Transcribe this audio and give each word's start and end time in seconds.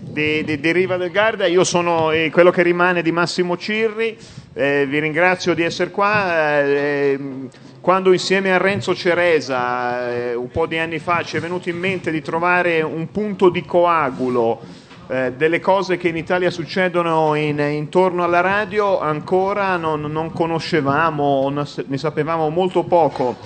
di, 0.00 0.44
di, 0.44 0.60
di 0.60 0.72
Riva 0.72 0.96
del 0.96 1.10
Garda, 1.10 1.46
io 1.46 1.64
sono 1.64 2.12
eh, 2.12 2.30
quello 2.30 2.50
che 2.50 2.62
rimane 2.62 3.02
di 3.02 3.10
Massimo 3.10 3.56
Cirri, 3.56 4.16
eh, 4.54 4.86
vi 4.88 5.00
ringrazio 5.00 5.54
di 5.54 5.62
essere 5.62 5.90
qua. 5.90 6.62
Eh, 6.62 7.18
quando 7.80 8.12
insieme 8.12 8.52
a 8.52 8.58
Renzo 8.58 8.94
Ceresa, 8.94 10.10
eh, 10.10 10.34
un 10.34 10.48
po' 10.48 10.66
di 10.66 10.78
anni 10.78 10.98
fa, 10.98 11.22
ci 11.22 11.36
è 11.36 11.40
venuto 11.40 11.68
in 11.68 11.78
mente 11.78 12.10
di 12.10 12.20
trovare 12.22 12.82
un 12.82 13.10
punto 13.12 13.48
di 13.48 13.64
coagulo 13.64 14.60
eh, 15.08 15.32
delle 15.36 15.60
cose 15.60 15.96
che 15.96 16.08
in 16.08 16.16
Italia 16.16 16.50
succedono 16.50 17.34
in, 17.34 17.60
intorno 17.60 18.24
alla 18.24 18.40
radio, 18.40 19.00
ancora 19.00 19.76
non, 19.76 20.00
non 20.00 20.32
conoscevamo, 20.32 21.48
ne 21.50 21.98
sapevamo 21.98 22.48
molto 22.48 22.82
poco 22.82 23.36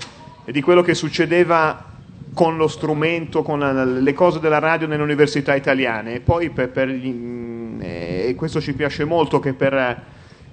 di 0.46 0.62
quello 0.62 0.80
che 0.80 0.94
succedeva 0.94 1.89
con 2.34 2.56
lo 2.56 2.68
strumento, 2.68 3.42
con 3.42 4.00
le 4.02 4.12
cose 4.12 4.40
della 4.40 4.58
radio 4.58 4.86
nelle 4.86 5.02
università 5.02 5.54
italiane. 5.54 6.14
E 6.14 6.20
poi 6.20 6.50
per, 6.50 6.70
per 6.70 6.88
gli, 6.88 7.78
eh, 7.80 8.34
questo 8.36 8.60
ci 8.60 8.72
piace 8.74 9.04
molto 9.04 9.40
che 9.40 9.52
per 9.52 10.04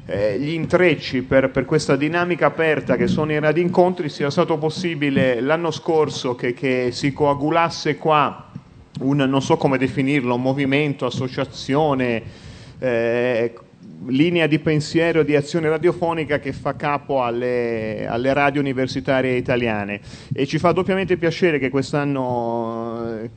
eh, 0.05 0.39
gli 0.39 0.49
intrecci, 0.49 1.21
per, 1.23 1.49
per, 1.49 1.65
questa 1.65 1.95
dinamica 1.95 2.47
aperta 2.47 2.95
che 2.95 3.07
sono 3.07 3.31
i 3.31 3.39
radincontri, 3.39 4.09
sia 4.09 4.29
stato 4.29 4.57
possibile 4.57 5.41
l'anno 5.41 5.71
scorso 5.71 6.35
che, 6.35 6.53
che 6.53 6.89
si 6.91 7.11
coagulasse 7.13 7.97
qua 7.97 8.51
un, 8.99 9.17
non 9.17 9.41
so 9.41 9.57
come 9.57 9.77
definirlo, 9.77 10.37
movimento, 10.37 11.05
associazione, 11.05 12.23
eh, 12.79 13.53
linea 14.05 14.47
di 14.47 14.59
pensiero 14.59 15.23
di 15.23 15.35
azione 15.35 15.69
radiofonica 15.69 16.39
che 16.39 16.53
fa 16.53 16.75
capo 16.75 17.23
alle, 17.23 18.05
alle, 18.07 18.33
radio 18.33 18.61
universitarie 18.61 19.35
italiane. 19.35 19.99
E 20.33 20.45
ci 20.45 20.57
fa 20.57 20.71
doppiamente 20.71 21.17
piacere 21.17 21.59
che 21.59 21.69
quest'anno 21.69 23.19
eh, 23.23 23.29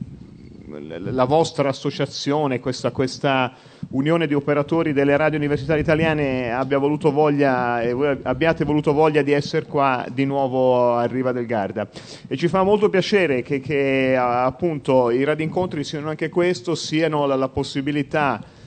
la 0.99 1.25
vostra 1.25 1.69
associazione, 1.69 2.59
questa, 2.59 2.91
questa, 2.91 3.53
unione 3.89 4.25
di 4.25 4.33
operatori 4.33 4.93
delle 4.93 5.17
radio 5.17 5.37
universitarie 5.37 5.81
italiane 5.81 6.53
abbia 6.53 6.77
voluto 6.77 7.11
voglia, 7.11 7.81
abbiate 8.21 8.63
voluto 8.63 8.93
voglia 8.93 9.21
di 9.21 9.33
essere 9.33 9.65
qua 9.65 10.05
di 10.09 10.23
nuovo 10.23 10.93
a 10.93 11.05
Riva 11.05 11.33
del 11.33 11.45
Garda. 11.45 11.89
E 12.27 12.37
ci 12.37 12.47
fa 12.47 12.63
molto 12.63 12.89
piacere 12.89 13.41
che, 13.41 13.59
che 13.59 14.15
appunto 14.17 15.09
i 15.09 15.23
radincontri 15.23 15.83
siano 15.83 16.09
anche 16.09 16.29
questo, 16.29 16.75
siano 16.75 17.25
la, 17.25 17.35
la 17.35 17.49
possibilità 17.49 18.59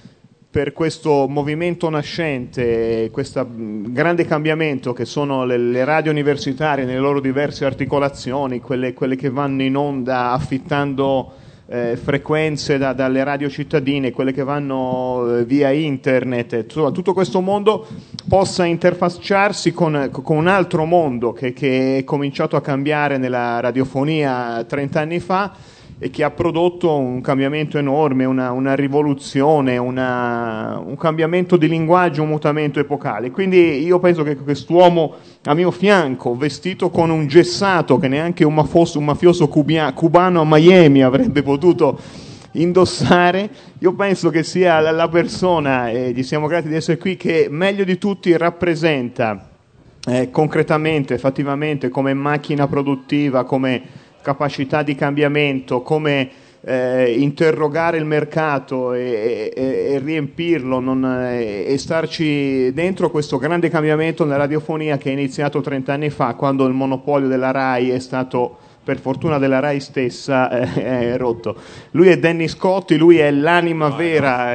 per 0.54 0.72
questo 0.72 1.26
movimento 1.26 1.90
nascente, 1.90 3.08
questo 3.10 3.44
grande 3.44 4.24
cambiamento 4.24 4.92
che 4.92 5.04
sono 5.04 5.44
le, 5.44 5.58
le, 5.58 5.84
radio 5.84 6.12
universitarie 6.12 6.84
nelle 6.84 7.00
loro 7.00 7.18
diverse 7.18 7.64
articolazioni, 7.64 8.60
quelle, 8.60 8.92
quelle 8.92 9.16
che 9.16 9.30
vanno 9.30 9.64
in 9.64 9.76
onda 9.76 10.30
affittando 10.30 11.32
eh, 11.66 11.98
frequenze 12.00 12.78
da, 12.78 12.92
dalle 12.92 13.24
radio 13.24 13.50
cittadine, 13.50 14.12
quelle 14.12 14.32
che 14.32 14.44
vanno 14.44 15.38
eh, 15.38 15.44
via 15.44 15.72
internet, 15.72 16.66
tutto 16.66 17.12
questo 17.12 17.40
mondo 17.40 17.84
possa 18.28 18.64
interfacciarsi 18.64 19.72
con, 19.72 20.08
con 20.12 20.36
un 20.36 20.46
altro 20.46 20.84
mondo 20.84 21.32
che, 21.32 21.52
che 21.52 21.98
è 21.98 22.04
cominciato 22.04 22.54
a 22.54 22.60
cambiare 22.60 23.18
nella 23.18 23.58
radiofonia 23.58 24.62
30 24.62 25.00
anni 25.00 25.18
fa 25.18 25.52
e 25.98 26.10
che 26.10 26.24
ha 26.24 26.30
prodotto 26.30 26.96
un 26.96 27.20
cambiamento 27.20 27.78
enorme, 27.78 28.24
una, 28.24 28.50
una 28.50 28.74
rivoluzione, 28.74 29.76
una, 29.76 30.82
un 30.84 30.96
cambiamento 30.96 31.56
di 31.56 31.68
linguaggio, 31.68 32.22
un 32.22 32.28
mutamento 32.28 32.80
epocale. 32.80 33.30
Quindi 33.30 33.82
io 33.84 33.98
penso 34.00 34.22
che 34.22 34.36
quest'uomo 34.36 35.14
a 35.44 35.54
mio 35.54 35.70
fianco, 35.70 36.36
vestito 36.36 36.90
con 36.90 37.10
un 37.10 37.26
gessato 37.26 37.98
che 37.98 38.08
neanche 38.08 38.44
un 38.44 38.54
mafioso, 38.54 38.98
un 38.98 39.04
mafioso 39.04 39.48
cubia, 39.48 39.92
cubano 39.92 40.40
a 40.40 40.44
Miami 40.46 41.02
avrebbe 41.02 41.42
potuto 41.42 41.98
indossare, 42.52 43.50
io 43.78 43.94
penso 43.94 44.30
che 44.30 44.42
sia 44.42 44.78
la 44.80 45.08
persona, 45.08 45.90
e 45.90 46.12
gli 46.12 46.22
siamo 46.22 46.46
grati 46.46 46.68
di 46.68 46.74
essere 46.74 46.98
qui, 46.98 47.16
che 47.16 47.48
meglio 47.50 47.84
di 47.84 47.98
tutti 47.98 48.36
rappresenta 48.36 49.48
eh, 50.06 50.30
concretamente, 50.30 51.18
fattivamente, 51.18 51.88
come 51.88 52.14
macchina 52.14 52.66
produttiva, 52.66 53.44
come 53.44 53.82
capacità 54.24 54.82
di 54.82 54.94
cambiamento, 54.94 55.82
come 55.82 56.30
eh, 56.62 57.12
interrogare 57.18 57.98
il 57.98 58.06
mercato 58.06 58.94
e, 58.94 59.52
e, 59.54 59.62
e 59.92 59.98
riempirlo 59.98 60.80
non, 60.80 61.04
e, 61.04 61.64
e 61.68 61.78
starci 61.78 62.72
dentro 62.72 63.10
questo 63.10 63.36
grande 63.36 63.68
cambiamento 63.68 64.24
nella 64.24 64.38
radiofonia 64.38 64.96
che 64.96 65.10
è 65.10 65.12
iniziato 65.12 65.60
30 65.60 65.92
anni 65.92 66.08
fa 66.08 66.34
quando 66.34 66.64
il 66.66 66.72
monopolio 66.72 67.28
della 67.28 67.50
RAI 67.50 67.90
è 67.90 67.98
stato 67.98 68.56
per 68.82 68.98
fortuna 68.98 69.38
della 69.38 69.60
RAI 69.60 69.80
stessa 69.80 70.50
eh, 70.74 71.10
è 71.12 71.16
rotto. 71.18 71.54
Lui 71.90 72.08
è 72.08 72.18
Danny 72.18 72.48
Scotti, 72.48 72.96
lui 72.96 73.18
è 73.18 73.30
l'anima 73.30 73.90
vera 73.90 74.54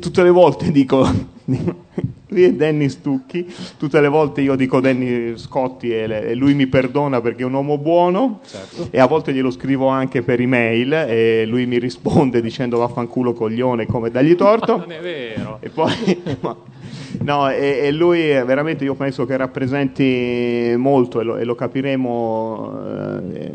tutte 0.00 0.22
le 0.22 0.30
volte 0.30 0.72
dico 0.72 1.06
lui 2.28 2.42
è 2.42 2.52
Danny 2.52 2.88
Stucchi, 2.88 3.46
tutte 3.78 4.00
le 4.00 4.08
volte 4.08 4.40
io 4.40 4.56
dico 4.56 4.80
Danny 4.80 5.38
Scotti 5.38 5.90
e, 5.90 6.08
le, 6.08 6.28
e 6.28 6.34
lui 6.34 6.54
mi 6.54 6.66
perdona 6.66 7.20
perché 7.20 7.42
è 7.42 7.44
un 7.44 7.52
uomo 7.52 7.78
buono 7.78 8.40
certo. 8.44 8.88
e 8.90 8.98
a 8.98 9.06
volte 9.06 9.32
glielo 9.32 9.52
scrivo 9.52 9.86
anche 9.86 10.22
per 10.22 10.40
email 10.40 10.92
e 10.92 11.46
lui 11.46 11.66
mi 11.66 11.78
risponde 11.78 12.40
dicendo 12.40 12.78
vaffanculo 12.78 13.32
coglione 13.32 13.86
come 13.86 14.10
dagli 14.10 14.34
torto. 14.34 14.76
non 14.76 14.90
è 14.90 15.00
vero. 15.00 15.58
E 15.60 15.68
poi, 15.68 16.22
no, 17.22 17.48
e, 17.48 17.80
e, 17.82 17.92
lui 17.92 18.22
veramente 18.22 18.82
io 18.82 18.94
penso 18.94 19.24
che 19.24 19.36
rappresenti 19.36 20.74
molto 20.76 21.20
e 21.20 21.24
lo, 21.24 21.36
e 21.36 21.44
lo 21.44 21.54
capiremo 21.54 22.80
eh, 23.34 23.52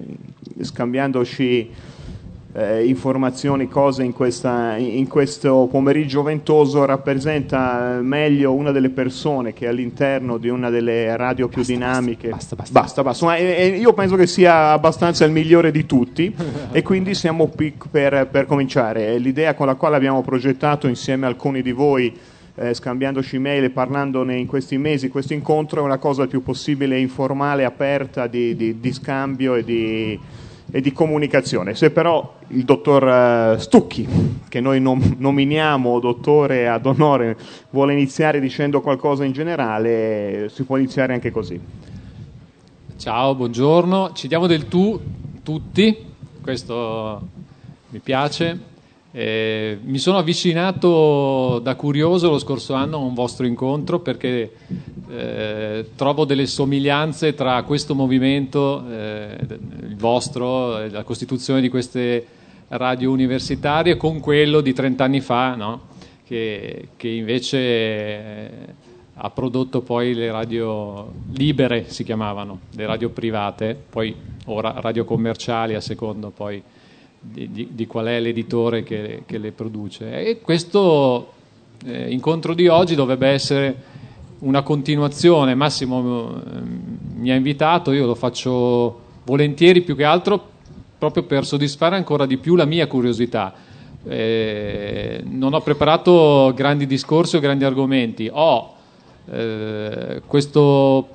scambiandoci 0.61 1.69
eh, 2.53 2.85
informazioni, 2.85 3.67
cose 3.67 4.03
in, 4.03 4.11
questa, 4.11 4.75
in, 4.77 5.07
questo 5.07 5.67
pomeriggio 5.71 6.21
ventoso 6.21 6.83
rappresenta 6.85 7.99
meglio 8.01 8.53
una 8.53 8.71
delle 8.71 8.89
persone 8.89 9.53
che 9.53 9.67
all'interno 9.67 10.37
di 10.37 10.49
una 10.49 10.69
delle 10.69 11.15
radio 11.15 11.47
più 11.47 11.59
basta, 11.59 11.73
dinamiche. 11.73 12.29
Basta, 12.29 12.55
basta. 12.55 12.79
basta, 12.79 13.03
basta. 13.03 13.25
Ma, 13.25 13.35
e, 13.37 13.67
io 13.67 13.93
penso 13.93 14.15
che 14.15 14.27
sia 14.27 14.71
abbastanza 14.71 15.23
il 15.23 15.31
migliore 15.31 15.71
di 15.71 15.85
tutti 15.85 16.33
e 16.71 16.81
quindi 16.81 17.13
siamo 17.13 17.47
qui 17.47 17.73
per, 17.89 18.27
per 18.29 18.45
cominciare. 18.45 19.17
L'idea 19.17 19.53
con 19.53 19.67
la 19.67 19.75
quale 19.75 19.95
abbiamo 19.95 20.21
progettato 20.21 20.87
insieme 20.87 21.25
a 21.25 21.29
alcuni 21.29 21.61
di 21.61 21.71
voi 21.71 22.13
eh, 22.55 22.73
scambiandoci 22.73 23.37
mail 23.37 23.63
e 23.63 23.69
parlandone 23.69 24.35
in 24.35 24.45
questi 24.45 24.77
mesi, 24.77 25.07
questo 25.07 25.33
incontro 25.33 25.79
è 25.79 25.83
una 25.83 25.97
cosa 25.97 26.23
il 26.23 26.27
più 26.27 26.43
possibile 26.43 26.99
informale, 26.99 27.63
aperta 27.63 28.27
di, 28.27 28.55
di, 28.57 28.79
di 28.81 28.91
scambio 28.91 29.55
e 29.55 29.63
di, 29.63 30.19
e 30.69 30.81
di 30.81 30.91
comunicazione. 30.91 31.75
Se 31.75 31.91
però 31.91 32.39
il 32.53 32.63
dottor 32.63 33.07
eh, 33.07 33.59
Stucchi, 33.59 34.07
che 34.49 34.59
noi 34.59 34.79
nom- 34.79 35.15
nominiamo 35.17 35.99
dottore 35.99 36.67
ad 36.67 36.85
onore, 36.85 37.37
vuole 37.69 37.93
iniziare 37.93 38.39
dicendo 38.39 38.81
qualcosa 38.81 39.23
in 39.23 39.31
generale, 39.31 40.49
si 40.51 40.63
può 40.63 40.77
iniziare 40.77 41.13
anche 41.13 41.31
così. 41.31 41.59
Ciao, 42.97 43.35
buongiorno. 43.35 44.11
Ci 44.13 44.27
diamo 44.27 44.47
del 44.47 44.67
tu 44.67 44.99
tutti, 45.43 45.95
questo 46.41 47.21
mi 47.89 47.99
piace. 47.99 48.69
Eh, 49.13 49.77
mi 49.83 49.97
sono 49.97 50.19
avvicinato 50.19 51.59
da 51.59 51.75
curioso 51.75 52.29
lo 52.29 52.39
scorso 52.39 52.75
anno 52.75 52.95
a 52.95 52.99
un 52.99 53.13
vostro 53.13 53.45
incontro 53.45 53.99
perché 53.99 54.53
eh, 55.09 55.89
trovo 55.97 56.23
delle 56.23 56.45
somiglianze 56.45 57.33
tra 57.33 57.61
questo 57.63 57.93
movimento, 57.93 58.85
eh, 58.89 59.37
il 59.81 59.97
vostro, 59.97 60.87
la 60.87 61.03
costituzione 61.03 61.59
di 61.59 61.67
queste 61.67 62.25
radio 62.71 63.11
universitarie, 63.11 63.97
con 63.97 64.19
quello 64.19 64.61
di 64.61 64.73
30 64.73 65.03
anni 65.03 65.21
fa, 65.21 65.55
no? 65.55 65.81
che, 66.25 66.89
che, 66.95 67.09
invece 67.09 67.57
eh, 67.57 68.49
ha 69.15 69.29
prodotto 69.29 69.81
poi 69.81 70.13
le 70.13 70.31
radio 70.31 71.11
libere, 71.33 71.89
si 71.89 72.03
chiamavano, 72.03 72.59
le 72.75 72.85
radio 72.85 73.09
private, 73.09 73.77
poi 73.89 74.15
ora 74.45 74.75
radio 74.77 75.03
commerciali 75.03 75.75
a 75.75 75.81
secondo 75.81 76.29
poi 76.29 76.61
di, 77.19 77.51
di, 77.51 77.67
di 77.71 77.87
qual 77.87 78.05
è 78.05 78.19
l'editore 78.19 78.83
che, 78.83 79.23
che, 79.25 79.37
le 79.37 79.51
produce. 79.51 80.25
E 80.25 80.39
questo 80.39 81.33
eh, 81.85 82.09
incontro 82.11 82.53
di 82.53 82.67
oggi 82.67 82.95
dovrebbe 82.95 83.27
essere 83.27 83.75
una 84.39 84.61
continuazione. 84.61 85.53
Massimo 85.53 86.33
eh, 86.35 86.61
mi 87.15 87.31
ha 87.31 87.35
invitato, 87.35 87.91
io 87.91 88.05
lo 88.05 88.15
faccio 88.15 89.09
volentieri 89.23 89.81
più 89.81 89.95
che 89.95 90.05
altro 90.05 90.49
proprio 91.01 91.23
per 91.23 91.47
soddisfare 91.47 91.95
ancora 91.95 92.27
di 92.27 92.37
più 92.37 92.53
la 92.53 92.65
mia 92.65 92.85
curiosità. 92.85 93.51
Eh, 94.03 95.23
non 95.25 95.55
ho 95.55 95.61
preparato 95.61 96.53
grandi 96.55 96.85
discorsi 96.85 97.37
o 97.37 97.39
grandi 97.39 97.63
argomenti, 97.63 98.29
ho 98.31 98.75
eh, 99.31 100.21
questo 100.27 101.09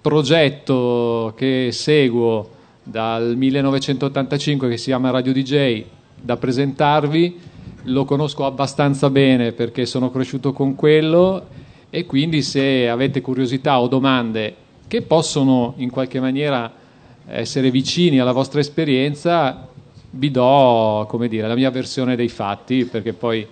progetto 0.00 1.34
che 1.36 1.68
seguo 1.72 2.48
dal 2.82 3.36
1985 3.36 4.66
che 4.66 4.78
si 4.78 4.86
chiama 4.86 5.10
Radio 5.10 5.34
DJ 5.34 5.84
da 6.18 6.38
presentarvi, 6.38 7.38
lo 7.82 8.06
conosco 8.06 8.46
abbastanza 8.46 9.10
bene 9.10 9.52
perché 9.52 9.84
sono 9.84 10.10
cresciuto 10.10 10.54
con 10.54 10.74
quello 10.74 11.48
e 11.90 12.06
quindi 12.06 12.40
se 12.40 12.88
avete 12.88 13.20
curiosità 13.20 13.78
o 13.78 13.88
domande 13.88 14.54
che 14.86 15.02
possono 15.02 15.74
in 15.76 15.90
qualche 15.90 16.18
maniera 16.18 16.86
essere 17.30 17.70
vicini 17.70 18.18
alla 18.18 18.32
vostra 18.32 18.60
esperienza, 18.60 19.68
vi 20.10 20.30
do 20.30 21.06
dire, 21.28 21.46
la 21.46 21.54
mia 21.54 21.70
versione 21.70 22.16
dei 22.16 22.28
fatti, 22.28 22.84
perché 22.84 23.12
poi 23.12 23.46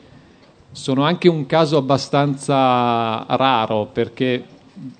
sono 0.72 1.04
anche 1.04 1.28
un 1.28 1.46
caso 1.46 1.76
abbastanza 1.76 3.24
raro, 3.28 3.88
perché 3.92 4.44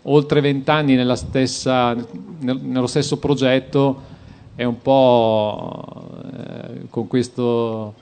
oltre 0.02 0.40
vent'anni 0.40 0.94
nello 0.94 1.16
stesso 2.86 3.18
progetto 3.18 4.02
è 4.54 4.64
un 4.64 4.80
po' 4.80 5.84
eh, 6.32 6.88
con 6.88 7.06
questo 7.06 7.94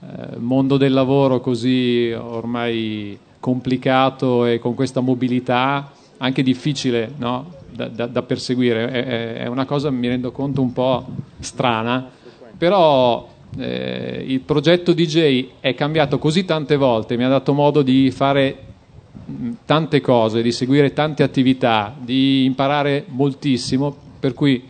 eh, 0.00 0.38
mondo 0.38 0.76
del 0.76 0.92
lavoro 0.92 1.40
così 1.40 2.10
ormai 2.10 3.16
complicato 3.38 4.44
e 4.44 4.58
con 4.58 4.74
questa 4.74 5.00
mobilità 5.00 5.92
anche 6.18 6.42
difficile 6.42 7.12
no? 7.16 7.59
Da, 7.88 8.06
da, 8.06 8.22
perseguire. 8.22 8.90
È, 8.90 9.34
è, 9.42 9.46
una 9.46 9.64
cosa, 9.64 9.90
mi 9.90 10.08
rendo 10.08 10.32
conto, 10.32 10.62
un 10.62 10.72
po' 10.72 11.06
strana, 11.38 12.08
però 12.56 13.28
eh, 13.58 14.24
il 14.26 14.40
progetto 14.40 14.92
DJ 14.92 15.46
è 15.60 15.74
cambiato 15.74 16.18
così 16.18 16.44
tante 16.44 16.76
volte, 16.76 17.16
mi 17.16 17.24
ha 17.24 17.28
dato 17.28 17.52
modo 17.52 17.82
di 17.82 18.10
fare 18.10 18.68
tante 19.64 20.00
cose, 20.00 20.42
di 20.42 20.52
seguire 20.52 20.92
tante 20.92 21.22
attività, 21.22 21.94
di 21.98 22.44
imparare 22.44 23.04
moltissimo, 23.08 23.94
per 24.18 24.34
cui 24.34 24.62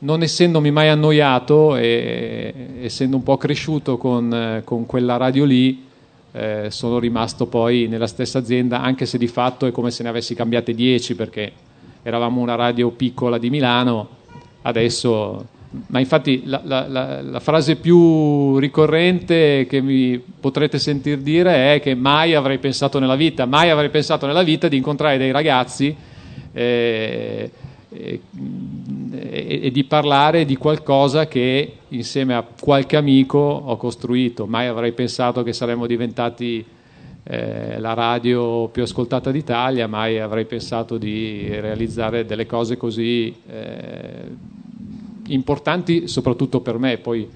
non 0.00 0.22
essendomi 0.22 0.70
mai 0.70 0.88
annoiato 0.88 1.76
e 1.76 2.78
essendo 2.82 3.16
un 3.16 3.22
po' 3.22 3.36
cresciuto 3.36 3.96
con, 3.96 4.62
con 4.64 4.86
quella 4.86 5.16
radio 5.16 5.44
lì, 5.44 5.86
eh, 6.32 6.66
sono 6.70 6.98
rimasto 6.98 7.46
poi 7.46 7.88
nella 7.88 8.06
stessa 8.06 8.38
azienda, 8.38 8.80
anche 8.80 9.06
se 9.06 9.18
di 9.18 9.26
fatto 9.26 9.66
è 9.66 9.72
come 9.72 9.90
se 9.90 10.02
ne 10.02 10.10
avessi 10.10 10.34
cambiate 10.34 10.74
10 10.74 11.14
perché 11.14 11.52
eravamo 12.08 12.40
una 12.40 12.54
radio 12.54 12.90
piccola 12.90 13.38
di 13.38 13.50
Milano, 13.50 14.08
adesso... 14.62 15.56
Ma 15.88 15.98
infatti 15.98 16.44
la, 16.46 16.62
la, 16.64 16.86
la, 16.88 17.20
la 17.20 17.40
frase 17.40 17.76
più 17.76 18.56
ricorrente 18.56 19.66
che 19.68 19.82
mi 19.82 20.18
potrete 20.18 20.78
sentir 20.78 21.18
dire 21.18 21.74
è 21.74 21.80
che 21.80 21.94
mai 21.94 22.34
avrei 22.34 22.56
pensato 22.56 22.98
nella 22.98 23.16
vita, 23.16 23.44
mai 23.44 23.68
avrei 23.68 23.90
pensato 23.90 24.26
nella 24.26 24.42
vita 24.42 24.66
di 24.66 24.78
incontrare 24.78 25.18
dei 25.18 25.30
ragazzi 25.30 25.94
eh, 26.54 27.50
e, 27.90 28.20
e, 29.10 29.60
e, 29.64 29.70
di 29.70 29.84
parlare 29.84 30.46
di 30.46 30.56
qualcosa 30.56 31.28
che 31.28 31.74
insieme 31.88 32.34
a 32.34 32.42
qualche 32.58 32.96
amico 32.96 33.38
ho 33.38 33.76
costruito. 33.76 34.46
Mai 34.46 34.68
avrei 34.68 34.92
pensato 34.92 35.42
che 35.42 35.52
saremmo 35.52 35.86
diventati 35.86 36.64
eh, 37.30 37.78
la 37.78 37.92
radio 37.92 38.68
più 38.68 38.82
ascoltata 38.82 39.30
d'Italia, 39.30 39.86
mai 39.86 40.18
avrei 40.18 40.46
pensato 40.46 40.96
di 40.96 41.46
realizzare 41.60 42.24
delle 42.24 42.46
cose 42.46 42.78
così 42.78 43.34
eh, 43.46 44.24
importanti, 45.26 46.08
soprattutto 46.08 46.60
per 46.60 46.78
me. 46.78 46.96
Poi 46.96 47.28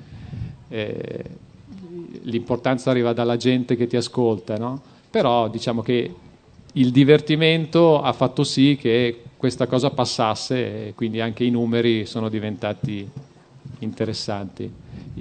eh, 0.68 1.24
l'importanza 2.22 2.90
arriva 2.90 3.12
dalla 3.12 3.36
gente 3.36 3.76
che 3.76 3.86
ti 3.86 3.96
ascolta, 3.96 4.56
no? 4.56 4.80
però 5.10 5.50
diciamo 5.50 5.82
che 5.82 6.14
il 6.72 6.90
divertimento 6.90 8.00
ha 8.00 8.14
fatto 8.14 8.44
sì 8.44 8.78
che 8.80 9.24
questa 9.36 9.66
cosa 9.66 9.90
passasse 9.90 10.86
e 10.86 10.94
quindi 10.94 11.20
anche 11.20 11.44
i 11.44 11.50
numeri 11.50 12.06
sono 12.06 12.30
diventati 12.30 13.06
interessanti. 13.80 14.72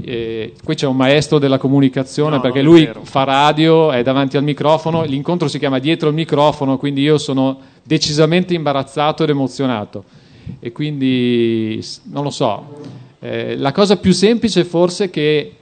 E 0.03 0.53
qui 0.63 0.75
c'è 0.75 0.87
un 0.87 0.95
maestro 0.95 1.37
della 1.37 1.57
comunicazione 1.57 2.37
no, 2.37 2.41
perché 2.41 2.61
lui 2.61 2.89
fa 3.03 3.23
radio, 3.23 3.91
è 3.91 4.03
davanti 4.03 4.37
al 4.37 4.43
microfono, 4.43 5.03
l'incontro 5.03 5.47
si 5.47 5.59
chiama 5.59 5.79
dietro 5.79 6.07
il 6.07 6.15
microfono, 6.15 6.77
quindi 6.77 7.01
io 7.01 7.17
sono 7.17 7.59
decisamente 7.83 8.53
imbarazzato 8.53 9.23
ed 9.23 9.29
emozionato. 9.29 10.03
E 10.59 10.71
quindi 10.71 11.83
non 12.05 12.23
lo 12.23 12.29
so. 12.29 12.79
Eh, 13.19 13.57
la 13.57 13.71
cosa 13.71 13.97
più 13.97 14.13
semplice 14.13 14.63
forse 14.63 15.05
è 15.05 15.09
che 15.09 15.55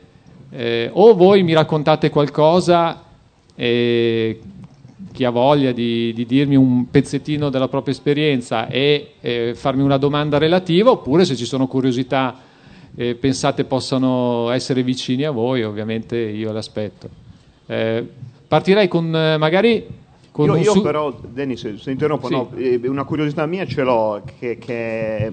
eh, 0.51 0.89
o 0.93 1.13
voi 1.15 1.43
mi 1.43 1.53
raccontate 1.53 2.09
qualcosa 2.09 3.03
eh, 3.55 4.39
chi 5.11 5.25
ha 5.25 5.29
voglia 5.29 5.71
di, 5.71 6.13
di, 6.13 6.25
dirmi 6.25 6.55
un 6.55 6.89
pezzettino 6.89 7.49
della 7.49 7.67
propria 7.67 7.93
esperienza 7.93 8.67
e 8.67 9.15
eh, 9.19 9.53
farmi 9.55 9.81
una 9.81 9.97
domanda 9.97 10.37
relativa, 10.37 10.91
oppure 10.91 11.25
se 11.25 11.35
ci 11.35 11.45
sono 11.45 11.67
curiosità 11.67 12.47
eh, 12.99 13.15
pensate 13.15 13.63
possano 13.63 14.49
essere 14.49 14.83
vicini 14.83 15.23
a 15.23 15.31
voi, 15.31 15.63
ovviamente 15.63 16.17
io 16.17 16.51
l'aspetto. 16.51 17.09
Eh, 17.65 18.05
partirei 18.45 18.89
con 18.89 19.15
eh, 19.15 19.37
magari... 19.37 19.87
Con 20.31 20.47
io, 20.47 20.57
io 20.57 20.71
su- 20.73 20.81
però, 20.81 21.17
Denis, 21.25 21.75
se 21.75 21.91
interrompo, 21.91 22.27
sì. 22.27 22.33
no, 22.33 22.51
eh, 22.57 22.81
una 22.89 23.05
curiosità 23.05 23.45
mia 23.45 23.65
ce 23.65 23.83
l'ho, 23.83 24.21
che, 24.37 24.57
che 24.57 25.31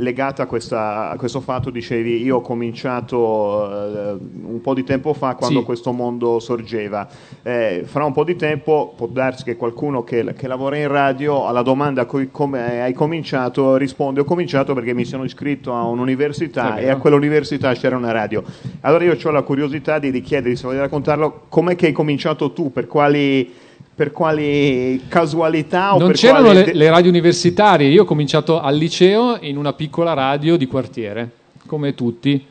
legata 0.00 0.42
a, 0.42 0.46
questa, 0.46 1.10
a, 1.10 1.16
questo 1.16 1.40
fatto, 1.40 1.70
dicevi, 1.70 2.22
io 2.22 2.36
ho 2.36 2.40
cominciato 2.40 3.70
eh, 3.70 4.18
un 4.42 4.60
po' 4.60 4.74
di 4.74 4.84
tempo 4.84 5.12
fa 5.12 5.34
quando 5.34 5.60
sì. 5.60 5.64
questo 5.64 5.92
mondo 5.92 6.38
sorgeva. 6.40 7.08
Eh, 7.42 7.82
fra 7.84 8.04
un 8.04 8.12
po' 8.12 8.24
di 8.24 8.36
tempo 8.36 8.92
può 8.96 9.06
darsi 9.06 9.44
che 9.44 9.56
qualcuno 9.56 10.02
che, 10.02 10.34
che 10.34 10.46
lavora 10.46 10.76
in 10.76 10.88
radio 10.88 11.46
alla 11.46 11.62
domanda 11.62 12.06
cui, 12.06 12.30
come 12.30 12.82
hai 12.82 12.92
cominciato 12.92 13.76
risponde 13.76 14.20
ho 14.20 14.24
cominciato 14.24 14.74
perché 14.74 14.94
mi 14.94 15.04
sono 15.04 15.24
iscritto 15.24 15.74
a 15.74 15.84
un'università 15.84 16.76
e 16.76 16.88
a 16.88 16.96
quell'università 16.96 17.72
c'era 17.74 17.96
una 17.96 18.12
radio. 18.12 18.42
Allora 18.80 19.04
io 19.04 19.16
ho 19.22 19.30
la 19.30 19.42
curiosità 19.42 19.98
di 19.98 20.10
richiederti 20.10 20.56
se 20.56 20.66
voglio 20.66 20.80
raccontarlo, 20.80 21.42
com'è 21.48 21.76
che 21.76 21.86
hai 21.86 21.92
cominciato 21.92 22.52
tu, 22.52 22.72
per 22.72 22.86
quali 22.86 23.68
per 24.00 24.12
quali 24.12 25.02
casualità? 25.08 25.94
non 25.98 26.12
c'erano 26.12 26.52
le, 26.52 26.72
le, 26.72 26.88
radio 26.88 27.10
universitarie, 27.10 27.86
io 27.86 28.04
ho 28.04 28.06
cominciato 28.06 28.58
al 28.58 28.74
liceo 28.74 29.36
in 29.42 29.58
una 29.58 29.74
piccola 29.74 30.14
radio 30.14 30.56
di 30.56 30.66
quartiere, 30.66 31.30
come 31.66 31.94
tutti. 31.94 32.42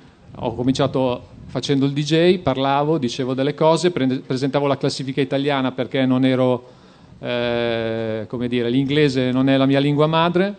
Ho 0.41 0.53
cominciato 0.53 1.23
facendo 1.47 1.87
il 1.87 1.93
DJ, 1.93 2.37
parlavo, 2.37 2.99
dicevo 2.99 3.33
delle 3.33 3.55
cose, 3.55 3.89
pre- 3.89 4.19
presentavo 4.19 4.67
la 4.67 4.77
classifica 4.77 5.21
italiana 5.21 5.71
perché 5.71 6.05
non 6.05 6.23
ero, 6.23 6.69
eh, 7.17 8.25
come 8.27 8.47
dire, 8.47 8.69
l'inglese 8.69 9.31
non 9.31 9.49
è 9.49 9.57
la 9.57 9.65
mia 9.65 9.79
lingua 9.79 10.05
madre. 10.05 10.55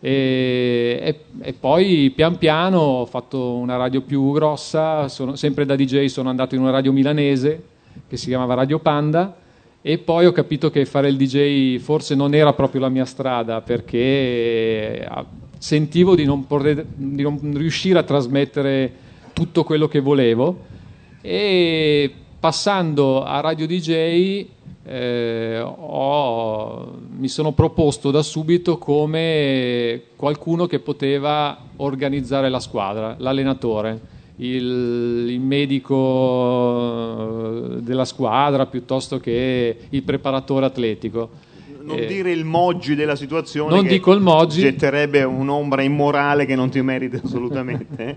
E, 0.00 0.98
e, 1.04 1.20
e, 1.40 1.52
poi 1.52 2.10
pian 2.12 2.36
piano 2.36 2.78
ho 2.80 3.06
fatto 3.06 3.54
una 3.54 3.76
radio 3.76 4.00
più 4.00 4.32
grossa, 4.32 5.06
sono, 5.06 5.36
sempre 5.36 5.64
da 5.64 5.76
DJ 5.76 6.06
sono 6.06 6.30
andato 6.30 6.56
in 6.56 6.62
una 6.62 6.72
radio 6.72 6.90
milanese 6.90 7.62
che 8.08 8.16
si 8.16 8.26
chiamava 8.26 8.54
Radio 8.54 8.80
Panda 8.80 9.44
e 9.88 9.98
poi 9.98 10.26
ho 10.26 10.32
capito 10.32 10.68
che 10.68 10.84
fare 10.84 11.08
il 11.08 11.16
DJ 11.16 11.78
forse 11.78 12.16
non 12.16 12.34
era 12.34 12.52
proprio 12.54 12.80
la 12.80 12.88
mia 12.88 13.04
strada 13.04 13.60
perché 13.60 13.96
eh, 13.96 15.08
sentivo 15.58 16.16
di 16.16 16.24
non, 16.24 16.44
poter, 16.44 16.84
di 16.84 17.22
non 17.22 17.38
riuscire 17.54 17.96
a 17.96 18.02
trasmettere 18.02 18.92
tutto 19.32 19.62
quello 19.62 19.86
che 19.86 20.00
volevo. 20.00 20.58
E 21.20 22.12
passando 22.40 23.22
a 23.22 23.38
Radio 23.38 23.68
DJ 23.68 24.46
eh, 24.82 25.60
ho, 25.60 26.98
mi 27.16 27.28
sono 27.28 27.52
proposto 27.52 28.10
da 28.10 28.24
subito 28.24 28.78
come 28.78 30.02
qualcuno 30.16 30.66
che 30.66 30.80
poteva 30.80 31.56
organizzare 31.76 32.48
la 32.48 32.58
squadra, 32.58 33.14
l'allenatore 33.20 34.14
il, 34.36 35.28
il, 35.30 35.40
medico 35.40 36.54
della 37.80 38.04
squadra 38.04 38.66
piuttosto 38.66 39.18
che 39.18 39.76
il 39.88 40.02
preparatore 40.02 40.66
atletico. 40.66 41.30
Non 41.82 41.98
eh, 41.98 42.06
dire 42.06 42.32
il 42.32 42.44
Moggi 42.44 42.94
della 42.94 43.16
situazione, 43.16 43.74
non 43.74 43.86
dico 43.86 44.12
il 44.12 44.20
Moggi. 44.20 44.60
getterebbe 44.60 45.22
un'ombra 45.22 45.82
immorale 45.82 46.44
che 46.44 46.56
non 46.56 46.68
ti 46.68 46.82
meriti 46.82 47.20
assolutamente. 47.22 48.16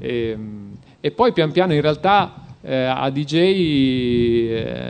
e, 0.00 0.28
ehm, 0.30 0.76
e, 1.00 1.10
poi 1.12 1.32
pian 1.32 1.52
piano 1.52 1.72
in 1.72 1.80
realtà 1.80 2.46
eh, 2.60 2.74
a 2.76 3.08
DJ 3.10 3.34
eh, 3.34 4.82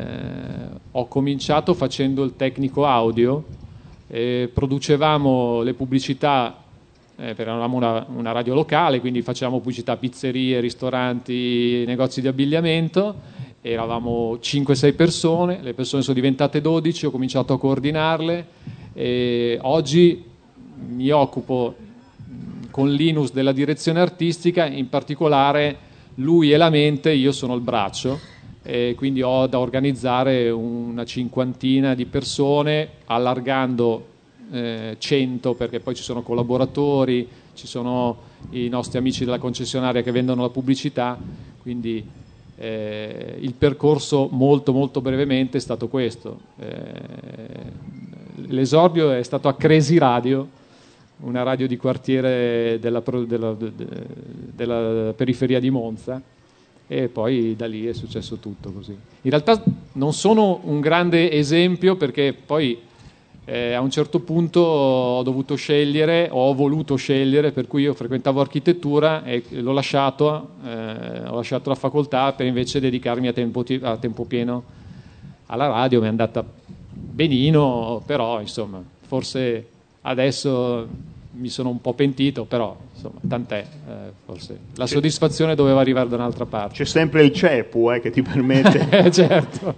ho 0.91 1.07
cominciato 1.07 1.75
facendo 1.75 2.25
il 2.25 2.35
tecnico 2.37 2.87
audio, 2.87 3.45
producevamo 4.07 5.63
le 5.63 5.75
pubblicità 5.75 6.64
eh, 7.17 7.35
eravamo 7.37 7.77
una, 7.77 8.05
una, 8.09 8.33
radio 8.33 8.55
locale, 8.55 9.01
quindi 9.01 9.23
facevamo 9.23 9.59
pubblicità 9.59 9.93
a 9.93 9.97
pizzerie, 9.97 10.61
ristoranti, 10.61 11.85
negozi 11.87 12.21
di 12.21 12.29
abbigliamento. 12.29 13.43
Eravamo 13.61 14.35
5-6 14.35 14.95
persone, 14.95 15.61
le 15.63 15.75
persone 15.75 16.03
sono 16.03 16.15
diventate 16.15 16.61
12, 16.61 17.07
ho 17.07 17.11
cominciato 17.11 17.55
a 17.55 17.59
coordinarle. 17.59 18.47
E 18.93 19.59
oggi 19.63 20.23
mi 20.89 21.11
occupo 21.11 21.75
con 22.71 22.91
Linus 22.91 23.33
della 23.33 23.53
direzione 23.53 24.01
artistica, 24.01 24.67
in 24.67 24.89
particolare 24.89 25.77
lui 26.17 26.51
è 26.51 26.57
la 26.57 26.71
mente, 26.71 27.13
io 27.13 27.33
sono 27.33 27.55
il 27.55 27.61
braccio. 27.61 28.19
Quindi 28.97 29.21
ho 29.21 29.47
da 29.47 29.59
organizzare 29.59 30.49
una 30.49 31.05
cinquantina 31.05 31.95
di 31.95 32.07
persone, 32.07 32.89
allargando 33.05 34.14
eh, 34.55 34.97
100 34.99 35.55
perché 35.55 35.81
poi 35.81 35.95
ci 35.95 36.03
sono 36.03 36.23
collaboratori, 36.23 37.29
ci 37.55 37.67
sono 37.67 38.33
i 38.51 38.69
nostri 38.69 38.99
amici 38.99 39.25
della 39.25 39.39
concessionaria 39.39 40.03
che 40.03 40.13
vendono 40.13 40.43
la 40.43 40.49
pubblicità, 40.49 41.19
quindi 41.61 42.05
eh, 42.57 43.37
il 43.41 43.53
percorso 43.53 44.29
molto 44.31 44.73
molto 44.73 45.01
brevemente 45.01 45.59
è 45.59 45.61
stato 45.61 45.89
questo. 45.89 46.39
Eh, 46.59 46.93
l'esordio 48.47 49.11
è 49.11 49.23
stato 49.25 49.49
a 49.49 49.55
Cresi 49.55 49.99
Radio 49.99 50.63
una 51.17 51.43
radio 51.43 51.67
di 51.67 51.77
quartiere 51.77 52.79
della, 52.81 53.03
della, 53.27 53.57
della 53.57 55.13
periferia 55.13 55.61
di 55.61 55.71
Monza 55.71 56.21
e 56.87 57.09
poi 57.09 57.55
da 57.57 57.67
lì 57.67 57.87
è 57.87 57.93
successo 57.93 58.37
tutto 58.37 58.73
così. 58.73 58.93
In 58.93 59.31
realtà 59.31 59.63
non 59.93 60.13
sono 60.13 60.61
un 60.65 60.81
grande 60.81 61.31
esempio 61.31 61.97
perché 61.97 62.35
poi 62.35 62.79
eh, 63.47 63.75
a 63.75 63.81
un 63.81 63.91
certo 63.91 64.21
punto 64.21 64.61
ho 64.61 65.23
dovuto 65.23 65.55
scegliere, 65.55 66.29
ho 66.31 66.55
voluto 66.55 66.97
scegliere, 66.97 67.53
per 67.53 67.67
cui 67.67 67.83
io 67.83 67.95
frequentavo 67.95 68.41
architettura 68.41 69.25
e 69.25 69.43
l'ho 69.51 69.73
lasciato, 69.73 70.51
eh, 70.65 71.27
ho 71.27 71.37
lasciato 71.37 71.69
la 71.69 71.75
facoltà 71.75 72.33
per 72.33 72.47
invece 72.47 72.81
dedicarmi 72.81 73.29
a 73.29 73.33
tempo, 73.33 73.65
a 73.83 73.97
tempo 73.97 74.25
pieno 74.25 74.63
alla 75.47 75.67
radio, 75.67 76.01
mi 76.01 76.07
è 76.07 76.11
andata 76.11 76.45
benino, 76.91 78.03
però 78.05 78.41
insomma, 78.41 78.83
forse 79.07 79.67
adesso 80.03 80.89
mi 81.37 81.49
sono 81.49 81.69
un 81.69 81.81
po' 81.81 81.95
pentito, 81.95 82.45
però 82.45 82.77
insomma, 82.95 83.19
tant'è, 83.27 83.67
eh, 83.89 83.93
forse. 84.25 84.59
La 84.75 84.87
soddisfazione 84.87 85.55
doveva 85.55 85.81
arrivare 85.81 86.09
da 86.09 86.17
un'altra 86.17 86.47
parte. 86.47 86.75
C'è 86.75 86.85
sempre 86.85 87.25
il 87.25 87.33
CEPU 87.33 87.91
eh, 87.93 88.01
che 88.01 88.11
ti 88.11 88.23
permette 88.23 88.89
eh, 88.91 89.11
certo. 89.11 89.75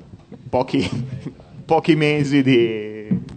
pochi, 0.49 0.89
pochi 1.65 1.97
mesi 1.97 2.43
di... 2.43 3.35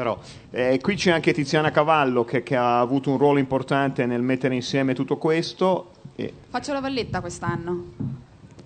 Però, 0.00 0.18
eh, 0.52 0.78
qui 0.80 0.94
c'è 0.94 1.10
anche 1.10 1.34
Tiziana 1.34 1.70
Cavallo 1.70 2.24
che, 2.24 2.42
che, 2.42 2.56
ha 2.56 2.80
avuto 2.80 3.10
un 3.10 3.18
ruolo 3.18 3.38
importante 3.38 4.06
nel 4.06 4.22
mettere 4.22 4.54
insieme 4.54 4.94
tutto 4.94 5.18
questo. 5.18 5.90
E... 6.16 6.32
Faccio 6.48 6.72
la 6.72 6.80
valletta 6.80 7.20
quest'anno. 7.20 7.84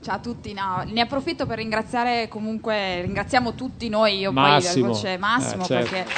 Ciao 0.01 0.15
a 0.15 0.19
tutti, 0.21 0.53
no, 0.53 0.85
ne 0.87 1.01
approfitto 1.01 1.45
per 1.45 1.57
ringraziare 1.59 2.29
comunque, 2.29 3.01
ringraziamo 3.01 3.55
tutti 3.55 3.89
noi, 3.89 4.19
io 4.19 4.31
Massimo. 4.31 4.85
poi 4.85 4.95
voce 4.95 5.19
Massimo 5.19 5.65
eh, 5.65 5.67
certo. 5.67 5.91
perché... 5.91 6.13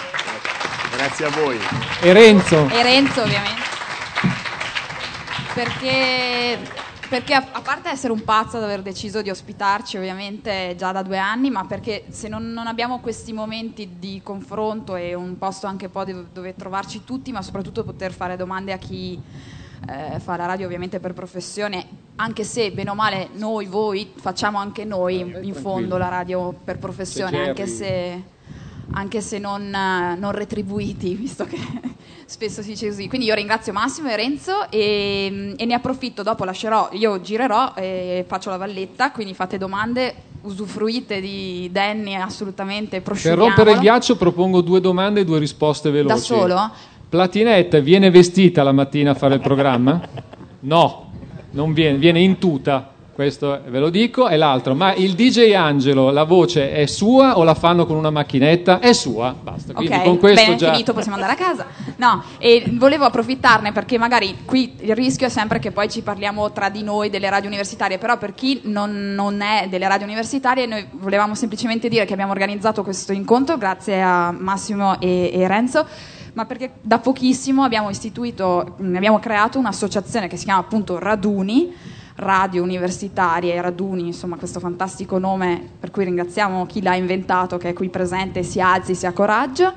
Grazie 0.98 1.24
a 1.24 1.30
voi. 1.30 1.58
E 2.02 2.12
Renzo. 2.12 2.68
E 2.68 2.82
Renzo 2.82 3.22
ovviamente. 3.22 3.62
Perché, 5.54 6.58
perché 7.08 7.34
a, 7.34 7.46
a, 7.52 7.60
parte 7.60 7.88
essere 7.88 8.12
un 8.12 8.24
pazzo 8.24 8.56
ad 8.56 8.62
aver 8.62 8.82
deciso 8.82 9.22
di 9.22 9.30
ospitarci 9.30 9.96
ovviamente 9.96 10.74
già 10.76 10.92
da 10.92 11.02
due 11.02 11.18
anni, 11.18 11.50
ma 11.50 11.64
perché 11.64 12.04
se 12.08 12.28
non, 12.28 12.52
non 12.52 12.66
abbiamo 12.66 13.00
questi 13.00 13.32
momenti 13.32 13.96
di 13.98 14.20
confronto 14.22 14.96
e 14.96 15.14
un 15.14 15.38
posto 15.38 15.66
anche 15.66 15.88
poi 15.88 16.12
dove, 16.12 16.26
dove 16.32 16.54
trovarci 16.54 17.04
tutti, 17.04 17.32
ma 17.32 17.42
soprattutto 17.42 17.84
poter 17.84 18.12
fare 18.12 18.36
domande 18.36 18.72
a 18.72 18.78
chi 18.78 19.20
eh, 19.88 20.18
fa 20.18 20.36
la 20.36 20.46
radio 20.46 20.66
ovviamente 20.66 21.00
per 21.00 21.12
professione, 21.12 21.86
anche 22.16 22.44
se 22.44 22.72
bene 22.72 22.90
o 22.90 22.94
male 22.94 23.28
noi, 23.34 23.66
voi, 23.66 24.12
facciamo 24.16 24.58
anche 24.58 24.84
noi 24.84 25.20
in, 25.20 25.38
in 25.42 25.54
fondo 25.54 25.96
la 25.96 26.08
radio 26.08 26.52
per 26.52 26.78
professione, 26.78 27.48
anche 27.48 27.66
se, 27.66 28.22
anche 28.92 29.20
se 29.20 29.38
non, 29.38 29.68
non, 29.70 30.32
retribuiti, 30.32 31.14
visto 31.16 31.44
che 31.44 31.58
spesso 32.24 32.62
si 32.62 32.70
dice 32.70 32.88
così. 32.88 33.08
Quindi 33.08 33.26
io 33.26 33.34
ringrazio 33.34 33.72
Massimo 33.72 34.08
e 34.08 34.16
Renzo 34.16 34.70
e, 34.70 35.54
e 35.56 35.64
ne 35.64 35.74
approfitto, 35.74 36.22
dopo 36.22 36.44
lascerò, 36.44 36.88
io 36.92 37.20
girerò 37.20 37.72
e 37.74 38.24
faccio 38.26 38.50
la 38.50 38.56
valletta, 38.56 39.10
quindi 39.10 39.34
fate 39.34 39.58
domande, 39.58 40.14
usufruite 40.42 41.20
di 41.20 41.68
Danny 41.72 42.14
assolutamente, 42.14 43.00
Per 43.00 43.16
rompere 43.34 43.72
il 43.72 43.78
ghiaccio 43.78 44.16
propongo 44.16 44.60
due 44.60 44.80
domande 44.80 45.20
e 45.20 45.24
due 45.24 45.38
risposte 45.38 45.90
veloci. 45.90 46.14
Da 46.14 46.20
solo? 46.20 46.70
Platinette 47.08 47.80
viene 47.82 48.10
vestita 48.10 48.62
la 48.62 48.72
mattina 48.72 49.12
a 49.12 49.14
fare 49.14 49.34
il 49.34 49.40
programma? 49.40 50.00
No, 50.60 51.10
non 51.52 51.72
viene, 51.72 51.98
viene 51.98 52.20
in 52.20 52.38
tuta, 52.38 52.94
questo 53.16 53.62
ve 53.66 53.78
lo 53.78 53.88
dico. 53.88 54.28
E 54.28 54.36
l'altro, 54.36 54.74
ma 54.74 54.92
il 54.92 55.14
DJ 55.14 55.54
Angelo, 55.54 56.10
la 56.10 56.24
voce 56.24 56.70
è 56.70 56.84
sua 56.84 57.38
o 57.38 57.44
la 57.44 57.54
fanno 57.54 57.86
con 57.86 57.96
una 57.96 58.10
macchinetta? 58.10 58.78
È 58.78 58.92
sua, 58.92 59.34
basta. 59.34 59.72
Quindi 59.72 59.94
ok, 59.94 60.02
con 60.02 60.18
questo 60.18 60.44
bene, 60.44 60.56
già... 60.56 60.70
finito, 60.70 60.92
possiamo 60.92 61.16
andare 61.16 61.32
a 61.32 61.36
casa. 61.36 61.64
No, 61.96 62.22
e 62.36 62.64
volevo 62.74 63.06
approfittarne 63.06 63.72
perché 63.72 63.96
magari 63.96 64.36
qui 64.44 64.74
il 64.80 64.94
rischio 64.94 65.28
è 65.28 65.30
sempre 65.30 65.58
che 65.58 65.70
poi 65.70 65.88
ci 65.88 66.02
parliamo 66.02 66.52
tra 66.52 66.68
di 66.68 66.82
noi 66.82 67.08
delle 67.08 67.30
radio 67.30 67.48
universitarie, 67.48 67.96
però 67.96 68.18
per 68.18 68.34
chi 68.34 68.60
non, 68.64 69.14
non 69.14 69.40
è 69.40 69.66
delle 69.70 69.88
radio 69.88 70.04
universitarie 70.04 70.66
noi 70.66 70.86
volevamo 70.90 71.34
semplicemente 71.34 71.88
dire 71.88 72.04
che 72.04 72.12
abbiamo 72.12 72.32
organizzato 72.32 72.82
questo 72.82 73.14
incontro 73.14 73.56
grazie 73.56 74.02
a 74.02 74.30
Massimo 74.30 75.00
e, 75.00 75.30
e 75.32 75.48
Renzo 75.48 75.86
ma 76.34 76.44
perché 76.44 76.72
da 76.82 76.98
pochissimo 76.98 77.62
abbiamo 77.62 77.88
istituito, 77.88 78.76
abbiamo 78.78 79.18
creato 79.18 79.58
un'associazione 79.58 80.28
che 80.28 80.36
si 80.36 80.44
chiama 80.44 80.60
appunto 80.60 80.98
Raduni, 80.98 81.72
radio 82.16 82.62
universitarie, 82.62 83.60
raduni, 83.60 84.06
insomma 84.06 84.36
questo 84.36 84.60
fantastico 84.60 85.18
nome 85.18 85.68
per 85.78 85.90
cui 85.90 86.04
ringraziamo 86.04 86.66
chi 86.66 86.82
l'ha 86.82 86.94
inventato 86.94 87.58
che 87.58 87.70
è 87.70 87.72
qui 87.72 87.88
presente, 87.88 88.42
si 88.42 88.60
alzi, 88.60 88.94
si 88.94 89.06
ha 89.06 89.12
coraggio 89.12 89.72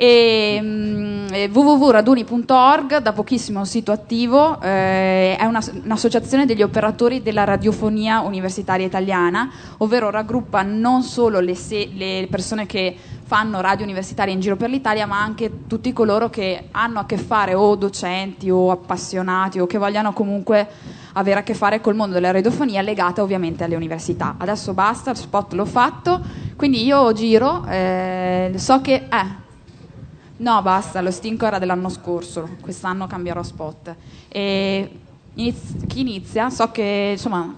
e, 0.00 0.60
mm, 0.62 1.26
www.raduni.org 1.50 2.98
da 2.98 3.12
pochissimo 3.12 3.58
un 3.58 3.66
sito 3.66 3.90
attivo 3.90 4.60
eh, 4.60 5.36
è 5.36 5.44
una, 5.44 5.60
un'associazione 5.82 6.46
degli 6.46 6.62
operatori 6.62 7.20
della 7.20 7.42
radiofonia 7.42 8.20
universitaria 8.20 8.86
italiana 8.86 9.50
ovvero 9.78 10.10
raggruppa 10.10 10.62
non 10.62 11.02
solo 11.02 11.40
le, 11.40 11.56
se, 11.56 11.90
le 11.92 12.28
persone 12.30 12.66
che 12.66 12.96
fanno 13.24 13.60
radio 13.60 13.84
universitarie 13.84 14.32
in 14.32 14.38
giro 14.38 14.54
per 14.54 14.70
l'Italia 14.70 15.04
ma 15.04 15.20
anche 15.20 15.66
tutti 15.66 15.92
coloro 15.92 16.30
che 16.30 16.68
hanno 16.70 17.00
a 17.00 17.04
che 17.04 17.18
fare 17.18 17.54
o 17.54 17.74
docenti 17.74 18.48
o 18.50 18.70
appassionati 18.70 19.58
o 19.58 19.66
che 19.66 19.78
vogliano 19.78 20.12
comunque 20.12 20.66
avere 21.14 21.40
a 21.40 21.42
che 21.42 21.54
fare 21.54 21.80
col 21.80 21.96
mondo 21.96 22.14
della 22.14 22.30
radiofonia 22.30 22.82
legata 22.82 23.20
ovviamente 23.20 23.64
alle 23.64 23.74
università. 23.74 24.36
Adesso 24.38 24.72
basta, 24.74 25.10
il 25.10 25.16
spot 25.16 25.54
l'ho 25.54 25.64
fatto 25.64 26.20
quindi 26.54 26.84
io 26.84 27.12
giro 27.12 27.64
eh, 27.68 28.52
so 28.56 28.80
che 28.80 28.94
eh, 28.94 29.46
No, 30.38 30.62
basta, 30.62 31.00
lo 31.00 31.10
stinco 31.10 31.46
era 31.46 31.58
dell'anno 31.58 31.88
scorso, 31.88 32.56
quest'anno 32.60 33.06
cambierò 33.06 33.42
spot. 33.42 33.94
E 34.28 34.90
iniz- 35.34 35.86
chi 35.86 36.00
inizia? 36.00 36.48
So 36.50 36.70
che, 36.70 37.10
insomma, 37.12 37.52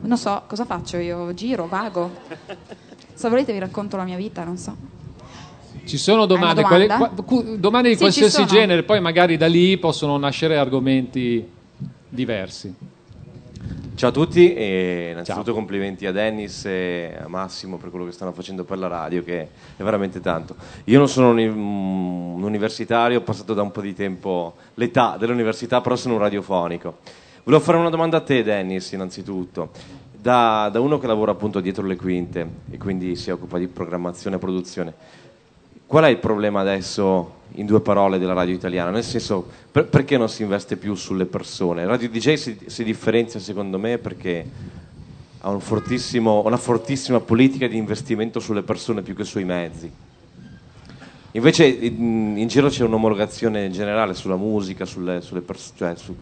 non 0.00 0.16
so 0.16 0.42
cosa 0.46 0.64
faccio 0.64 0.96
io, 0.96 1.34
giro, 1.34 1.66
vago. 1.66 2.10
Se 3.12 3.28
volete 3.28 3.52
vi 3.52 3.58
racconto 3.58 3.96
la 3.96 4.04
mia 4.04 4.16
vita, 4.16 4.42
non 4.44 4.56
so. 4.56 4.74
Ci 5.84 5.98
sono 5.98 6.24
domande, 6.26 6.62
quelle, 6.62 7.58
domande 7.58 7.88
di 7.88 7.94
sì, 7.94 8.00
qualsiasi 8.00 8.46
genere, 8.46 8.82
poi 8.84 9.00
magari 9.00 9.36
da 9.36 9.46
lì 9.46 9.76
possono 9.78 10.16
nascere 10.16 10.56
argomenti 10.56 11.46
diversi. 12.08 12.74
Ciao 13.98 14.10
a 14.10 14.12
tutti 14.12 14.54
e 14.54 15.08
innanzitutto 15.10 15.46
Ciao. 15.46 15.54
complimenti 15.54 16.06
a 16.06 16.12
Dennis 16.12 16.64
e 16.66 17.18
a 17.20 17.26
Massimo 17.26 17.78
per 17.78 17.90
quello 17.90 18.04
che 18.04 18.12
stanno 18.12 18.30
facendo 18.30 18.62
per 18.62 18.78
la 18.78 18.86
radio 18.86 19.24
che 19.24 19.48
è 19.76 19.82
veramente 19.82 20.20
tanto. 20.20 20.54
Io 20.84 20.98
non 20.98 21.08
sono 21.08 21.30
un 21.30 22.40
universitario, 22.40 23.18
ho 23.18 23.22
passato 23.22 23.54
da 23.54 23.62
un 23.62 23.72
po' 23.72 23.80
di 23.80 23.94
tempo 23.94 24.54
l'età 24.74 25.16
dell'università, 25.18 25.80
però 25.80 25.96
sono 25.96 26.14
un 26.14 26.20
radiofonico. 26.20 26.98
Volevo 27.42 27.60
fare 27.60 27.76
una 27.76 27.90
domanda 27.90 28.18
a 28.18 28.20
te 28.20 28.44
Dennis 28.44 28.92
innanzitutto, 28.92 29.70
da, 30.12 30.68
da 30.70 30.78
uno 30.78 31.00
che 31.00 31.08
lavora 31.08 31.32
appunto 31.32 31.58
dietro 31.58 31.84
le 31.84 31.96
quinte 31.96 32.48
e 32.70 32.78
quindi 32.78 33.16
si 33.16 33.32
occupa 33.32 33.58
di 33.58 33.66
programmazione 33.66 34.36
e 34.36 34.38
produzione. 34.38 34.94
Qual 35.86 36.04
è 36.04 36.08
il 36.08 36.18
problema 36.18 36.60
adesso, 36.60 37.37
in 37.54 37.66
due 37.66 37.80
parole, 37.80 38.18
della 38.18 38.32
radio 38.32 38.54
italiana? 38.54 38.90
Nel 38.90 39.04
senso, 39.04 39.46
per, 39.70 39.86
perché 39.86 40.16
non 40.16 40.28
si 40.28 40.42
investe 40.42 40.76
più 40.76 40.94
sulle 40.94 41.26
persone? 41.26 41.86
Radio 41.86 42.08
DJ 42.08 42.34
si, 42.34 42.58
si 42.66 42.84
differenzia, 42.84 43.40
secondo 43.40 43.78
me, 43.78 43.98
perché 43.98 44.46
ha 45.40 45.50
un 45.50 45.60
una 46.22 46.56
fortissima 46.56 47.20
politica 47.20 47.66
di 47.66 47.76
investimento 47.76 48.40
sulle 48.40 48.62
persone 48.62 49.02
più 49.02 49.14
che 49.14 49.24
sui 49.24 49.44
mezzi. 49.44 49.90
Invece 51.32 51.66
in, 51.66 52.36
in 52.36 52.48
giro 52.48 52.68
c'è 52.68 52.84
un'omologazione 52.84 53.70
generale 53.70 54.14
sulla 54.14 54.36
musica, 54.36 54.84
sulle, 54.84 55.20
sulle 55.20 55.40
pers- 55.40 55.72
cioè 55.76 55.94
su, 55.96 56.16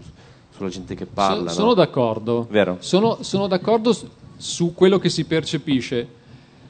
sulla 0.54 0.68
gente 0.68 0.94
che 0.94 1.06
parla. 1.06 1.50
So, 1.50 1.56
sono 1.56 1.68
no? 1.68 1.74
d'accordo. 1.74 2.46
Vero? 2.50 2.76
Sono, 2.80 3.18
sono 3.22 3.46
d'accordo 3.46 3.92
su, 3.92 4.08
su 4.36 4.74
quello 4.74 4.98
che 4.98 5.08
si 5.08 5.24
percepisce. 5.24 6.24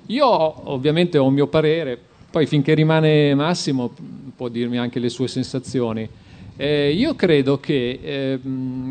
Io 0.07 0.27
ovviamente 0.71 1.19
ho 1.19 1.25
un 1.25 1.35
mio 1.35 1.47
parere, 1.47 1.99
poi 2.37 2.45
finché 2.45 2.75
rimane 2.75 3.35
Massimo 3.35 3.91
può 4.37 4.49
dirmi 4.49 4.77
anche 4.77 4.99
le 4.99 5.09
sue 5.09 5.27
sensazioni. 5.27 6.07
Eh, 6.55 6.93
io 6.93 7.15
credo 7.15 7.59
che 7.59 7.99
eh, 8.03 8.41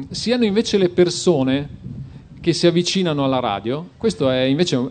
siano 0.10 0.46
invece 0.46 0.80
le 0.80 0.90
persone 0.90 1.70
che 2.42 2.54
si 2.54 2.66
avvicinano 2.66 3.24
alla 3.24 3.40
radio, 3.40 3.90
questo 3.98 4.32
è 4.32 4.40
invece 4.40 4.90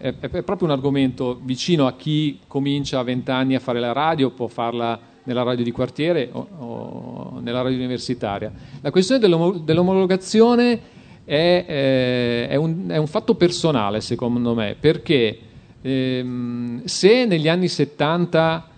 è, 0.00 0.14
è, 0.18 0.42
proprio 0.42 0.66
un 0.66 0.70
argomento 0.70 1.38
vicino 1.44 1.86
a 1.86 1.92
chi 1.92 2.40
comincia 2.48 2.98
a 2.98 3.04
20 3.04 3.30
anni 3.30 3.54
a 3.54 3.60
fare 3.60 3.78
la 3.78 3.92
radio, 3.92 4.30
può 4.30 4.48
farla 4.48 4.98
nella 5.22 5.44
radio 5.44 5.62
di 5.62 5.70
quartiere 5.70 6.28
o, 6.32 6.48
o 6.58 7.40
nella 7.40 7.62
radio 7.62 7.78
universitaria. 7.78 8.52
La 8.80 8.90
questione 8.90 9.20
dell'omologazione 9.20 10.80
è, 11.24 11.64
eh, 11.68 12.48
è, 12.48 12.56
un, 12.56 12.86
è 12.88 12.96
un 12.96 13.06
fatto 13.06 13.36
personale, 13.36 14.00
secondo 14.00 14.54
me, 14.56 14.74
perché 14.80 15.50
Ehm, 15.82 16.84
se 16.84 17.26
negli 17.26 17.48
anni 17.48 17.68
70 17.68 18.68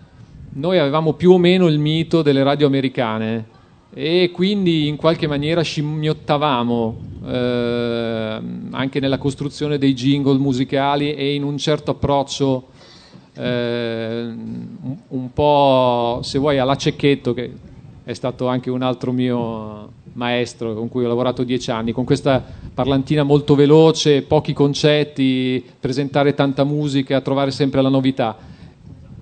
noi 0.53 0.79
avevamo 0.79 1.13
più 1.13 1.31
o 1.31 1.37
meno 1.37 1.67
il 1.67 1.79
mito 1.79 2.21
delle 2.21 2.43
radio 2.43 2.65
americane 2.67 3.53
e 3.93 4.31
quindi 4.33 4.87
in 4.87 4.95
qualche 4.95 5.27
maniera 5.27 5.61
scimmiottavamo 5.61 6.97
eh, 7.25 8.41
anche 8.71 8.99
nella 8.99 9.17
costruzione 9.17 9.77
dei 9.77 9.93
jingle 9.93 10.37
musicali 10.37 11.13
e 11.13 11.35
in 11.35 11.43
un 11.43 11.57
certo 11.57 11.91
approccio 11.91 12.67
eh, 13.35 14.33
un, 15.07 15.33
po', 15.33 16.19
se 16.23 16.39
vuoi, 16.39 16.57
alla 16.57 16.75
Cecchetto, 16.75 17.33
che 17.33 17.53
è 18.03 18.13
stato 18.13 18.47
anche 18.47 18.69
un 18.69 18.81
altro 18.81 19.11
mio 19.11 19.91
maestro 20.15 20.73
con 20.73 20.89
cui 20.89 21.05
ho 21.05 21.07
lavorato 21.07 21.43
dieci 21.43 21.71
anni, 21.71 21.91
con 21.91 22.05
questa 22.05 22.43
parlantina 22.73 23.23
molto 23.23 23.55
veloce, 23.55 24.21
pochi 24.23 24.53
concetti, 24.53 25.63
presentare 25.79 26.33
tanta 26.33 26.63
musica, 26.63 27.21
trovare 27.21 27.51
sempre 27.51 27.81
la 27.81 27.89
novità. 27.89 28.37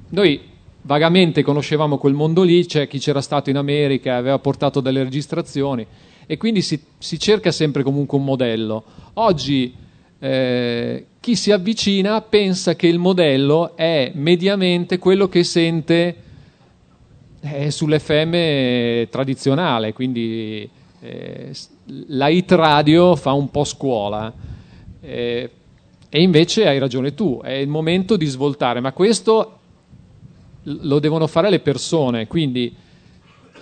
Noi 0.10 0.42
vagamente 0.84 1.44
conoscevamo 1.44 1.98
quel 1.98 2.14
mondo 2.14 2.44
lì, 2.44 2.66
c'è 2.66 2.88
chi 2.88 3.00
c'era 3.00 3.22
stato 3.22 3.50
in 3.50 3.58
America, 3.58 4.16
aveva 4.16 4.40
portato 4.40 4.80
delle 4.80 5.04
registrazioni 5.04 5.86
e 6.26 6.38
quindi 6.38 6.62
si, 6.62 6.80
si 6.98 7.20
cerca 7.20 7.52
sempre 7.52 7.84
comunque 7.84 8.18
un 8.18 8.24
modello. 8.24 8.84
Oggi 9.14 9.74
eh, 10.20 11.06
chi 11.20 11.36
si 11.36 11.52
avvicina 11.52 12.22
pensa 12.22 12.76
che 12.76 12.88
il 12.88 13.00
modello 13.00 13.76
è 13.76 14.12
mediamente 14.16 14.98
quello 15.00 15.28
che 15.28 15.44
sente 15.44 16.16
eh, 17.42 17.72
sull'FM 17.72 19.10
tradizionale, 19.10 19.94
quindi 19.94 20.70
eh, 21.04 21.54
la 22.08 22.30
hit 22.30 22.50
radio 22.54 23.16
fa 23.18 23.34
un 23.34 23.52
po' 23.52 23.66
scuola. 23.66 24.34
Eh, 25.02 25.50
e 26.10 26.22
invece 26.22 26.68
hai 26.68 26.80
ragione 26.80 27.14
tu, 27.14 27.42
è 27.44 27.52
il 27.52 27.68
momento 27.68 28.16
di 28.16 28.26
svoltare, 28.26 28.80
ma 28.80 28.94
questo 28.94 29.60
lo 30.64 31.00
devono 31.00 31.28
fare 31.28 31.50
le 31.50 31.60
persone, 31.60 32.28
quindi 32.28 32.74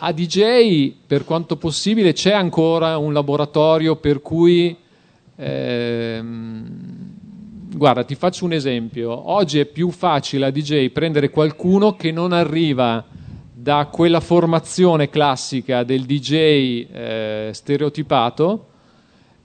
a 0.03 0.11
DJ 0.11 0.93
per 1.07 1.25
quanto 1.25 1.55
possibile 1.57 2.13
c'è 2.13 2.33
ancora 2.33 2.97
un 2.97 3.13
laboratorio 3.13 3.95
per 3.95 4.21
cui 4.21 4.75
ehm, 5.35 6.89
guarda 7.73 8.03
ti 8.03 8.15
faccio 8.15 8.45
un 8.45 8.53
esempio 8.53 9.29
oggi 9.31 9.59
è 9.59 9.65
più 9.65 9.91
facile 9.91 10.47
a 10.47 10.51
DJ 10.51 10.89
prendere 10.89 11.29
qualcuno 11.29 11.95
che 11.95 12.11
non 12.11 12.31
arriva 12.33 13.05
da 13.61 13.87
quella 13.91 14.21
formazione 14.21 15.11
classica 15.11 15.83
del 15.83 16.05
DJ 16.05 16.33
eh, 16.91 17.49
stereotipato 17.53 18.65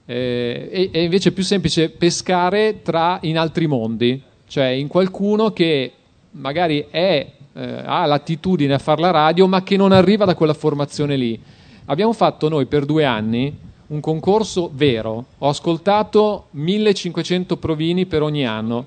eh, 0.07 0.89
e, 0.91 1.03
invece 1.03 1.29
è 1.29 1.31
più 1.33 1.43
semplice 1.43 1.89
pescare 1.91 2.81
tra, 2.81 3.19
in 3.21 3.37
altri 3.37 3.67
mondi, 3.67 4.19
cioè 4.47 4.65
in 4.69 4.87
qualcuno 4.87 5.51
che 5.51 5.91
magari 6.31 6.87
è, 6.89 7.31
eh, 7.53 7.81
ha 7.85 8.07
l'attitudine 8.07 8.73
a 8.73 8.79
fare 8.79 9.01
la 9.01 9.11
radio 9.11 9.45
ma 9.45 9.61
che 9.61 9.77
non 9.77 9.91
arriva 9.91 10.25
da 10.25 10.33
quella 10.33 10.55
formazione 10.55 11.15
lì. 11.15 11.39
Abbiamo 11.85 12.13
fatto 12.13 12.49
noi 12.49 12.65
per 12.65 12.85
due 12.85 13.05
anni 13.05 13.55
un 13.87 13.99
concorso 13.99 14.71
vero, 14.73 15.25
ho 15.37 15.47
ascoltato 15.47 16.47
1500 16.51 17.55
provini 17.57 18.07
per 18.07 18.23
ogni 18.23 18.47
anno, 18.47 18.85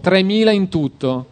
3000 0.00 0.50
in 0.52 0.68
tutto 0.68 1.26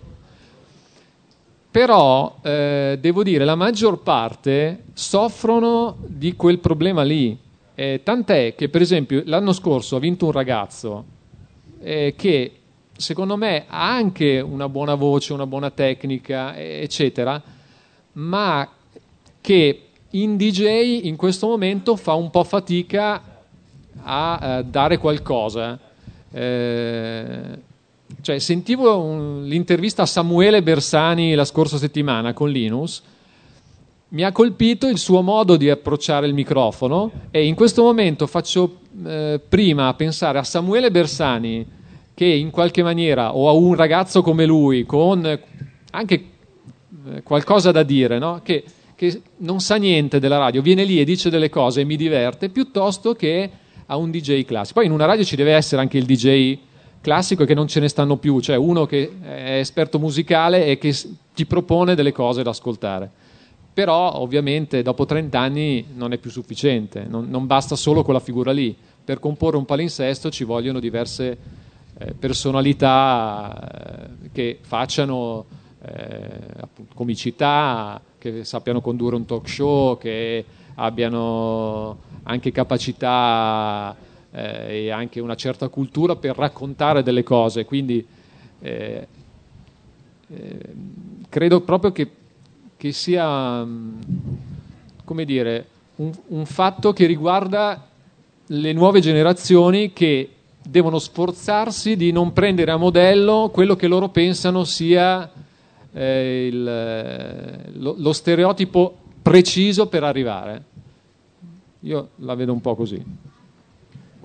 però 1.70 2.38
eh, 2.42 2.98
devo 3.00 3.22
dire 3.22 3.44
la 3.44 3.54
maggior 3.54 4.02
parte 4.02 4.84
soffrono 4.94 5.96
di 6.06 6.34
quel 6.34 6.58
problema 6.58 7.02
lì. 7.02 7.38
Eh, 7.74 8.00
tant'è 8.02 8.54
che, 8.54 8.68
per 8.68 8.80
esempio, 8.80 9.22
l'anno 9.26 9.52
scorso 9.52 9.96
ha 9.96 10.00
vinto 10.00 10.26
un 10.26 10.32
ragazzo 10.32 11.04
eh, 11.80 12.14
che 12.16 12.52
secondo 12.96 13.36
me 13.36 13.64
ha 13.68 13.94
anche 13.94 14.40
una 14.40 14.68
buona 14.68 14.94
voce, 14.94 15.32
una 15.32 15.46
buona 15.46 15.70
tecnica, 15.70 16.56
eccetera, 16.56 17.40
ma 18.12 18.68
che 19.40 19.82
in 20.10 20.36
DJ 20.36 21.06
in 21.06 21.16
questo 21.16 21.46
momento 21.46 21.94
fa 21.94 22.14
un 22.14 22.30
po' 22.30 22.44
fatica 22.44 23.22
a 24.02 24.38
eh, 24.42 24.64
dare 24.64 24.98
qualcosa. 24.98 25.78
Eh, 26.30 27.66
cioè, 28.20 28.38
sentivo 28.38 28.98
un, 28.98 29.44
l'intervista 29.44 30.02
a 30.02 30.06
Samuele 30.06 30.62
Bersani 30.62 31.34
la 31.34 31.44
scorsa 31.44 31.76
settimana 31.76 32.32
con 32.32 32.50
Linus. 32.50 33.02
Mi 34.10 34.24
ha 34.24 34.32
colpito 34.32 34.88
il 34.88 34.98
suo 34.98 35.20
modo 35.20 35.56
di 35.56 35.68
approcciare 35.68 36.26
il 36.26 36.32
microfono 36.32 37.10
e 37.30 37.44
in 37.46 37.54
questo 37.54 37.82
momento 37.82 38.26
faccio 38.26 38.78
eh, 39.04 39.38
prima 39.46 39.92
pensare 39.94 40.38
a 40.38 40.44
Samuele 40.44 40.90
Bersani 40.90 41.66
che 42.14 42.24
in 42.24 42.50
qualche 42.50 42.82
maniera 42.82 43.36
o 43.36 43.48
a 43.48 43.52
un 43.52 43.74
ragazzo 43.74 44.22
come 44.22 44.46
lui 44.46 44.86
con 44.86 45.38
anche 45.90 46.24
eh, 47.06 47.22
qualcosa 47.22 47.70
da 47.70 47.82
dire, 47.82 48.18
no? 48.18 48.40
che, 48.42 48.64
che 48.94 49.20
non 49.38 49.60
sa 49.60 49.76
niente 49.76 50.18
della 50.18 50.38
radio, 50.38 50.62
viene 50.62 50.84
lì 50.84 51.00
e 51.00 51.04
dice 51.04 51.28
delle 51.28 51.50
cose 51.50 51.82
e 51.82 51.84
mi 51.84 51.96
diverte, 51.96 52.48
piuttosto 52.48 53.12
che 53.12 53.50
a 53.86 53.96
un 53.96 54.10
DJ 54.10 54.44
classico. 54.44 54.80
Poi 54.80 54.86
in 54.86 54.92
una 54.92 55.04
radio 55.04 55.24
ci 55.24 55.36
deve 55.36 55.52
essere 55.52 55.80
anche 55.82 55.98
il 55.98 56.06
DJ 56.06 56.58
classico 57.00 57.42
è 57.42 57.46
che 57.46 57.54
non 57.54 57.68
ce 57.68 57.80
ne 57.80 57.88
stanno 57.88 58.16
più, 58.16 58.40
cioè 58.40 58.56
uno 58.56 58.86
che 58.86 59.12
è 59.22 59.58
esperto 59.58 59.98
musicale 59.98 60.66
e 60.66 60.78
che 60.78 60.94
ti 61.34 61.46
propone 61.46 61.94
delle 61.94 62.12
cose 62.12 62.42
da 62.42 62.50
ascoltare. 62.50 63.10
Però 63.72 64.16
ovviamente 64.16 64.82
dopo 64.82 65.06
30 65.06 65.38
anni 65.38 65.86
non 65.94 66.12
è 66.12 66.18
più 66.18 66.30
sufficiente, 66.30 67.06
non, 67.08 67.28
non 67.28 67.46
basta 67.46 67.76
solo 67.76 68.02
quella 68.02 68.20
figura 68.20 68.50
lì. 68.50 68.76
Per 69.04 69.20
comporre 69.20 69.56
un 69.56 69.64
palinsesto 69.64 70.30
ci 70.30 70.44
vogliono 70.44 70.80
diverse 70.80 71.38
eh, 71.98 72.14
personalità 72.14 73.56
eh, 73.56 74.30
che 74.32 74.58
facciano 74.60 75.44
eh, 75.82 76.28
comicità, 76.94 78.00
che 78.18 78.44
sappiano 78.44 78.80
condurre 78.80 79.16
un 79.16 79.24
talk 79.24 79.48
show, 79.48 79.96
che 79.96 80.44
abbiano 80.74 81.98
anche 82.24 82.52
capacità 82.52 83.96
eh, 84.30 84.84
e 84.84 84.90
anche 84.90 85.20
una 85.20 85.34
certa 85.34 85.68
cultura 85.68 86.16
per 86.16 86.36
raccontare 86.36 87.02
delle 87.02 87.22
cose. 87.22 87.64
Quindi 87.64 88.06
eh, 88.60 89.06
eh, 90.28 90.58
credo 91.28 91.60
proprio 91.60 91.92
che, 91.92 92.10
che 92.76 92.92
sia 92.92 93.64
mm, 93.64 94.00
come 95.04 95.24
dire, 95.24 95.66
un, 95.96 96.12
un 96.28 96.44
fatto 96.44 96.92
che 96.92 97.06
riguarda 97.06 97.86
le 98.46 98.72
nuove 98.72 99.00
generazioni 99.00 99.92
che 99.92 100.30
devono 100.62 100.98
sforzarsi 100.98 101.96
di 101.96 102.12
non 102.12 102.32
prendere 102.34 102.70
a 102.70 102.76
modello 102.76 103.50
quello 103.52 103.74
che 103.74 103.86
loro 103.86 104.10
pensano 104.10 104.64
sia 104.64 105.30
eh, 105.92 106.46
il, 106.46 107.80
lo, 107.80 107.94
lo, 107.96 108.12
stereotipo 108.12 108.98
preciso 109.22 109.86
per 109.88 110.04
arrivare. 110.04 110.62
Io 111.80 112.10
la 112.16 112.34
vedo 112.34 112.52
un 112.52 112.60
po' 112.60 112.74
così. 112.74 113.02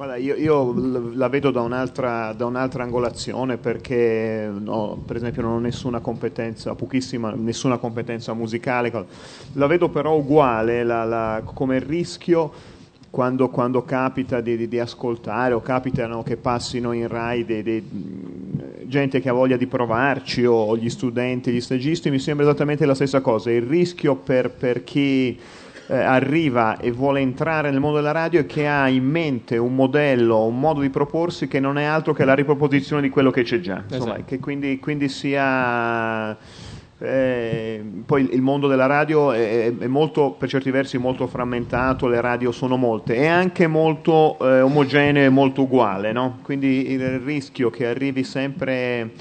Guarda, 0.04 0.18
io, 0.18 0.36
io, 0.36 1.14
la 1.14 1.30
vedo 1.30 1.50
da 1.50 1.62
un'altra, 1.62 2.34
da 2.34 2.46
un'altra 2.46 2.84
angolazione 2.84 3.56
perché 3.56 4.52
no, 4.54 5.02
per 5.06 5.16
esempio 5.16 5.42
non 5.42 5.54
ho 5.54 5.60
nessuna 5.60 6.02
competenza, 6.02 6.76
pochissima, 6.76 7.32
nessuna 7.34 7.78
competenza 7.78 8.34
musicale, 8.34 8.92
la 9.54 9.66
vedo 9.66 9.88
però 9.88 10.18
uguale 10.18 10.84
la, 10.84 11.06
la, 11.06 11.42
come 11.46 11.80
rischio 11.80 12.52
quando, 13.10 13.48
quando 13.48 13.86
capita 13.86 14.42
di, 14.42 14.58
di, 14.58 14.68
di, 14.68 14.78
ascoltare 14.78 15.54
o 15.54 15.62
capitano 15.62 16.22
che 16.22 16.36
passino 16.36 16.92
in 16.92 17.08
Rai 17.08 17.46
dei, 17.46 17.64
dei, 17.64 17.88
gente 18.84 19.22
che 19.22 19.30
ha 19.30 19.34
voglia 19.34 19.56
di 19.56 19.68
provarci 19.68 20.44
o 20.44 20.76
gli 20.76 20.90
studenti, 20.90 21.50
gli 21.50 21.62
stagisti, 21.62 22.10
mi 22.10 22.20
sembra 22.20 22.44
esattamente 22.44 22.86
la 22.86 22.96
stessa 22.96 23.22
cosa, 23.22 23.52
il 23.52 23.62
rischio 23.62 24.16
per, 24.16 24.50
per 24.50 24.84
chi 24.84 25.40
eh, 25.88 25.98
arriva 25.98 26.78
e 26.78 26.92
vuole 26.92 27.20
entrare 27.20 27.70
nel 27.70 27.80
mondo 27.80 27.98
della 27.98 28.12
radio 28.12 28.40
e 28.40 28.46
che 28.46 28.68
ha 28.68 28.88
in 28.88 29.06
mente 29.06 29.58
un 29.58 29.76
modello, 29.76 30.46
un 30.46 30.60
modo 30.60 30.82
di 30.82 30.90
proporsi 30.90 31.48
che 31.48 31.60
non 31.60 31.78
è 31.78 31.84
altro 31.84 32.14
che 32.14 32.26
la 32.26 32.34
riproposizione 32.34 33.02
di 33.02 33.10
quello 33.10 33.32
che 33.32 33.44
c'è 33.44 33.60
già. 33.60 33.84
Insomma, 33.84 34.14
esatto. 34.14 34.24
che 34.26 34.40
quindi, 34.40 34.80
quindi 34.80 35.10
sia... 35.10 36.38
Eh, 37.00 37.84
poi 38.06 38.30
il 38.32 38.42
mondo 38.42 38.70
della 38.70 38.86
radio 38.86 39.34
è, 39.34 39.76
è, 39.78 39.88
molto, 39.88 40.36
per 40.40 40.48
certi 40.48 40.72
versi 40.72 40.98
molto 40.98 41.28
frammentato, 41.28 42.08
le 42.08 42.22
radio 42.22 42.54
sono 42.54 42.78
molte, 42.78 43.16
è 43.16 43.28
anche 43.28 43.68
molto 43.68 44.38
eh, 44.40 44.62
omogeneo 44.62 45.26
e 45.26 45.30
molto 45.30 45.64
uguale, 45.64 46.14
no? 46.14 46.40
quindi 46.44 46.92
il 46.92 47.20
rischio 47.20 47.70
che 47.70 47.88
arrivi 47.88 48.24
sempre 48.24 49.12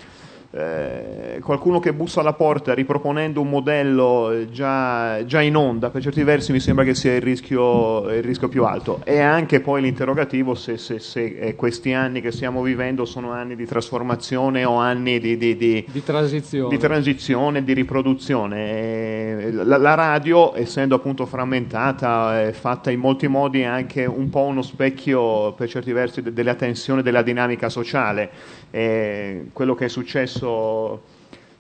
eh, 0.54 1.38
qualcuno 1.40 1.80
che 1.80 1.94
bussa 1.94 2.20
alla 2.20 2.34
porta 2.34 2.74
riproponendo 2.74 3.40
un 3.40 3.48
modello 3.48 4.30
eh, 4.30 4.50
già, 4.50 5.24
già, 5.24 5.40
in 5.40 5.56
onda, 5.56 5.88
per 5.88 6.02
certi 6.02 6.22
versi 6.22 6.52
mi 6.52 6.60
sembra 6.60 6.84
che 6.84 6.94
sia 6.94 7.14
il 7.14 7.22
rischio, 7.22 8.10
il 8.10 8.22
rischio 8.22 8.48
più 8.48 8.64
alto. 8.64 9.00
E 9.04 9.18
anche 9.18 9.60
poi 9.60 9.80
l'interrogativo 9.80 10.54
se, 10.54 10.76
se, 10.76 10.98
se 10.98 11.24
eh, 11.24 11.56
questi 11.56 11.94
anni 11.94 12.20
che 12.20 12.30
stiamo 12.32 12.60
vivendo 12.60 13.06
sono 13.06 13.30
anni 13.30 13.56
di 13.56 13.64
trasformazione 13.64 14.64
o 14.64 14.74
anni 14.74 15.18
di, 15.18 15.38
di, 15.38 15.56
di, 15.56 15.86
di 15.90 16.04
transizione. 16.04 16.68
di, 16.68 16.78
transizione. 16.78 17.64
di 17.64 17.72
riproduzione. 17.72 19.50
La, 19.52 19.78
la, 19.78 19.94
radio, 19.94 20.54
essendo 20.54 20.94
appunto 20.94 21.24
frammentata, 21.24 22.42
è 22.42 22.52
fatta 22.52 22.90
in 22.90 23.00
molti 23.00 23.26
modi 23.26 23.64
anche 23.64 24.04
un 24.04 24.28
po' 24.28 24.42
uno 24.42 24.60
specchio, 24.60 25.52
per 25.54 25.68
certi 25.68 25.92
versi, 25.92 26.20
della 26.22 26.54
tensione 26.54 27.02
della 27.02 27.22
dinamica 27.22 27.70
sociale. 27.70 28.30
E 28.72 29.48
quello 29.52 29.74
che 29.74 29.84
è 29.84 29.88
successo 29.88 31.02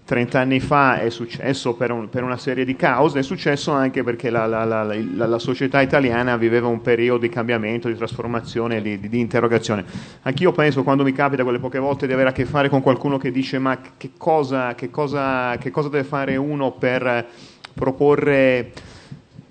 30 0.04 0.40
anni 0.40 0.58
fa 0.58 0.98
è 0.98 1.10
successo 1.10 1.74
per, 1.74 1.92
un, 1.92 2.08
per, 2.08 2.24
una 2.24 2.36
serie 2.36 2.64
di 2.64 2.74
cause, 2.74 3.20
è 3.20 3.22
successo 3.22 3.70
anche 3.70 4.02
perché 4.02 4.30
la, 4.30 4.46
la, 4.46 4.64
la, 4.64 4.84
la, 4.84 5.38
società 5.38 5.80
italiana 5.80 6.36
viveva 6.36 6.66
un 6.66 6.80
periodo 6.80 7.20
di 7.20 7.28
cambiamento, 7.28 7.86
di 7.86 7.94
trasformazione, 7.94 8.82
di, 8.82 8.98
di, 8.98 9.08
di, 9.08 9.20
interrogazione. 9.20 9.84
Anch'io 10.22 10.50
penso, 10.52 10.82
quando 10.82 11.04
mi 11.04 11.12
capita 11.12 11.44
quelle 11.44 11.60
poche 11.60 11.78
volte 11.78 12.06
di 12.06 12.12
avere 12.12 12.30
a 12.30 12.32
che 12.32 12.44
fare 12.44 12.68
con 12.68 12.82
qualcuno 12.82 13.16
che 13.16 13.30
dice 13.30 13.58
ma 13.58 13.78
che 13.96 14.10
cosa, 14.16 14.74
che 14.74 14.90
cosa, 14.90 15.56
che 15.58 15.70
cosa 15.70 15.88
deve 15.88 16.04
fare 16.04 16.36
uno 16.36 16.72
per 16.72 17.26
proporre 17.72 18.72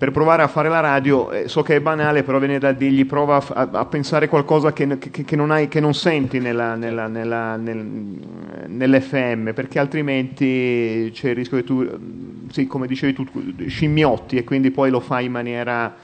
per 0.02 0.10
provare 0.10 0.42
a 0.42 0.48
fare 0.48 0.68
la 0.68 0.80
radio, 0.80 1.30
eh, 1.30 1.46
so 1.46 1.62
che 1.62 1.76
è 1.76 1.80
banale, 1.80 2.24
però 2.24 2.40
viene 2.40 2.58
da 2.58 2.72
dirgli 2.72 3.06
prova 3.06 3.36
a, 3.36 3.68
a 3.70 3.84
pensare 3.84 4.26
qualcosa 4.26 4.72
che, 4.72 4.98
che, 4.98 5.22
che, 5.22 5.36
non 5.36 5.52
hai, 5.52 5.68
che, 5.68 5.78
non 5.78 5.94
senti 5.94 6.40
nella, 6.40 6.74
nella, 6.74 7.06
nella, 7.06 7.54
nel, 7.54 7.78
nell'FM, 8.66 9.52
perché 9.52 9.78
altrimenti 9.78 11.08
c'è 11.14 11.28
il 11.28 11.34
rischio 11.36 11.58
che 11.58 11.62
tu, 11.62 11.88
sì, 12.50 12.66
come 12.66 12.88
dicevi 12.88 13.12
tu, 13.12 13.24
scimmiotti 13.68 14.38
e 14.38 14.42
quindi 14.42 14.72
poi 14.72 14.90
lo 14.90 14.98
fai 14.98 15.26
in 15.26 15.30
maniera 15.30 15.94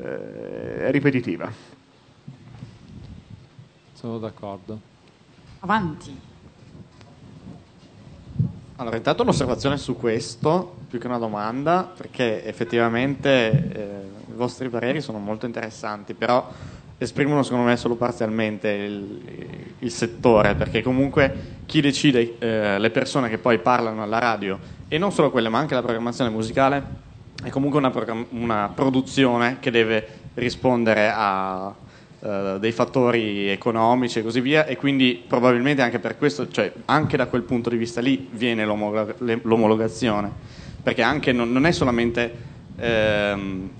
eh, 0.00 0.90
ripetitiva. 0.90 1.52
Sono 3.92 4.16
d'accordo. 4.16 4.80
Avanti. 5.60 6.31
Allora, 8.82 8.96
intanto 8.96 9.22
un'osservazione 9.22 9.78
su 9.78 9.96
questo, 9.96 10.78
più 10.90 10.98
che 10.98 11.06
una 11.06 11.18
domanda, 11.18 11.88
perché 11.96 12.44
effettivamente 12.44 13.28
eh, 13.28 13.86
i 14.28 14.34
vostri 14.34 14.68
pareri 14.68 15.00
sono 15.00 15.18
molto 15.18 15.46
interessanti, 15.46 16.14
però 16.14 16.50
esprimono 16.98 17.44
secondo 17.44 17.66
me 17.66 17.76
solo 17.76 17.94
parzialmente 17.94 18.68
il, 18.68 19.74
il 19.78 19.90
settore, 19.92 20.56
perché 20.56 20.82
comunque 20.82 21.60
chi 21.64 21.80
decide, 21.80 22.34
eh, 22.40 22.78
le 22.80 22.90
persone 22.90 23.28
che 23.28 23.38
poi 23.38 23.60
parlano 23.60 24.02
alla 24.02 24.18
radio, 24.18 24.58
e 24.88 24.98
non 24.98 25.12
solo 25.12 25.30
quelle, 25.30 25.48
ma 25.48 25.60
anche 25.60 25.74
la 25.74 25.82
programmazione 25.82 26.30
musicale, 26.30 26.84
è 27.40 27.50
comunque 27.50 27.78
una, 27.78 27.92
una 28.30 28.72
produzione 28.74 29.58
che 29.60 29.70
deve 29.70 30.08
rispondere 30.34 31.08
a 31.14 31.72
eh, 32.24 32.56
dei 32.60 32.72
fattori 32.72 33.48
economici 33.48 34.20
e 34.20 34.22
così 34.22 34.40
via 34.40 34.64
e 34.64 34.76
quindi 34.76 35.20
probabilmente 35.26 35.82
anche 35.82 35.98
per 35.98 36.16
questo, 36.16 36.48
cioè 36.48 36.72
anche 36.84 37.16
da 37.16 37.26
quel 37.26 37.42
punto 37.42 37.68
di 37.68 37.76
vista 37.76 38.00
lì 38.00 38.28
viene 38.30 38.64
l'omologazione, 38.64 40.30
perché 40.82 41.02
anche 41.02 41.32
non, 41.32 41.50
non 41.50 41.66
è 41.66 41.72
solamente 41.72 42.34
ehm, 42.76 43.70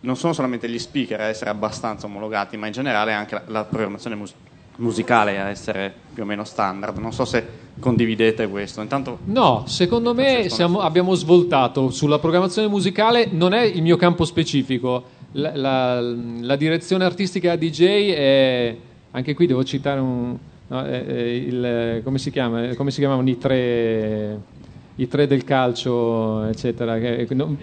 non 0.00 0.16
sono 0.16 0.32
solamente 0.32 0.68
gli 0.68 0.78
speaker 0.78 1.20
a 1.20 1.24
essere 1.24 1.50
abbastanza 1.50 2.06
omologati, 2.06 2.56
ma 2.56 2.66
in 2.66 2.72
generale 2.72 3.12
anche 3.12 3.34
la, 3.34 3.42
la 3.46 3.64
programmazione 3.64 4.14
mus- 4.14 4.34
musicale 4.76 5.40
a 5.40 5.48
essere 5.48 5.92
più 6.12 6.22
o 6.22 6.26
meno 6.26 6.44
standard. 6.44 6.98
Non 6.98 7.12
so 7.12 7.24
se 7.24 7.44
condividete 7.80 8.46
questo. 8.48 8.80
Intanto, 8.80 9.18
no, 9.24 9.64
secondo 9.66 10.14
me 10.14 10.48
siamo, 10.48 10.80
abbiamo 10.80 11.14
svoltato 11.14 11.90
sulla 11.90 12.18
programmazione 12.18 12.68
musicale, 12.68 13.28
non 13.30 13.52
è 13.52 13.62
il 13.62 13.82
mio 13.82 13.96
campo 13.96 14.24
specifico 14.24 15.14
la, 15.36 15.54
la, 15.54 16.00
la, 16.00 16.56
direzione 16.56 17.04
artistica 17.04 17.56
DJ 17.56 18.10
è 18.12 18.76
anche 19.10 19.34
qui 19.34 19.46
devo 19.46 19.64
citare 19.64 20.00
un, 20.00 20.36
no, 20.66 20.82
è, 20.82 21.04
è 21.04 21.20
il, 21.20 22.00
come, 22.02 22.18
si 22.18 22.30
chiama, 22.30 22.74
come 22.74 22.90
si 22.90 23.00
chiamavano 23.00 23.28
i 23.28 23.38
tre 23.38 24.54
i 24.98 25.08
tre 25.08 25.26
del 25.26 25.44
calcio 25.44 26.44
eccetera 26.44 26.98
che, 26.98 27.26
no, 27.32 27.54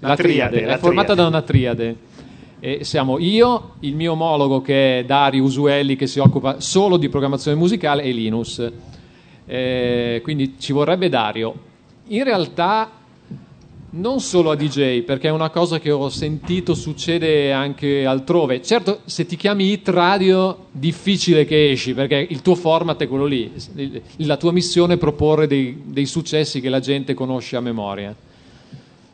la, 0.00 0.16
triade, 0.16 0.56
triade 0.56 0.74
è 0.74 0.78
formata 0.78 1.14
da 1.14 1.26
una 1.26 1.42
triade. 1.42 2.12
E 2.58 2.82
siamo 2.82 3.18
io, 3.18 3.74
il 3.80 3.94
mio 3.94 4.12
omologo 4.12 4.62
che 4.62 5.00
è 5.00 5.04
Dario 5.04 5.42
Usuelli 5.42 5.96
che 5.96 6.06
si 6.06 6.18
occupa 6.18 6.60
solo 6.60 6.96
di 6.96 7.10
programmazione 7.10 7.58
musicale 7.58 8.02
e 8.02 8.10
Linus. 8.10 8.72
Eh, 9.44 10.20
quindi 10.24 10.54
ci 10.58 10.72
vorrebbe 10.72 11.10
Dario. 11.10 11.54
In 12.06 12.24
realtà 12.24 12.90
non 13.96 14.20
solo 14.20 14.50
a 14.50 14.56
DJ, 14.56 15.02
perché 15.02 15.28
è 15.28 15.30
una 15.30 15.50
cosa 15.50 15.78
che 15.78 15.90
ho 15.90 16.08
sentito 16.08 16.74
succede 16.74 17.52
anche 17.52 18.04
altrove. 18.04 18.60
Certo, 18.62 19.00
se 19.04 19.26
ti 19.26 19.36
chiami 19.36 19.70
Hit 19.70 19.88
Radio, 19.88 20.66
difficile 20.72 21.44
che 21.44 21.70
esci, 21.70 21.94
perché 21.94 22.26
il 22.28 22.42
tuo 22.42 22.54
format 22.56 23.00
è 23.00 23.08
quello 23.08 23.26
lì. 23.26 23.52
La 24.16 24.36
tua 24.36 24.52
missione 24.52 24.94
è 24.94 24.98
proporre 24.98 25.46
dei, 25.46 25.82
dei 25.84 26.06
successi 26.06 26.60
che 26.60 26.68
la 26.68 26.80
gente 26.80 27.14
conosce 27.14 27.56
a 27.56 27.60
memoria. 27.60 28.14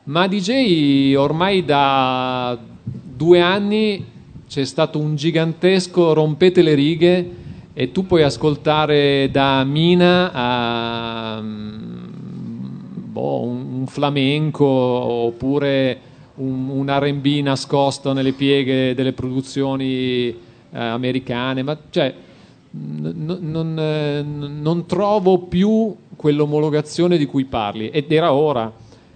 Ma 0.04 0.26
DJ 0.26 1.14
ormai 1.14 1.64
da 1.64 2.58
due 2.82 3.40
anni 3.40 4.04
c'è 4.48 4.64
stato 4.64 4.98
un 4.98 5.14
gigantesco 5.14 6.14
rompete 6.14 6.62
le 6.62 6.74
righe 6.74 7.30
e 7.74 7.92
tu 7.92 8.06
puoi 8.06 8.22
ascoltare 8.22 9.28
da 9.30 9.62
Mina 9.62 10.32
a 10.32 11.42
boh, 13.20 13.42
un, 13.42 13.72
un, 13.80 13.86
flamenco 13.86 14.64
oppure 14.64 16.00
un, 16.36 16.68
un 16.70 16.98
RB 16.98 17.26
nascosto 17.42 18.12
nelle 18.12 18.32
pieghe 18.32 18.94
delle 18.94 19.12
produzioni 19.12 20.28
eh, 20.28 20.36
americane, 20.70 21.62
ma 21.62 21.76
cioè, 21.90 22.14
n- 22.70 23.38
non, 23.40 23.78
eh, 23.78 24.22
non 24.22 24.86
trovo 24.86 25.38
più 25.38 25.94
quell'omologazione 26.16 27.18
di 27.18 27.26
cui 27.26 27.44
parli 27.44 27.90
ed 27.90 28.10
era 28.10 28.32
ora, 28.32 28.72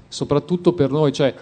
soprattutto 0.06 0.74
per 0.74 0.90
noi. 0.90 1.12
Cioè, 1.12 1.34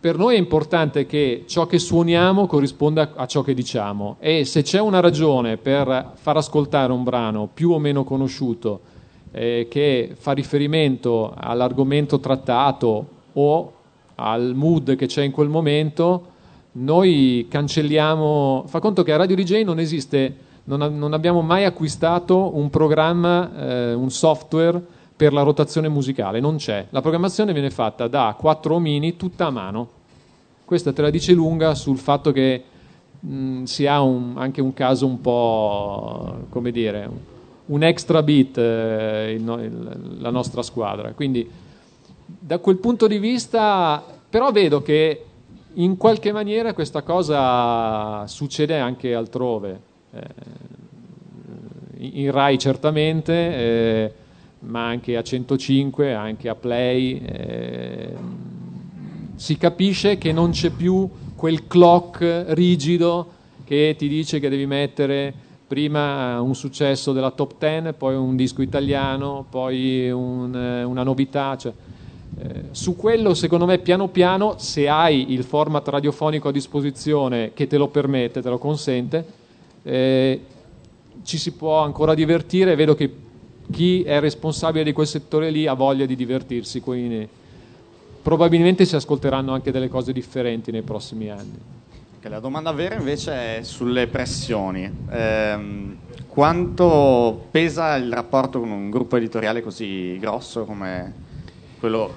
per 0.00 0.16
noi 0.16 0.36
è 0.36 0.38
importante 0.38 1.06
che 1.06 1.44
ciò 1.46 1.66
che 1.66 1.78
suoniamo 1.78 2.46
corrisponda 2.46 3.12
a 3.16 3.26
ciò 3.26 3.42
che 3.42 3.52
diciamo 3.52 4.16
e 4.20 4.44
se 4.44 4.62
c'è 4.62 4.80
una 4.80 5.00
ragione 5.00 5.56
per 5.56 6.12
far 6.14 6.36
ascoltare 6.36 6.92
un 6.92 7.02
brano 7.02 7.48
più 7.52 7.72
o 7.72 7.80
meno 7.80 8.04
conosciuto 8.04 8.80
eh, 9.30 9.66
che 9.70 10.12
fa 10.14 10.32
riferimento 10.32 11.32
all'argomento 11.36 12.20
trattato 12.20 13.06
o 13.32 13.72
al 14.16 14.52
mood 14.54 14.96
che 14.96 15.06
c'è 15.06 15.22
in 15.22 15.30
quel 15.30 15.48
momento, 15.48 16.36
noi 16.72 17.46
cancelliamo. 17.48 18.64
Fa 18.66 18.80
conto 18.80 19.02
che 19.02 19.12
a 19.12 19.16
Radio 19.16 19.36
DJ 19.36 19.62
non 19.62 19.78
esiste, 19.78 20.34
non, 20.64 20.96
non 20.98 21.12
abbiamo 21.12 21.40
mai 21.40 21.64
acquistato 21.64 22.56
un 22.56 22.70
programma, 22.70 23.50
eh, 23.56 23.94
un 23.94 24.10
software 24.10 24.82
per 25.16 25.32
la 25.32 25.42
rotazione 25.42 25.88
musicale, 25.88 26.40
non 26.40 26.56
c'è. 26.56 26.86
La 26.90 27.00
programmazione 27.00 27.52
viene 27.52 27.70
fatta 27.70 28.06
da 28.06 28.34
quattro 28.38 28.74
omini 28.74 29.16
tutta 29.16 29.46
a 29.46 29.50
mano. 29.50 29.88
Questa 30.64 30.92
te 30.92 31.02
la 31.02 31.10
dice 31.10 31.32
lunga 31.32 31.74
sul 31.74 31.98
fatto 31.98 32.30
che 32.30 32.62
mh, 33.18 33.64
si 33.64 33.86
ha 33.86 34.00
un, 34.00 34.34
anche 34.36 34.60
un 34.60 34.72
caso 34.74 35.06
un 35.06 35.20
po', 35.20 36.46
come 36.50 36.70
dire, 36.70 37.08
un 37.68 37.82
extra 37.82 38.22
beat 38.22 38.58
eh, 38.58 39.34
il, 39.36 39.42
il, 39.42 40.16
la 40.20 40.30
nostra 40.30 40.62
squadra. 40.62 41.12
Quindi 41.12 41.48
da 42.24 42.58
quel 42.58 42.76
punto 42.76 43.06
di 43.06 43.18
vista, 43.18 44.04
però 44.28 44.52
vedo 44.52 44.82
che 44.82 45.24
in 45.74 45.96
qualche 45.96 46.32
maniera 46.32 46.72
questa 46.74 47.02
cosa 47.02 48.26
succede 48.26 48.78
anche 48.78 49.14
altrove. 49.14 49.80
Eh, 50.12 50.66
in 52.00 52.30
Rai 52.30 52.58
certamente, 52.58 53.32
eh, 53.32 54.12
ma 54.60 54.86
anche 54.86 55.16
a 55.16 55.22
105, 55.22 56.14
anche 56.14 56.48
a 56.48 56.54
Play. 56.54 57.20
Eh, 57.24 58.14
si 59.34 59.56
capisce 59.56 60.18
che 60.18 60.32
non 60.32 60.50
c'è 60.50 60.70
più 60.70 61.08
quel 61.36 61.66
clock 61.66 62.46
rigido 62.48 63.36
che 63.64 63.94
ti 63.96 64.08
dice 64.08 64.40
che 64.40 64.48
devi 64.48 64.66
mettere 64.66 65.32
prima 65.68 66.40
un 66.40 66.54
successo 66.54 67.12
della 67.12 67.30
top 67.30 67.54
10, 67.58 67.92
poi 67.92 68.16
un 68.16 68.36
disco 68.36 68.62
italiano, 68.62 69.44
poi 69.48 70.10
un, 70.10 70.56
eh, 70.56 70.82
una 70.82 71.02
novità. 71.02 71.56
Cioè, 71.58 71.72
eh, 72.40 72.64
su 72.70 72.96
quello, 72.96 73.34
secondo 73.34 73.66
me, 73.66 73.78
piano 73.78 74.08
piano, 74.08 74.54
se 74.56 74.88
hai 74.88 75.32
il 75.32 75.44
format 75.44 75.86
radiofonico 75.86 76.48
a 76.48 76.52
disposizione 76.52 77.52
che 77.52 77.66
te 77.66 77.76
lo 77.76 77.88
permette, 77.88 78.40
te 78.40 78.48
lo 78.48 78.56
consente, 78.56 79.24
eh, 79.82 80.40
ci 81.22 81.36
si 81.36 81.52
può 81.52 81.82
ancora 81.82 82.14
divertire. 82.14 82.74
Vedo 82.74 82.94
che 82.94 83.12
chi 83.70 84.02
è 84.02 84.20
responsabile 84.20 84.84
di 84.84 84.92
quel 84.92 85.06
settore 85.06 85.50
lì 85.50 85.66
ha 85.66 85.74
voglia 85.74 86.06
di 86.06 86.16
divertirsi. 86.16 86.80
Quindi 86.80 87.28
probabilmente 88.22 88.86
si 88.86 88.96
ascolteranno 88.96 89.52
anche 89.52 89.70
delle 89.70 89.88
cose 89.88 90.14
differenti 90.14 90.70
nei 90.70 90.82
prossimi 90.82 91.28
anni. 91.28 91.58
La 92.22 92.40
domanda 92.40 92.72
vera 92.72 92.96
invece 92.96 93.58
è 93.58 93.62
sulle 93.62 94.08
pressioni. 94.08 94.90
Eh, 95.08 95.58
quanto 96.26 97.46
pesa 97.50 97.94
il 97.94 98.12
rapporto 98.12 98.58
con 98.58 98.70
un 98.70 98.90
gruppo 98.90 99.16
editoriale 99.16 99.62
così 99.62 100.18
grosso 100.18 100.64
come 100.64 101.26
quello 101.78 102.12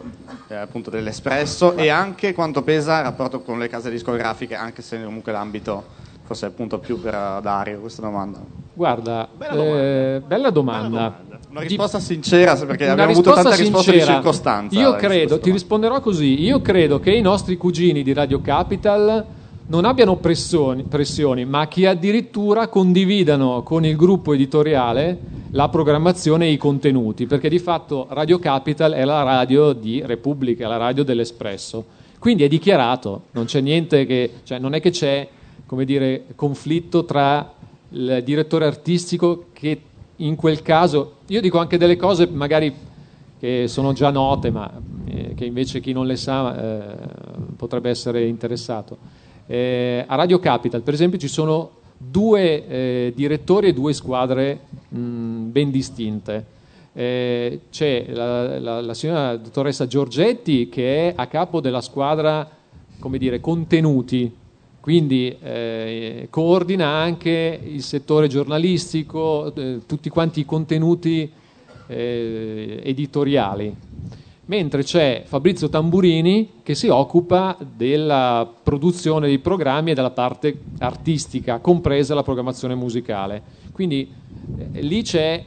eh, 0.47 0.55
appunto 0.55 0.89
dell'Espresso 0.89 1.75
e 1.75 1.89
anche 1.89 2.33
quanto 2.33 2.63
pesa 2.63 2.97
il 2.97 3.03
rapporto 3.03 3.41
con 3.41 3.59
le 3.59 3.69
case 3.69 3.91
discografiche, 3.91 4.55
anche 4.55 4.81
se 4.81 5.01
comunque 5.03 5.31
l'ambito 5.31 5.83
forse 6.23 6.47
è 6.47 6.49
appunto 6.49 6.79
più 6.79 6.99
per 6.99 7.39
Dario 7.41 7.79
questa 7.79 8.01
domanda. 8.01 8.39
Guarda, 8.73 9.27
bella 9.31 9.53
domanda. 9.53 9.81
Eh, 9.81 10.21
bella 10.25 10.49
domanda. 10.49 10.89
Bella 10.89 11.09
domanda. 11.11 11.39
Una 11.51 11.61
risposta 11.61 11.97
Di... 11.99 12.03
sincera 12.03 12.55
perché 12.55 12.83
Una 12.85 12.93
abbiamo 12.93 13.11
avuto 13.11 13.33
tante 13.33 13.55
risposte 13.55 13.91
di 13.91 14.01
circostanza. 14.01 14.79
Io 14.79 14.95
credo, 14.95 15.39
ti 15.39 15.51
risponderò 15.51 15.99
così, 15.99 16.41
io 16.41 16.59
credo 16.61 16.99
che 16.99 17.11
i 17.11 17.21
nostri 17.21 17.55
cugini 17.55 18.01
di 18.01 18.13
Radio 18.13 18.41
Capital 18.41 19.39
non 19.71 19.85
abbiano 19.85 20.17
pressioni, 20.17 20.83
pressioni, 20.83 21.45
ma 21.45 21.69
che 21.69 21.87
addirittura 21.87 22.67
condividano 22.67 23.63
con 23.63 23.85
il 23.85 23.95
gruppo 23.95 24.33
editoriale 24.33 25.17
la 25.51 25.69
programmazione 25.69 26.47
e 26.47 26.51
i 26.51 26.57
contenuti, 26.57 27.25
perché 27.25 27.47
di 27.47 27.57
fatto 27.57 28.05
Radio 28.09 28.37
Capital 28.37 28.91
è 28.91 29.05
la 29.05 29.23
radio 29.23 29.71
di 29.71 30.01
Repubblica, 30.05 30.67
la 30.67 30.75
radio 30.75 31.05
dell'Espresso. 31.05 31.85
Quindi 32.19 32.43
è 32.43 32.49
dichiarato, 32.49 33.23
non 33.31 33.45
c'è 33.45 33.61
niente 33.61 34.05
che, 34.05 34.31
cioè 34.43 34.59
non 34.59 34.73
è 34.73 34.81
che 34.81 34.89
c'è, 34.89 35.25
come 35.65 35.85
dire, 35.85 36.25
conflitto 36.35 37.05
tra 37.05 37.53
il 37.91 38.21
direttore 38.25 38.65
artistico 38.65 39.45
che 39.53 39.81
in 40.17 40.35
quel 40.35 40.61
caso, 40.61 41.19
io 41.27 41.39
dico 41.39 41.59
anche 41.59 41.77
delle 41.77 41.95
cose 41.95 42.27
magari 42.27 42.73
che 43.39 43.69
sono 43.69 43.93
già 43.93 44.09
note, 44.09 44.51
ma 44.51 44.69
eh, 45.05 45.33
che 45.33 45.45
invece 45.45 45.79
chi 45.79 45.93
non 45.93 46.05
le 46.05 46.17
sa 46.17 46.55
eh, 46.55 46.95
potrebbe 47.55 47.89
essere 47.89 48.27
interessato. 48.27 49.20
Eh, 49.51 50.05
a 50.07 50.15
Radio 50.15 50.39
Capital, 50.39 50.81
per 50.81 50.93
esempio, 50.93 51.19
ci 51.19 51.27
sono 51.27 51.71
due 51.97 52.65
eh, 52.69 53.13
direttori 53.13 53.67
e 53.67 53.73
due 53.73 53.91
squadre 53.91 54.61
mh, 54.87 55.49
ben 55.49 55.71
distinte. 55.71 56.45
Eh, 56.93 57.59
c'è 57.69 58.05
la, 58.11 58.57
la, 58.59 58.79
la, 58.79 58.93
signora 58.93 59.35
dottoressa 59.35 59.87
Giorgetti 59.87 60.69
che 60.69 61.09
è 61.09 61.13
a 61.17 61.27
capo 61.27 61.59
della 61.59 61.81
squadra, 61.81 62.49
come 62.97 63.17
dire, 63.17 63.41
contenuti, 63.41 64.33
quindi 64.79 65.35
eh, 65.41 66.27
coordina 66.29 66.87
anche 66.87 67.59
il 67.61 67.83
settore 67.83 68.27
giornalistico, 68.27 69.51
tutti 69.85 70.07
quanti 70.07 70.39
i 70.39 70.45
contenuti 70.45 71.29
eh, 71.87 72.79
editoriali, 72.85 73.75
mentre 74.45 74.83
c'è 74.83 75.23
Fabrizio 75.25 75.69
Tamburini 75.69 76.61
che 76.63 76.75
si 76.75 76.87
occupa 76.87 77.55
della 77.59 78.51
produzione 78.63 79.27
dei 79.27 79.39
programmi 79.39 79.91
e 79.91 79.93
della 79.93 80.11
parte 80.11 80.57
artistica, 80.79 81.59
compresa 81.59 82.15
la 82.15 82.23
programmazione 82.23 82.75
musicale. 82.75 83.41
Quindi 83.71 84.11
eh, 84.73 84.81
lì 84.81 85.01
c'è 85.03 85.45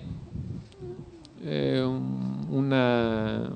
eh, 1.43 1.83
una, 1.83 3.51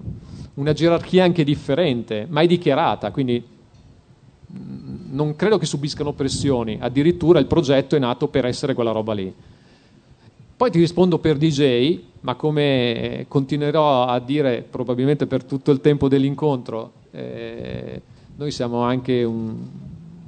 una 0.55 0.73
gerarchia 0.73 1.25
anche 1.25 1.45
differente, 1.45 2.27
mai 2.29 2.47
dichiarata, 2.47 3.11
quindi 3.11 3.43
mm, 4.53 5.15
non 5.15 5.37
credo 5.37 5.57
che 5.57 5.67
subiscano 5.67 6.13
pressioni, 6.13 6.79
addirittura 6.81 7.39
il 7.39 7.47
progetto 7.47 7.97
è 7.97 7.99
nato 7.99 8.29
per 8.29 8.45
essere 8.45 8.75
quella 8.75 8.93
roba 8.93 9.15
lì. 9.15 9.33
Poi 10.59 10.73
ti 10.73 10.81
rispondo 10.81 11.21
per 11.21 11.37
DJ, 11.37 12.01
ma 12.23 12.35
come 12.35 13.27
continuerò 13.29 14.07
a 14.07 14.19
dire 14.19 14.67
probabilmente 14.69 15.29
per 15.29 15.45
tutto 15.45 15.71
il 15.71 15.81
tempo 15.81 16.09
dell'incontro, 16.09 16.91
eh, 17.13 18.03
noi 18.35 18.51
siamo 18.51 18.81
anche 18.81 19.23
un, 19.23 19.55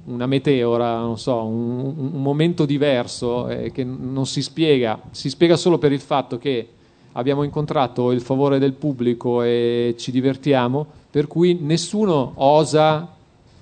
una 0.04 0.26
meteora, 0.26 1.16
so, 1.16 1.42
un, 1.42 1.94
un 1.96 2.22
momento 2.22 2.64
diverso 2.64 3.48
eh, 3.48 3.72
che 3.72 3.82
non 3.82 4.24
si 4.24 4.40
spiega, 4.40 5.00
si 5.10 5.28
spiega 5.28 5.56
solo 5.56 5.78
per 5.78 5.90
il 5.90 5.98
fatto 5.98 6.38
che 6.38 6.68
abbiamo 7.14 7.42
incontrato 7.42 8.12
il 8.12 8.20
favore 8.20 8.60
del 8.60 8.74
pubblico 8.74 9.42
e 9.42 9.96
ci 9.98 10.12
divertiamo, 10.12 10.86
per 11.10 11.26
cui 11.26 11.58
nessuno 11.60 12.34
osa 12.36 13.16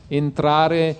entrare 0.06 0.96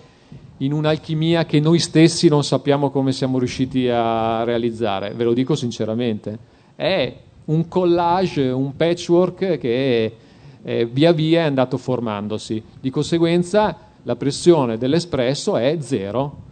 in 0.58 0.72
un'alchimia 0.72 1.44
che 1.44 1.60
noi 1.60 1.78
stessi 1.78 2.28
non 2.28 2.44
sappiamo 2.44 2.90
come 2.90 3.12
siamo 3.12 3.38
riusciti 3.38 3.88
a 3.88 4.44
realizzare, 4.44 5.12
ve 5.12 5.24
lo 5.24 5.32
dico 5.32 5.54
sinceramente 5.54 6.56
è 6.78 7.12
un 7.46 7.66
collage, 7.66 8.50
un 8.50 8.76
patchwork 8.76 9.58
che 9.58 10.16
eh, 10.62 10.86
via 10.86 11.10
via 11.10 11.40
è 11.40 11.44
andato 11.46 11.76
formandosi. 11.76 12.62
Di 12.80 12.88
conseguenza 12.90 13.76
la 14.04 14.14
pressione 14.14 14.78
dell'espresso 14.78 15.56
è 15.56 15.76
zero. 15.80 16.46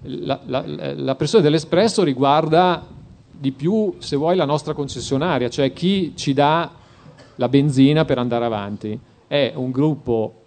La, 0.00 0.40
la, 0.46 0.64
la, 0.94 1.14
pressione 1.14 1.44
dell'espresso 1.44 2.02
riguarda 2.04 2.86
di 3.30 3.52
più, 3.52 3.96
se 3.98 4.16
vuoi, 4.16 4.34
la 4.34 4.46
nostra 4.46 4.72
concessionaria, 4.72 5.50
cioè 5.50 5.74
chi 5.74 6.16
ci 6.16 6.32
dà 6.32 6.70
la 7.34 7.48
benzina 7.50 8.06
per 8.06 8.16
andare 8.16 8.46
avanti. 8.46 8.98
È 9.26 9.52
un 9.54 9.70
gruppo 9.70 10.45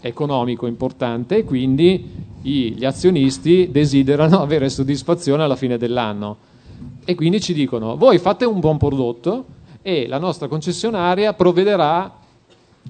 economico 0.00 0.66
importante 0.66 1.38
e 1.38 1.44
quindi 1.44 2.26
gli 2.40 2.84
azionisti 2.84 3.70
desiderano 3.70 4.40
avere 4.42 4.68
soddisfazione 4.68 5.42
alla 5.42 5.56
fine 5.56 5.76
dell'anno 5.76 6.36
e 7.04 7.14
quindi 7.14 7.40
ci 7.40 7.52
dicono 7.52 7.96
voi 7.96 8.18
fate 8.18 8.44
un 8.44 8.60
buon 8.60 8.78
prodotto 8.78 9.44
e 9.82 10.06
la 10.06 10.18
nostra 10.18 10.48
concessionaria 10.48 11.32
provvederà 11.34 12.16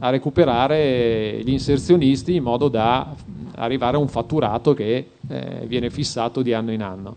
a 0.00 0.10
recuperare 0.10 1.40
gli 1.42 1.50
inserzionisti 1.50 2.34
in 2.34 2.42
modo 2.42 2.68
da 2.68 3.14
arrivare 3.56 3.96
a 3.96 4.00
un 4.00 4.08
fatturato 4.08 4.74
che 4.74 5.10
eh, 5.28 5.62
viene 5.66 5.90
fissato 5.90 6.42
di 6.42 6.52
anno 6.52 6.72
in 6.72 6.82
anno. 6.82 7.16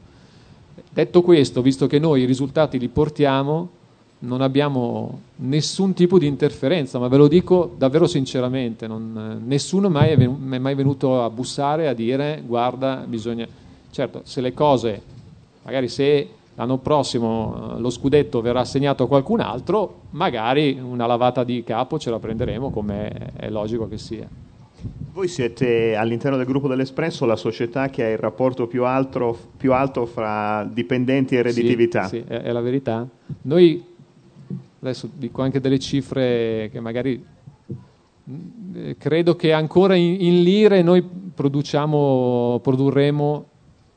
Detto 0.91 1.21
questo, 1.21 1.61
visto 1.61 1.87
che 1.87 1.99
noi 1.99 2.21
i 2.21 2.25
risultati 2.25 2.79
li 2.79 2.87
portiamo, 2.87 3.69
non 4.23 4.41
abbiamo 4.41 5.21
nessun 5.37 5.93
tipo 5.93 6.17
di 6.19 6.27
interferenza, 6.27 6.99
ma 6.99 7.07
ve 7.07 7.17
lo 7.17 7.27
dico 7.27 7.73
davvero 7.77 8.07
sinceramente, 8.07 8.87
non, 8.87 9.41
nessuno 9.45 9.89
mai 9.89 10.09
è, 10.09 10.15
mai 10.15 10.57
è 10.57 10.59
mai 10.59 10.75
venuto 10.75 11.23
a 11.23 11.29
bussare 11.29 11.87
a 11.87 11.93
dire 11.93 12.41
guarda, 12.45 13.03
bisogna... 13.07 13.47
Certo, 13.91 14.21
se 14.23 14.39
le 14.39 14.53
cose, 14.53 15.01
magari 15.63 15.89
se 15.89 16.29
l'anno 16.55 16.77
prossimo 16.77 17.75
eh, 17.75 17.79
lo 17.79 17.89
scudetto 17.89 18.41
verrà 18.41 18.61
assegnato 18.61 19.03
a 19.03 19.07
qualcun 19.07 19.41
altro, 19.41 20.01
magari 20.11 20.79
una 20.81 21.05
lavata 21.05 21.43
di 21.43 21.63
capo 21.63 21.99
ce 21.99 22.09
la 22.09 22.19
prenderemo 22.19 22.69
come 22.69 23.33
è 23.35 23.49
logico 23.49 23.87
che 23.87 23.97
sia. 23.97 24.27
Voi 25.13 25.27
siete 25.27 25.95
all'interno 25.95 26.37
del 26.37 26.45
gruppo 26.45 26.67
dell'Espresso 26.67 27.25
la 27.25 27.35
società 27.35 27.89
che 27.89 28.03
ha 28.03 28.09
il 28.09 28.17
rapporto 28.17 28.65
più 28.65 28.85
alto, 28.85 29.37
più 29.57 29.73
alto 29.73 30.05
fra 30.05 30.67
dipendenti 30.71 31.35
e 31.35 31.41
redditività. 31.41 32.07
Sì, 32.07 32.23
sì 32.25 32.31
è, 32.33 32.41
è, 32.41 32.51
la 32.51 32.61
verità. 32.61 33.05
Noi, 33.43 33.83
adesso 34.81 35.09
dico 35.13 35.41
anche 35.41 35.59
delle 35.59 35.79
cifre 35.79 36.69
che 36.71 36.79
magari 36.79 37.23
mm, 38.29 38.91
credo 38.97 39.35
che 39.35 39.53
ancora 39.53 39.95
in, 39.95 40.17
in 40.19 40.43
lire 40.43 40.81
noi 40.81 41.01
produciamo, 41.01 42.59
produrremo 42.61 43.45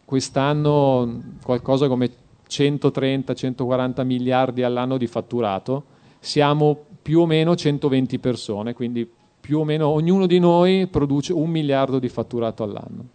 quest'anno 0.05 1.23
qualcosa 1.43 1.89
come 1.89 2.11
130-140 2.49 4.05
miliardi 4.05 4.63
all'anno 4.63 4.99
di 4.99 5.07
fatturato, 5.07 5.85
siamo 6.21 6.79
più 7.01 7.21
o 7.21 7.27
meno 7.27 7.57
120 7.57 8.19
persone, 8.19 8.75
quindi 8.75 9.11
più 9.41 9.59
o 9.59 9.65
meno 9.65 9.89
ognuno 9.89 10.27
di 10.27 10.39
noi 10.39 10.87
produce 10.87 11.33
un 11.33 11.51
miliardo 11.51 11.99
di 11.99 12.09
fatturato 12.09 12.63
all'anno. 12.63 13.07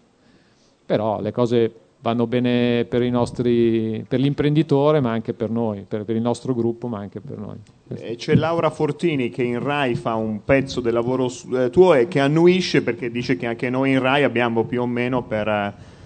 Però 0.85 1.21
le 1.21 1.31
cose 1.31 1.73
vanno 2.01 2.27
bene 2.27 2.85
per, 2.85 3.01
nostri, 3.09 4.05
per 4.07 4.19
l'imprenditore, 4.19 4.99
ma 4.99 5.11
anche 5.11 5.33
per 5.33 5.49
noi, 5.49 5.85
per, 5.87 6.05
per, 6.05 6.15
il 6.15 6.21
nostro 6.21 6.53
gruppo, 6.53 6.87
ma 6.87 6.99
anche 6.99 7.19
per 7.19 7.37
noi. 7.37 7.57
E 7.89 8.15
c'è 8.15 8.35
Laura 8.35 8.69
Fortini 8.69 9.29
che 9.29 9.43
in 9.43 9.61
RAI 9.61 9.95
fa 9.95 10.15
un 10.15 10.43
pezzo 10.43 10.79
del 10.79 10.93
lavoro 10.93 11.29
eh, 11.53 11.69
tuo 11.69 11.93
e 11.93 12.07
che 12.07 12.19
annuisce 12.19 12.81
perché 12.81 13.11
dice 13.11 13.35
che 13.37 13.47
anche 13.47 13.69
noi 13.69 13.91
in 13.91 13.99
RAI 13.99 14.23
abbiamo 14.23 14.63
più 14.63 14.81
o 14.81 14.87
meno 14.87 15.23
per 15.23 15.47
eh, 15.47 15.97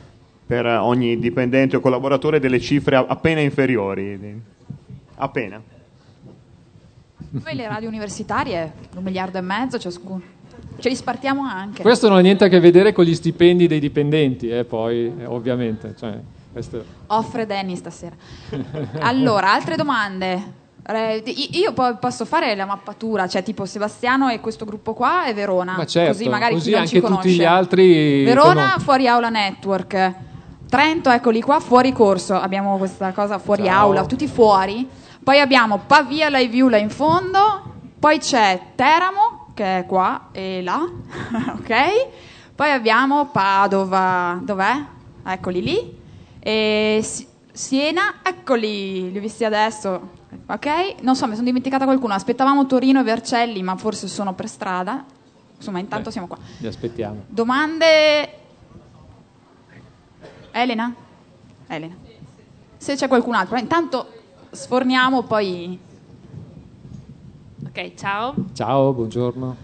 per 0.45 0.65
ogni 0.65 1.17
dipendente 1.19 1.77
o 1.77 1.79
collaboratore 1.79 2.39
delle 2.39 2.59
cifre 2.59 2.95
appena 2.95 3.39
inferiori. 3.39 4.41
Appena. 5.15 5.61
Noi 7.29 7.55
le 7.55 7.67
radio 7.67 7.87
universitarie, 7.87 8.73
un 8.95 9.03
miliardo 9.03 9.37
e 9.37 9.41
mezzo 9.41 9.79
ciascuno. 9.79 10.21
Ce 10.79 10.89
li 10.89 10.95
spartiamo 10.95 11.43
anche. 11.43 11.81
Questo 11.81 12.07
non 12.09 12.17
ha 12.17 12.21
niente 12.21 12.45
a 12.45 12.47
che 12.47 12.59
vedere 12.59 12.91
con 12.91 13.05
gli 13.05 13.15
stipendi 13.15 13.67
dei 13.67 13.79
dipendenti, 13.79 14.49
eh, 14.49 14.63
poi, 14.65 15.13
eh, 15.17 15.25
ovviamente. 15.25 15.95
Cioè, 15.97 16.19
questo... 16.51 16.83
Offre 17.07 17.45
Danny 17.45 17.75
stasera. 17.75 18.15
allora, 18.99 19.53
altre 19.53 19.75
domande? 19.75 20.61
Io 21.53 21.71
poi 21.71 21.95
posso 21.97 22.25
fare 22.25 22.53
la 22.55 22.65
mappatura, 22.65 23.25
cioè 23.27 23.41
tipo 23.41 23.65
Sebastiano 23.65 24.27
e 24.27 24.41
questo 24.41 24.65
gruppo 24.65 24.93
qua 24.93 25.25
e 25.25 25.33
Verona. 25.33 25.75
Ma 25.77 25.85
certo, 25.85 26.11
così 26.11 26.27
magari 26.27 26.55
così 26.55 26.65
chi 26.65 26.71
non 26.71 26.79
anche 26.81 26.95
ci 26.95 27.01
conosce. 27.01 27.21
tutti 27.21 27.35
gli 27.35 27.45
altri. 27.45 28.23
Verona, 28.25 28.53
conosco. 28.53 28.79
fuori 28.79 29.07
aula 29.07 29.29
network. 29.29 30.13
Trento, 30.69 31.09
eccoli 31.09 31.41
qua, 31.41 31.61
fuori 31.61 31.93
corso. 31.93 32.35
Abbiamo 32.35 32.77
questa 32.77 33.13
cosa 33.13 33.37
fuori 33.39 33.63
Ciao. 33.63 33.85
aula, 33.85 34.05
tutti 34.05 34.27
fuori. 34.27 34.85
Poi 35.23 35.39
abbiamo 35.39 35.79
Pavia 35.87 36.29
La 36.29 36.39
Iviula 36.39 36.77
in 36.77 36.89
fondo. 36.89 37.71
Poi 37.97 38.17
c'è 38.17 38.59
Teramo, 38.75 39.42
che 39.53 39.79
è 39.79 39.85
qua 39.85 40.29
e 40.31 40.61
là. 40.61 40.81
ok? 41.59 41.73
Poi 42.55 42.71
abbiamo 42.71 43.27
Padova, 43.27 44.39
dov'è? 44.41 44.85
Eccoli 45.25 45.61
lì. 45.61 46.01
E 46.39 47.05
Siena, 47.51 48.15
eccoli, 48.23 49.11
li 49.11 49.17
ho 49.17 49.21
visti 49.21 49.45
adesso. 49.45 50.09
Ok? 50.47 51.01
Non 51.01 51.15
so, 51.15 51.27
mi 51.27 51.33
sono 51.33 51.45
dimenticata 51.45 51.85
qualcuno. 51.85 52.13
Aspettavamo 52.13 52.65
Torino 52.65 52.99
e 52.99 53.03
Vercelli, 53.03 53.61
ma 53.61 53.75
forse 53.75 54.07
sono 54.07 54.33
per 54.33 54.47
strada. 54.47 55.05
Insomma, 55.55 55.79
intanto 55.79 56.05
Beh, 56.05 56.11
siamo 56.11 56.27
qua. 56.27 56.37
Li 56.57 56.67
aspettiamo. 56.67 57.23
Domande 57.27 58.41
Elena? 60.51 60.93
Elena. 61.67 61.95
Se 62.77 62.95
c'è 62.95 63.07
qualcun 63.07 63.33
altro, 63.33 63.57
intanto 63.57 64.07
sforniamo 64.51 65.23
poi. 65.23 65.79
Ok, 67.75 67.95
ciao. 67.95 68.35
Ciao, 68.53 68.93
buongiorno. 68.93 69.57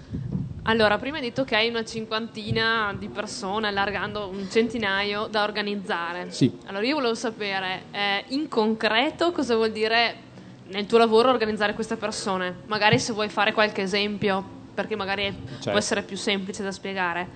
Allora, 0.64 0.98
prima 0.98 1.18
hai 1.18 1.22
detto 1.22 1.44
che 1.44 1.56
hai 1.56 1.70
una 1.70 1.86
cinquantina 1.86 2.96
di 2.98 3.08
persone, 3.08 3.68
allargando 3.68 4.28
un 4.30 4.50
centinaio 4.50 5.28
da 5.28 5.44
organizzare. 5.44 6.32
Sì. 6.32 6.58
Allora, 6.66 6.88
io 6.88 6.96
volevo 6.96 7.14
sapere 7.14 7.84
eh, 7.92 8.24
in 8.30 8.48
concreto 8.48 9.32
cosa 9.32 9.56
vuol 9.56 9.72
dire 9.72 10.16
nel 10.70 10.88
tuo 10.88 10.98
lavoro 10.98 11.30
organizzare 11.30 11.76
queste 11.76 11.98
persone. 11.98 12.62
Magari 12.66 12.98
se 12.98 13.14
vuoi 13.14 13.30
fare 13.30 13.54
qualche 13.54 13.84
esempio, 13.84 14.44
perché 14.74 14.96
magari 14.96 15.26
Certo. 15.26 15.70
può 15.70 15.78
essere 15.78 16.02
più 16.02 16.18
semplice 16.18 16.64
da 16.64 16.72
spiegare. 16.72 17.28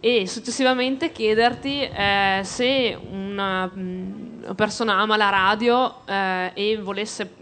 E 0.00 0.26
successivamente 0.28 1.12
chiederti 1.12 1.80
eh, 1.80 2.40
se 2.44 2.98
una, 3.10 3.64
mh, 3.64 4.40
una 4.44 4.54
persona 4.54 4.98
ama 4.98 5.16
la 5.16 5.30
radio 5.30 6.04
eh, 6.04 6.50
e 6.52 6.76
volesse 6.76 7.36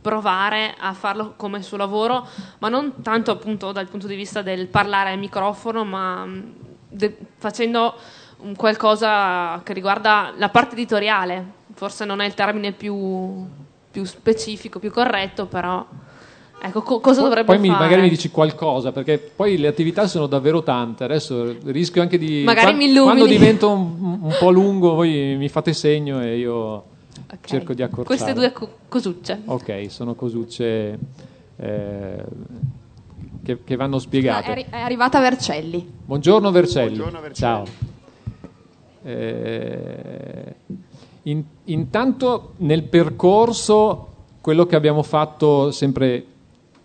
provare 0.00 0.74
a 0.78 0.92
farlo 0.94 1.34
come 1.36 1.62
suo 1.62 1.76
lavoro, 1.76 2.26
ma 2.58 2.68
non 2.68 2.94
tanto 3.02 3.30
appunto 3.30 3.72
dal 3.72 3.88
punto 3.88 4.06
di 4.06 4.14
vista 4.14 4.42
del 4.42 4.66
parlare 4.68 5.10
al 5.12 5.18
microfono, 5.18 5.84
ma 5.84 6.24
mh, 6.24 6.52
de- 6.88 7.16
facendo 7.36 7.94
un 8.38 8.54
qualcosa 8.56 9.60
che 9.62 9.72
riguarda 9.74 10.32
la 10.36 10.48
parte 10.48 10.74
editoriale. 10.74 11.58
Forse 11.74 12.04
non 12.04 12.20
è 12.20 12.26
il 12.26 12.34
termine 12.34 12.72
più, 12.72 13.44
più 13.90 14.04
specifico, 14.04 14.78
più 14.78 14.90
corretto, 14.90 15.46
però 15.46 15.86
ecco 16.62 16.82
co- 16.82 17.00
cosa 17.00 17.20
Poi- 17.20 17.28
dovrebbe 17.28 17.56
poi 17.56 17.68
fare. 17.68 17.78
magari 17.84 18.00
mi 18.02 18.08
dici 18.08 18.30
qualcosa, 18.30 18.92
perché 18.92 19.18
poi 19.18 19.56
le 19.58 19.68
attività 19.68 20.06
sono 20.06 20.26
davvero 20.26 20.62
tante. 20.62 21.04
Adesso 21.04 21.56
rischio 21.66 22.00
anche 22.02 22.18
di. 22.18 22.42
Magari 22.44 22.66
quan- 22.68 22.76
mi 22.78 22.84
illumini. 22.86 23.04
Quando 23.04 23.26
divento 23.26 23.70
un, 23.70 24.18
un 24.22 24.36
po' 24.38 24.50
lungo, 24.50 24.94
voi 24.94 25.36
mi 25.36 25.48
fate 25.48 25.72
segno 25.74 26.20
e 26.22 26.38
io 26.38 26.84
Ok. 27.32 27.46
cerco 27.46 27.74
di 27.74 27.82
accorciare. 27.82 28.06
Queste 28.06 28.32
due 28.32 28.52
co- 28.52 28.76
cosucce. 28.88 29.40
Ok, 29.44 29.86
sono 29.88 30.14
cosucce 30.14 30.98
eh, 31.56 32.24
che, 33.42 33.64
che 33.64 33.76
vanno 33.76 33.94
No, 33.94 33.98
spiegate. 33.98 34.46
è, 34.46 34.50
arri- 34.50 34.66
è 34.70 34.78
arrivata 34.80 35.20
Vercelli. 35.20 35.88
Buongiorno 36.04 36.50
Vercelli. 36.50 36.96
Buongiorno, 36.96 37.20
Vercelli. 37.20 37.34
Ciao. 37.64 37.64
Eh, 39.02 40.54
in- 41.24 41.44
intanto 41.64 42.52
nel 42.58 42.82
percorso 42.84 44.06
quello 44.40 44.66
che 44.66 44.76
abbiamo 44.76 45.02
fatto 45.02 45.70
sempre 45.70 46.24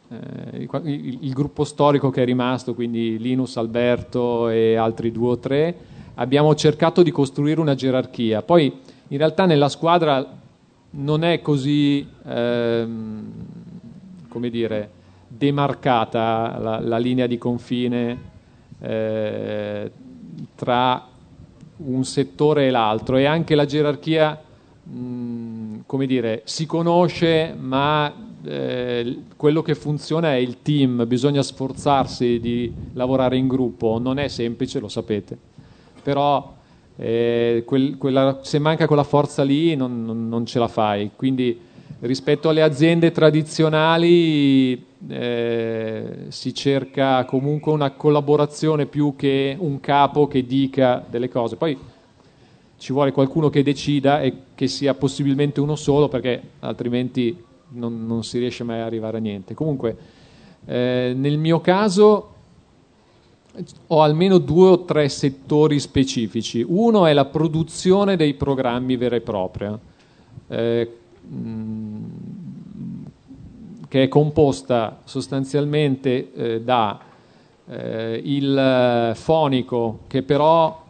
eh, 0.10 0.58
il, 0.62 0.70
il- 0.84 1.18
il 1.22 1.34
gruppo 1.34 1.64
storico 1.64 2.10
che 2.10 2.22
è 2.22 2.26
rimasto, 2.26 2.74
quindi 2.74 3.18
Linus, 3.18 3.58
Alberto 3.58 4.50
e 4.50 4.76
altri 4.76 5.12
due 5.12 5.30
o 5.32 5.38
tre, 5.40 5.76
abbiamo 6.16 6.54
cercato 6.56 7.02
di 7.04 7.12
costruire 7.12 7.60
una 7.60 7.76
gerarchia. 7.76 8.42
Poi 8.42 8.72
in 9.10 9.18
realtà 9.18 9.46
nella 9.46 9.70
squadra 9.70 10.26
non 10.92 11.24
è 11.24 11.42
così, 11.42 12.08
ehm, 12.26 13.32
come 14.28 14.50
dire, 14.50 14.90
demarcata 15.28 16.58
la, 16.60 16.80
la 16.80 16.98
linea 16.98 17.28
di 17.28 17.38
confine 17.38 18.18
eh, 18.80 19.92
tra 20.56 21.08
un 21.78 22.04
settore 22.06 22.68
e 22.68 22.72
l'altro. 22.72 23.18
E 23.18 23.26
anche 23.26 23.56
la 23.56 23.66
gerarchia 23.66 24.42
mh, 24.84 25.80
come 25.86 26.06
dire 26.06 26.42
si 26.46 26.66
conosce 26.66 27.54
ma 27.58 28.14
eh, 28.44 29.24
quello 29.36 29.62
che 29.62 29.76
funziona 29.76 30.34
è 30.34 30.38
il 30.38 30.62
team. 30.62 31.06
Bisogna 31.08 31.42
sforzarsi 31.42 32.40
di 32.40 32.74
lavorare 32.94 33.38
in 33.38 33.48
gruppo. 33.48 34.00
Non 34.00 34.20
è 34.20 34.28
semplice 34.28 34.80
lo 34.80 34.88
sapete. 34.88 35.38
Però 36.02 36.54
eh, 36.98 37.64
quel- 37.66 37.98
quella- 37.98 38.40
se 38.42 38.60
manca 38.60 38.88
quella 38.88 39.04
forza 39.04 39.44
lì 39.44 39.76
non, 39.76 40.06
non- 40.06 40.30
non 40.30 40.46
ce 40.46 40.60
la 40.60 40.68
fai 40.68 41.12
quindi 41.16 41.60
rispetto 42.02 42.50
alle 42.50 42.62
aziende 42.62 43.12
tradizionali 43.12 44.84
eh, 45.08 46.26
si 46.30 46.54
cerca 46.54 47.24
comunque 47.26 47.72
una 47.72 47.92
collaborazione 47.92 48.86
più 48.86 49.16
che 49.16 49.56
un 49.58 49.80
capo 49.80 50.28
che 50.28 50.46
dica 50.46 51.04
delle 51.08 51.30
cose. 51.30 51.56
Poi 51.56 51.78
ci 52.78 52.92
vuole 52.92 53.12
qualcuno 53.12 53.50
che 53.50 53.64
decida 53.64 54.22
e 54.22 54.34
che 54.56 54.68
sia 54.68 54.94
possibilmente 54.94 55.60
uno 55.62 55.76
solo 55.76 56.08
perché 56.08 56.42
altrimenti 56.60 57.42
non, 57.70 58.06
non 58.06 58.24
si 58.24 58.40
riesce 58.40 58.64
mai 58.64 58.80
ad 58.80 58.86
arrivare 58.86 59.18
a 59.18 59.22
niente. 59.22 59.54
Comunque, 59.54 59.96
eh, 60.66 61.14
nel 61.16 61.38
mio 61.38 61.62
caso 61.62 62.35
ho 63.88 64.02
almeno 64.02 64.38
due 64.38 64.70
o 64.70 64.86
tre 64.86 65.10
settori 65.10 65.80
specifici. 65.80 66.66
Uno 66.68 67.06
è 67.06 67.14
la 67.14 67.26
produzione 67.26 68.16
dei 68.16 68.34
programmi 68.34 68.98
vera 68.98 69.16
e 69.16 69.22
propria. 69.22 69.78
Eh, 70.48 70.92
che 73.88 74.04
è 74.04 74.08
composta 74.08 75.00
sostanzialmente 75.06 76.34
eh, 76.34 76.62
da 76.62 77.00
eh, 77.68 78.22
il 78.24 79.12
fonico 79.16 80.00
che 80.08 80.22
però 80.22 80.84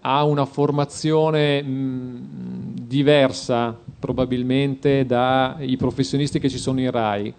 ha 0.00 0.24
una 0.24 0.44
formazione 0.44 1.62
diversa 1.64 3.76
probabilmente 3.98 5.06
dai 5.06 5.76
professionisti 5.76 6.38
che 6.38 6.50
ci 6.50 6.58
sono 6.58 6.80
in 6.80 6.90
RAI. 6.90 7.34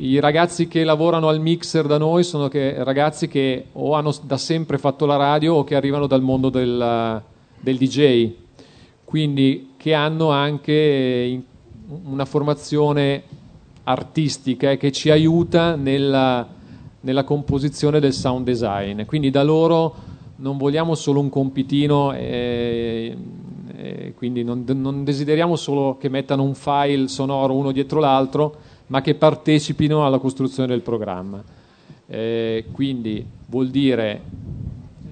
I 0.00 0.20
ragazzi 0.20 0.68
che 0.68 0.84
lavorano 0.84 1.28
al 1.28 1.40
mixer 1.40 1.86
da 1.86 1.98
noi 1.98 2.22
sono 2.22 2.46
che- 2.46 2.84
ragazzi 2.84 3.26
che 3.26 3.66
o 3.72 3.94
hanno 3.94 4.14
da 4.22 4.36
sempre 4.36 4.78
fatto 4.78 5.06
la 5.06 5.16
radio 5.16 5.54
o 5.54 5.64
che 5.64 5.74
arrivano 5.74 6.06
dal 6.06 6.22
mondo 6.22 6.50
del, 6.50 7.22
del 7.58 7.76
DJ, 7.76 8.32
quindi 9.02 9.74
che 9.76 9.94
hanno 9.94 10.30
anche 10.30 11.42
una 12.04 12.24
formazione 12.26 13.22
artistica 13.84 14.76
che 14.76 14.92
ci 14.92 15.10
aiuta 15.10 15.74
nella, 15.74 16.46
nella 17.00 17.24
composizione 17.24 17.98
del 17.98 18.12
sound 18.12 18.44
design. 18.44 19.04
Quindi 19.04 19.30
da 19.30 19.42
loro 19.42 19.94
non 20.36 20.58
vogliamo 20.58 20.94
solo 20.94 21.18
un 21.20 21.28
compitino, 21.28 22.12
e, 22.12 23.16
e 23.76 24.14
quindi 24.14 24.44
non, 24.44 24.64
non 24.66 25.04
desideriamo 25.04 25.56
solo 25.56 25.96
che 25.98 26.08
mettano 26.08 26.42
un 26.42 26.54
file 26.54 27.08
sonoro 27.08 27.54
uno 27.54 27.72
dietro 27.72 27.98
l'altro, 27.98 28.56
ma 28.88 29.00
che 29.00 29.14
partecipino 29.14 30.04
alla 30.04 30.18
costruzione 30.18 30.68
del 30.68 30.82
programma. 30.82 31.42
Eh, 32.06 32.64
quindi 32.72 33.24
vuol 33.46 33.68
dire 33.68 34.20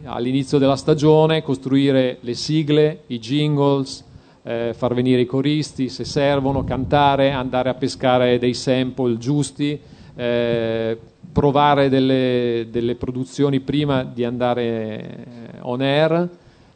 all'inizio 0.05 0.59
della 0.59 0.77
stagione 0.77 1.43
costruire 1.43 2.19
le 2.21 2.35
sigle, 2.35 3.03
i 3.09 3.19
jingles, 3.19 4.05
eh, 4.43 4.73
far 4.75 4.95
venire 4.95 5.23
i 5.23 5.27
coristi 5.27 5.89
se 5.89 6.05
servono, 6.05 6.65
cantare, 6.65 7.33
andare 7.33 7.69
a 7.69 7.75
pescare 7.75 8.39
dei 8.39 8.55
sample 8.55 9.19
giusti, 9.19 9.79
eh, 10.15 10.99
provare 11.33 11.89
delle, 11.89 12.69
delle 12.71 12.95
produzioni 12.95 13.61
prima 13.61 14.05
di 14.05 14.25
andare 14.25 14.63
eh, 14.63 15.25
on 15.61 15.81
air, 15.81 16.29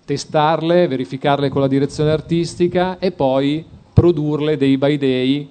testarle, 0.04 0.88
verificarle 0.88 1.48
con 1.48 1.60
la 1.60 1.68
direzione 1.68 2.10
artistica 2.10 2.98
e 2.98 3.12
poi 3.12 3.64
produrle 3.92 4.56
day 4.56 4.76
by 4.76 4.98
day 4.98 5.48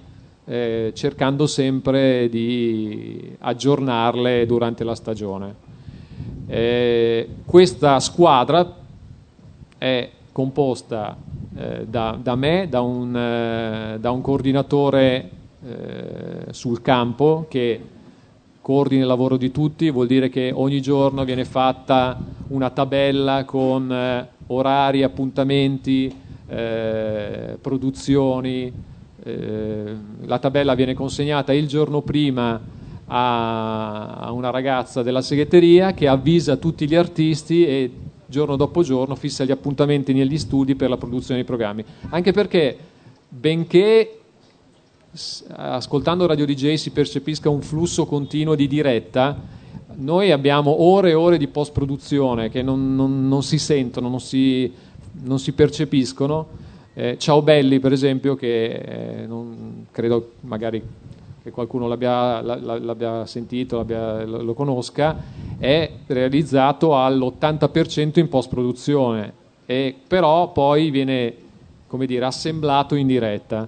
eh, 0.50 0.92
cercando 0.96 1.46
sempre 1.46 2.28
di 2.28 3.36
aggiornarle 3.38 4.48
durante 4.48 4.84
la 4.84 4.96
stagione. 4.96 5.54
Eh, 6.48 7.28
questa 7.46 8.00
squadra 8.00 8.78
è 9.78 10.10
composta 10.32 11.16
eh, 11.56 11.86
da, 11.88 12.18
da 12.20 12.36
me, 12.36 12.68
da 12.68 12.82
un, 12.82 13.16
eh, 13.16 14.00
da 14.00 14.10
un 14.10 14.22
coordinatore 14.22 15.30
eh, 15.64 16.46
sul 16.50 16.82
campo 16.82 17.46
che 17.48 17.80
coordina 18.60 19.02
il 19.02 19.08
lavoro 19.08 19.38
di 19.38 19.52
tutti, 19.52 19.92
vuol 19.92 20.08
dire 20.08 20.30
che 20.30 20.52
ogni 20.52 20.82
giorno 20.82 21.24
viene 21.26 21.46
fatta 21.46 22.18
una 22.48 22.72
tabella 22.72 23.46
con 23.46 23.92
eh, 23.92 24.28
orari, 24.48 25.04
appuntamenti, 25.04 26.28
produzioni, 27.62 28.74
eh, 29.24 29.96
la 30.26 30.40
tabella 30.40 30.76
viene 30.76 30.94
consegnata 30.94 31.54
il 31.54 31.68
giorno 31.68 32.02
prima 32.02 32.60
a, 33.06 34.16
a 34.18 34.32
una 34.32 34.50
ragazza 34.50 35.02
della 35.04 35.22
segreteria 35.22 35.94
che 35.94 36.08
avvisa 36.08 36.58
tutti 36.58 36.88
gli 36.88 36.96
artisti 36.96 37.66
e 37.66 37.92
giorno 38.26 38.56
dopo 38.56 38.84
giorno 38.84 39.16
fissa 39.16 39.44
gli 39.44 39.52
appuntamenti 39.52 40.14
negli 40.14 40.38
studi 40.38 40.76
per 40.76 40.90
la 40.90 40.98
produzione 40.98 41.40
dei 41.40 41.46
programmi. 41.46 41.84
Anche 42.10 42.32
perché, 42.32 42.78
benché 43.28 44.14
ascoltando 45.50 46.28
Radio 46.28 46.46
DJ 46.46 46.76
si 46.76 46.92
percepisca 46.92 47.50
un 47.50 47.62
flusso 47.62 48.06
continuo 48.06 48.54
di 48.54 48.68
diretta, 48.68 49.36
noi 49.96 50.32
abbiamo 50.32 50.84
ore 50.84 51.10
e 51.10 51.14
ore 51.16 51.38
di 51.38 51.48
post 51.48 51.72
produzione 51.72 52.50
che 52.50 52.62
non, 52.62 52.96
non- 52.96 53.28
non 53.28 53.42
si 53.42 53.58
sentono, 53.58 54.08
non 54.08 54.20
si, 54.20 54.72
non 55.24 55.40
si 55.40 55.52
percepiscono. 55.54 56.68
Eh, 56.94 57.18
Ciao 57.18 57.42
Belli, 57.42 57.80
per 57.80 57.92
esempio, 57.92 58.36
che 58.36 58.66
eh, 59.22 59.26
non, 59.28 59.86
credo 59.92 60.32
magari 60.42 60.82
che 61.42 61.52
qualcuno 61.52 61.88
l'abbia, 61.88 62.42
la- 62.42 62.60
la- 62.60 62.80
l'abbia 62.80 63.26
sentito, 63.26 63.78
l'abbia- 63.78 64.26
lo, 64.26 64.54
conosca, 64.54 65.16
è 65.58 65.90
realizzato 66.08 66.96
all'80% 66.98 68.20
in 68.20 68.28
post 68.28 68.50
produzione, 68.50 69.34
e 69.66 69.96
però 70.08 70.52
poi 70.52 70.90
viene 70.90 71.34
come 71.88 72.06
dire, 72.06 72.26
assemblato 72.26 72.96
in 72.96 73.08
diretta 73.08 73.68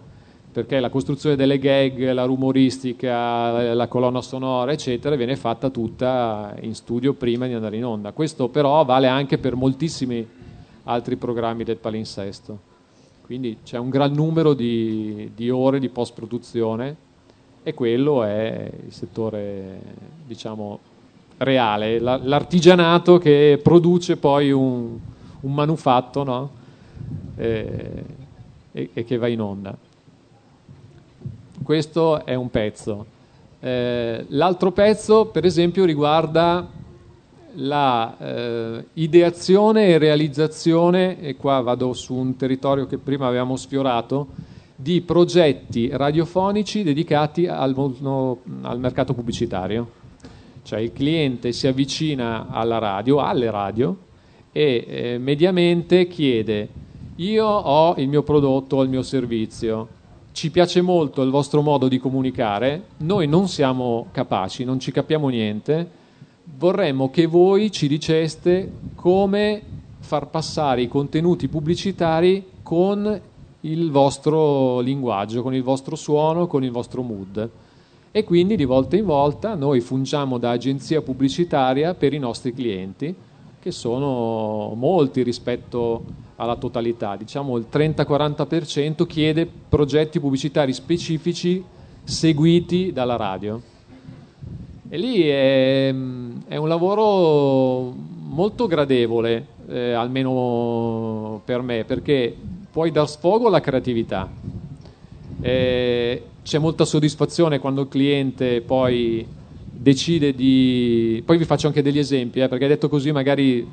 perché 0.52 0.80
la 0.82 0.90
costruzione 0.90 1.38
delle 1.38 1.58
gag, 1.60 2.12
la 2.12 2.26
rumoristica, 2.26 3.74
la 3.74 3.88
colonna 3.88 4.22
sonora, 4.22 4.74
eccetera, 4.74 5.16
viene 5.16 5.38
fatta 5.38 5.70
tutta 5.70 6.54
in 6.60 6.76
studio 6.76 7.14
prima 7.14 7.48
di 7.48 7.54
andare 7.54 7.78
in 7.78 7.86
onda. 7.86 8.12
Questo 8.12 8.50
però 8.50 8.84
vale 8.84 9.08
anche 9.08 9.38
per 9.38 9.56
moltissimi 9.56 10.28
altri 10.84 11.16
programmi 11.16 11.64
del 11.64 11.78
palinsesto. 11.78 12.70
Quindi 13.32 13.60
c'è 13.64 13.78
un 13.78 13.90
gran 13.90 14.12
numero 14.12 14.54
di, 14.54 15.32
di 15.34 15.50
ore 15.50 15.80
di 15.80 15.88
post-produzione 15.88 16.94
e 17.64 17.74
quello 17.74 18.24
è 18.24 18.70
il 18.86 18.92
settore, 18.92 19.80
diciamo, 20.28 20.80
reale, 21.38 21.98
la, 22.00 22.20
l'artigianato 22.22 23.20
che 23.20 23.58
produce 23.64 24.18
poi 24.18 24.52
un, 24.52 24.98
un 25.40 25.54
manufatto 25.54 26.24
no? 26.24 26.50
e, 27.38 28.04
e, 28.74 28.90
e, 28.92 29.06
che 29.06 29.16
va 29.16 29.30
in 29.30 29.40
onda. 29.40 29.78
Questo 31.64 32.26
è 32.26 32.36
un 32.36 32.50
pezzo. 32.50 33.06
Eh, 33.62 34.26
l'altro 34.28 34.74
pezzo, 34.74 35.28
per 35.28 35.46
esempio, 35.46 35.86
riguarda 35.86 36.68
la 37.56 38.18
eh, 38.18 38.86
ideazione 38.94 39.88
e 39.88 39.98
realizzazione, 39.98 41.20
e 41.22 41.36
qua 41.36 41.60
vado 41.62 41.94
su 41.94 42.14
un 42.14 42.36
territorio 42.36 42.86
che 42.86 42.98
prima 42.98 43.28
avevamo 43.28 43.56
sfiorato, 43.56 44.28
di 44.76 45.02
progetti 45.02 45.90
radiofonici 45.92 46.84
dedicati 46.84 47.46
al, 47.48 47.76
al 48.62 48.80
mercato 48.80 49.14
pubblicitario. 49.14 50.00
Cioè 50.64 50.80
il 50.80 50.94
cliente 50.94 51.52
si 51.52 51.68
avvicina 51.68 52.48
alla 52.50 52.78
radio, 52.78 53.20
alle 53.20 53.52
radio, 53.52 53.98
e 54.52 54.86
eh, 54.88 55.18
mediamente 55.18 56.08
chiede 56.08 56.70
io 57.22 57.46
ho 57.46 57.94
il 57.98 58.08
mio 58.08 58.24
prodotto, 58.24 58.78
ho 58.78 58.84
il 58.84 58.90
mio 58.90 59.04
servizio, 59.04 59.88
ci 60.32 60.50
piace 60.50 60.82
molto 60.82 61.22
il 61.22 61.30
vostro 61.30 61.62
modo 61.62 61.88
di 61.88 62.00
comunicare, 62.00 62.84
noi 62.98 63.28
non 63.28 63.48
siamo 63.48 64.08
capaci, 64.12 64.64
non 64.64 64.80
ci 64.80 64.92
capiamo 64.92 65.28
niente, 65.28 66.00
vorremmo 66.44 67.10
che 67.10 67.26
voi 67.26 67.72
ci 67.72 67.88
diceste 67.88 68.72
come 68.96 69.62
far 70.00 70.30
passare 70.30 70.82
i 70.82 70.88
contenuti 70.88 71.48
pubblicitari 71.48 72.46
con 72.62 73.22
il 73.62 73.92
vostro 73.92 74.80
linguaggio, 74.80 75.42
con 75.42 75.54
il 75.54 75.64
vostro 75.64 75.96
suono, 75.96 76.48
con 76.48 76.64
il 76.64 76.72
vostro 76.72 77.02
mood. 77.02 77.50
E 78.12 78.24
quindi 78.24 78.56
di 78.56 78.66
volta 78.66 78.98
in 78.98 79.06
volta 79.06 79.56
noi 79.56 79.80
fungiamo 79.80 80.38
da 80.38 80.52
agenzia 80.52 81.02
pubblicitaria 81.02 81.94
per 81.94 82.14
i 82.14 82.20
nostri 82.20 82.54
clienti, 82.54 83.16
che 83.60 83.72
sono 83.72 84.74
molti 84.76 85.24
rispetto 85.24 86.04
alla 86.36 86.56
totalità. 86.56 87.16
Diciamo 87.16 87.56
il 87.58 87.68
30-40% 87.72 89.06
chiede 89.06 89.48
progetti 89.70 90.20
pubblicitari 90.20 90.74
specifici 90.74 91.64
seguiti 92.04 92.92
dalla 92.92 93.16
radio. 93.16 93.62
E 94.94 94.98
lì 94.98 95.22
è, 95.22 95.88
è 95.88 96.58
un 96.58 96.68
lavoro 96.68 97.96
molto 98.28 98.68
gradevole, 98.68 99.46
eh, 99.70 99.94
almeno 99.94 101.42
per 101.46 101.62
me, 101.62 101.86
perché 101.86 102.36
puoi 102.70 102.92
dar 102.92 103.08
sfogo 103.08 103.48
alla 103.48 103.62
creatività. 103.62 104.30
Eh, 105.40 106.24
c'è 106.44 106.58
molta 106.58 106.84
soddisfazione 106.84 107.60
quando 107.60 107.84
il 107.84 107.88
cliente 107.88 108.60
poi 108.60 109.26
decide 109.64 110.36
di... 110.36 111.24
Poi 111.26 111.38
vi 111.38 111.46
faccio 111.46 111.68
anche 111.68 111.82
degli 111.82 111.98
esempi, 111.98 112.42
eh, 112.42 112.50
perché 112.50 112.68
detto 112.68 112.90
così 112.90 113.14
magari 113.14 113.60
eh, 113.60 113.66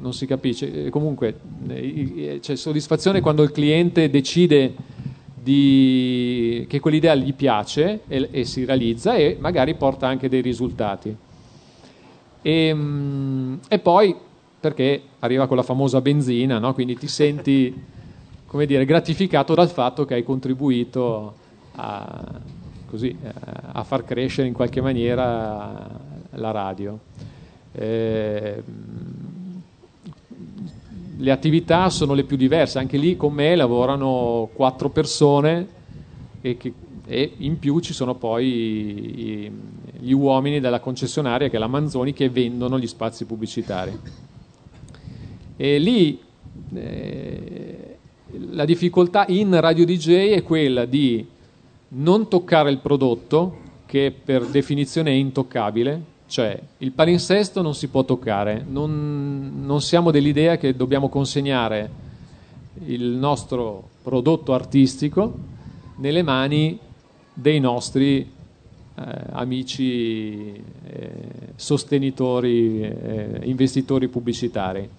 non 0.00 0.12
si 0.12 0.26
capisce. 0.26 0.90
Comunque 0.90 1.40
eh, 1.66 2.38
c'è 2.40 2.54
soddisfazione 2.54 3.20
quando 3.20 3.42
il 3.42 3.50
cliente 3.50 4.08
decide 4.08 4.74
di, 5.44 6.64
che 6.68 6.80
quell'idea 6.80 7.14
gli 7.14 7.34
piace 7.34 8.00
e, 8.08 8.28
e, 8.30 8.44
si 8.44 8.64
realizza 8.64 9.14
e 9.14 9.36
magari 9.38 9.74
porta 9.74 10.08
anche 10.08 10.30
dei 10.30 10.40
risultati. 10.40 11.14
E, 12.40 12.50
ehm, 12.50 13.60
e 13.68 13.78
poi 13.78 14.16
perché 14.58 15.02
arriva 15.18 15.46
con 15.46 15.58
la 15.58 15.62
famosa 15.62 16.00
benzina, 16.00 16.58
no? 16.58 16.72
quindi 16.72 16.96
ti 16.96 17.06
senti 17.06 17.72
come 18.46 18.64
dire, 18.64 18.86
gratificato 18.86 19.54
dal 19.54 19.68
fatto 19.68 20.06
che 20.06 20.14
hai 20.14 20.22
contribuito 20.22 21.34
a, 21.72 22.40
così, 22.88 23.14
a 23.72 23.84
far 23.84 24.04
crescere 24.04 24.48
in 24.48 24.54
qualche 24.54 24.80
maniera 24.80 25.90
la 26.30 26.50
radio. 26.50 26.98
Eh, 27.72 28.62
le 31.16 31.30
attività 31.30 31.88
sono 31.90 32.14
le 32.14 32.24
più 32.24 32.36
diverse, 32.36 32.78
anche 32.78 32.96
lì 32.96 33.16
con 33.16 33.32
me 33.32 33.54
lavorano 33.54 34.48
quattro 34.52 34.90
persone 34.90 35.66
e, 36.40 36.56
che, 36.56 36.72
e 37.06 37.32
in 37.38 37.58
più 37.58 37.78
ci 37.80 37.92
sono 37.92 38.14
poi 38.14 38.46
i, 38.46 39.52
gli 40.00 40.12
uomini 40.12 40.60
della 40.60 40.80
concessionaria 40.80 41.48
che 41.48 41.56
è 41.56 41.58
la 41.58 41.66
Manzoni 41.66 42.12
che 42.12 42.28
vendono 42.28 42.78
gli 42.78 42.86
spazi 42.86 43.24
pubblicitari. 43.24 43.98
E 45.56 45.78
lì 45.78 46.18
eh, 46.74 47.96
la 48.50 48.64
difficoltà 48.64 49.24
in 49.28 49.58
Radio 49.60 49.84
DJ 49.84 50.30
è 50.30 50.42
quella 50.42 50.84
di 50.84 51.24
non 51.88 52.28
toccare 52.28 52.70
il 52.70 52.78
prodotto, 52.78 53.62
che 53.86 54.12
per 54.24 54.46
definizione 54.46 55.10
è 55.10 55.14
intoccabile, 55.14 56.02
cioè, 56.34 56.60
il 56.78 56.90
palinsesto 56.90 57.62
non 57.62 57.76
si 57.76 57.86
può 57.86 58.04
toccare, 58.04 58.66
non, 58.68 59.62
non 59.64 59.80
siamo 59.80 60.10
dell'idea 60.10 60.56
che 60.56 60.74
dobbiamo 60.74 61.08
consegnare 61.08 61.88
il 62.86 63.04
nostro 63.04 63.90
prodotto 64.02 64.52
artistico 64.52 65.32
nelle 65.98 66.24
mani 66.24 66.76
dei 67.32 67.60
nostri 67.60 68.18
eh, 68.18 69.02
amici 69.30 70.54
eh, 70.54 71.10
sostenitori, 71.54 72.80
eh, 72.80 73.40
investitori 73.44 74.08
pubblicitari. 74.08 74.90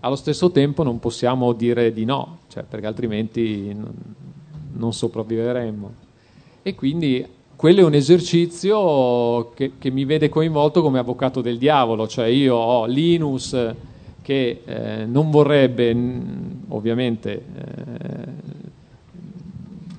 Allo 0.00 0.16
stesso 0.16 0.50
tempo 0.50 0.82
non 0.82 0.98
possiamo 0.98 1.52
dire 1.52 1.92
di 1.92 2.04
no, 2.04 2.38
cioè, 2.48 2.64
perché 2.64 2.86
altrimenti 2.86 3.72
non, 3.72 4.92
sopravviveremmo. 4.92 5.94
E 6.64 6.74
quindi 6.74 7.24
quello 7.64 7.80
è 7.80 7.84
un 7.84 7.94
esercizio 7.94 9.52
che, 9.54 9.78
che, 9.78 9.90
mi 9.90 10.04
vede 10.04 10.28
coinvolto 10.28 10.82
come 10.82 10.98
avvocato 10.98 11.40
del 11.40 11.56
diavolo, 11.56 12.06
cioè 12.06 12.26
io 12.26 12.56
ho 12.56 12.84
Linus 12.84 13.56
che 14.20 14.60
eh, 14.66 15.06
non 15.06 15.30
vorrebbe 15.30 15.96
ovviamente 16.68 17.32
eh, 17.32 17.42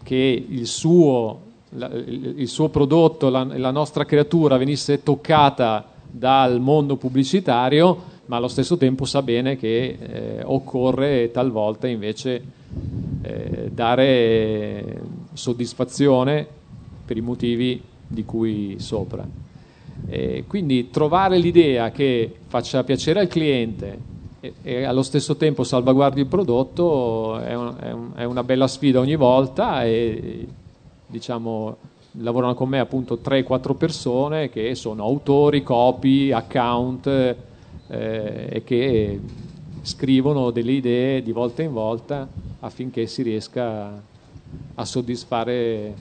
che 0.03 0.45
il 0.47 0.67
suo, 0.67 1.39
la, 1.69 1.89
il 1.91 2.47
suo 2.47 2.69
prodotto, 2.69 3.29
la, 3.29 3.43
la, 3.43 3.71
nostra 3.71 4.05
creatura 4.05 4.57
venisse 4.57 5.01
toccata 5.01 5.89
dal 6.05 6.59
mondo 6.59 6.97
pubblicitario, 6.97 7.97
ma 8.27 8.35
allo 8.35 8.47
stesso 8.47 8.77
tempo 8.77 9.05
sa 9.05 9.23
bene 9.23 9.57
che 9.57 9.97
eh, 9.99 10.41
occorre 10.43 11.31
talvolta 11.31 11.87
invece 11.87 12.43
eh, 13.23 13.71
dare 13.73 15.01
soddisfazione 15.33 16.61
per 17.05 17.17
i 17.17 17.21
motivi 17.21 17.81
di 18.07 18.25
cui 18.25 18.75
sopra. 18.79 19.25
E 20.07 20.43
quindi 20.47 20.89
trovare 20.89 21.37
l'idea 21.37 21.91
che 21.91 22.33
faccia 22.47 22.83
piacere 22.83 23.19
al 23.21 23.27
cliente 23.27 24.13
e, 24.39 24.53
e 24.61 24.83
allo 24.83 25.03
stesso 25.03 25.35
tempo 25.35 25.63
salvaguardi 25.63 26.21
il 26.21 26.27
prodotto 26.27 27.39
è, 27.39 27.53
un, 27.55 27.75
è, 27.79 27.91
un, 27.91 28.11
è, 28.15 28.23
una 28.23 28.43
bella 28.43 28.67
sfida 28.67 28.99
ogni 28.99 29.15
volta 29.15 29.83
e 29.83 30.47
diciamo 31.07 31.77
lavorano 32.19 32.53
con 32.53 32.69
me 32.69 32.79
appunto 32.79 33.19
3-4 33.23 33.75
persone 33.75 34.49
che 34.49 34.75
sono 34.75 35.03
autori, 35.03 35.63
copy, 35.63 36.31
account 36.31 37.07
eh, 37.07 37.35
e 38.49 38.63
che 38.63 39.19
scrivono 39.81 40.51
delle 40.51 40.71
idee 40.71 41.21
di 41.21 41.31
volta 41.31 41.61
in 41.61 41.73
volta 41.73 42.27
affinché 42.59 43.05
si 43.07 43.21
riesca 43.21 44.01
a 44.75 44.85
soddisfare 44.85 45.93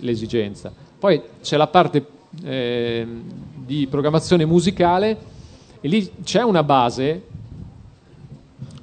l'esigenza. 0.00 0.72
Poi 0.98 1.20
c'è 1.42 1.56
la 1.56 1.66
parte 1.66 2.06
eh, 2.42 3.06
di 3.54 3.86
programmazione 3.88 4.44
musicale 4.44 5.18
e 5.80 5.88
lì 5.88 6.10
c'è 6.24 6.42
una 6.42 6.62
base, 6.62 7.22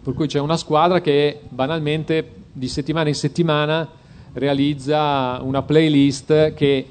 per 0.03 0.13
cui 0.13 0.27
c'è 0.27 0.39
una 0.39 0.57
squadra 0.57 1.01
che 1.01 1.41
banalmente 1.49 2.41
di 2.51 2.67
settimana 2.67 3.09
in 3.09 3.15
settimana 3.15 3.89
realizza 4.33 5.39
una 5.41 5.61
playlist 5.61 6.53
che 6.53 6.87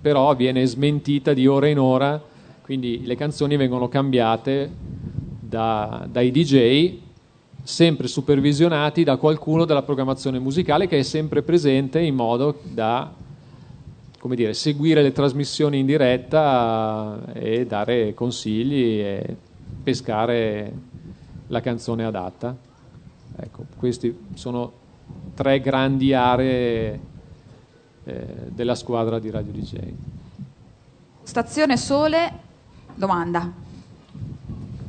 però 0.00 0.34
viene 0.34 0.66
smentita 0.66 1.32
di 1.32 1.46
ora 1.46 1.66
in 1.66 1.78
ora, 1.78 2.22
quindi 2.62 3.04
le 3.04 3.16
canzoni 3.16 3.56
vengono 3.56 3.88
cambiate 3.88 4.70
da, 5.40 6.06
dai 6.10 6.30
DJ 6.30 6.98
sempre 7.64 8.08
supervisionati 8.08 9.02
da 9.04 9.16
qualcuno 9.16 9.64
della 9.64 9.82
programmazione 9.82 10.38
musicale 10.38 10.86
che 10.86 10.98
è 10.98 11.02
sempre 11.02 11.42
presente 11.42 11.98
in 11.98 12.14
modo 12.14 12.60
da 12.62 13.10
come 14.24 14.36
dire, 14.36 14.54
seguire 14.54 15.02
le 15.02 15.12
trasmissioni 15.12 15.80
in 15.80 15.84
diretta 15.84 17.20
e 17.34 17.66
dare 17.66 18.14
consigli 18.14 18.98
e 18.98 19.36
pescare 19.82 20.72
la 21.48 21.60
canzone 21.60 22.06
adatta. 22.06 22.56
Ecco, 23.36 23.66
queste 23.76 24.16
sono 24.32 24.72
tre 25.34 25.60
grandi 25.60 26.14
aree 26.14 27.00
eh, 28.04 28.26
della 28.48 28.74
squadra 28.74 29.18
di 29.18 29.28
Radio 29.28 29.52
DJ. 29.52 29.78
Stazione 31.22 31.76
Sole, 31.76 32.32
domanda. 32.94 33.63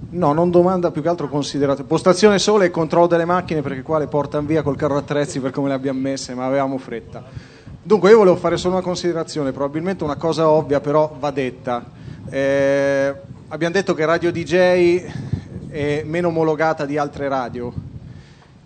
No, 0.08 0.34
non 0.34 0.52
domanda, 0.52 0.92
più 0.92 1.02
che 1.02 1.10
altro 1.10 1.28
considerazione. 1.28 1.90
Postazione 1.90 2.40
sole 2.40 2.66
e 2.66 2.72
controllo 2.72 3.08
delle 3.08 3.26
macchine 3.26 3.62
perché 3.62 3.82
qua 3.82 3.98
le 3.98 4.08
portano 4.08 4.46
via 4.46 4.62
col 4.62 4.78
carro 4.78 4.98
attrezzi 4.98 5.40
per 5.40 5.52
come 5.52 5.68
le 5.68 5.74
abbiamo 5.74 6.00
messe, 6.00 6.34
ma 6.34 6.46
avevamo 6.46 6.78
fretta. 6.78 7.24
Dunque 7.82 8.12
io 8.12 8.18
volevo 8.18 8.36
fare 8.36 8.58
solo 8.58 8.76
una 8.76 8.84
considerazione, 8.84 9.52
probabilmente 9.52 10.04
una 10.04 10.16
cosa 10.16 10.50
ovvia, 10.50 10.80
però 10.80 11.16
va 11.20 11.32
detta. 11.32 11.86
Eh, 12.30 13.16
abbiamo 13.48 13.74
detto 13.74 13.94
che 13.94 14.06
Radio 14.06 14.32
DJ 14.32 15.06
è 15.70 16.04
meno 16.06 16.30
omologata 16.30 16.86
di 16.86 16.98
altre 16.98 17.28
radio. 17.28 17.74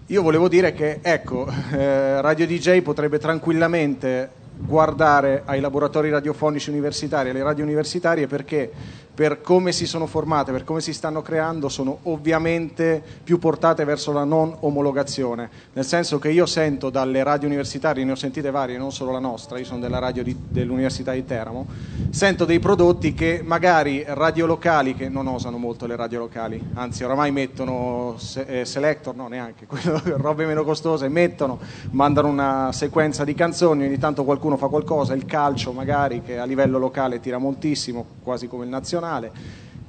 Io 0.08 0.22
volevo 0.22 0.48
dire 0.48 0.74
che, 0.74 1.00
ecco, 1.02 1.48
eh, 1.72 2.22
Radio 2.22 2.48
DJ 2.48 2.82
potrebbe 2.82 3.20
tranquillamente 3.20 4.38
guardare 4.58 5.44
ai 5.46 5.60
laboratori 5.60 6.10
radiofonici 6.10 6.70
universitari, 6.70 7.30
alle 7.30 7.44
radio 7.44 7.64
universitarie, 7.64 8.28
perché 8.28 8.72
per 9.20 9.42
come 9.42 9.74
si 9.74 9.86
sono 9.86 10.06
formate, 10.06 10.54
per 10.54 10.64
come 10.64 10.80
si 10.80 10.94
stanno 10.94 11.22
creando, 11.22 11.68
sono 11.68 11.98
ovviamente 12.04 13.04
più 13.22 13.38
portate 13.38 13.84
verso 13.84 14.14
la 14.14 14.24
non 14.24 14.56
omologazione. 14.62 15.50
Nel 15.74 15.84
senso 15.84 16.20
che 16.20 16.30
io 16.32 16.46
sento 16.46 16.90
dalle 16.90 17.22
radio 17.22 17.50
universitarie, 17.50 18.06
ne 18.06 18.14
ho 18.14 18.16
sentite 18.16 18.50
varie, 18.50 18.78
non 18.78 18.94
solo 18.94 19.12
la 19.12 19.20
nostra, 19.20 19.60
io 19.60 19.66
sono 19.66 19.82
della 19.82 20.00
radio 20.00 20.24
di, 20.24 20.34
dell'Università 20.48 21.12
di 21.12 21.26
Teramo, 21.26 21.68
sento 22.12 22.46
dei 22.46 22.60
prodotti 22.60 23.14
che 23.14 23.42
magari 23.44 24.06
radio 24.08 24.46
locali, 24.46 24.96
che 24.96 25.10
non 25.10 25.28
osano 25.28 25.58
molto 25.58 25.86
le 25.86 25.98
radio 25.98 26.20
locali, 26.20 26.70
anzi 26.76 27.04
oramai 27.04 27.34
mettono 27.34 28.16
se, 28.16 28.62
eh, 28.62 28.64
selector, 28.64 29.18
no 29.18 29.28
neanche, 29.28 29.66
quello, 29.68 30.02
robe 30.16 30.46
meno 30.46 30.64
costose, 30.64 31.10
mettono, 31.10 31.60
mandano 31.92 32.30
una 32.30 32.72
sequenza 32.72 33.26
di 33.26 33.34
canzoni, 33.34 33.84
ogni 33.84 33.98
tanto 33.98 34.24
qualcuno 34.24 34.56
fa 34.56 34.68
qualcosa, 34.68 35.14
il 35.14 35.26
calcio 35.26 35.74
magari 35.74 36.22
che 36.22 36.38
a 36.38 36.46
livello 36.46 36.78
locale 36.78 37.20
tira 37.20 37.38
moltissimo, 37.38 38.06
quasi 38.24 38.48
come 38.48 38.64
il 38.64 38.70
nazionale 38.70 39.08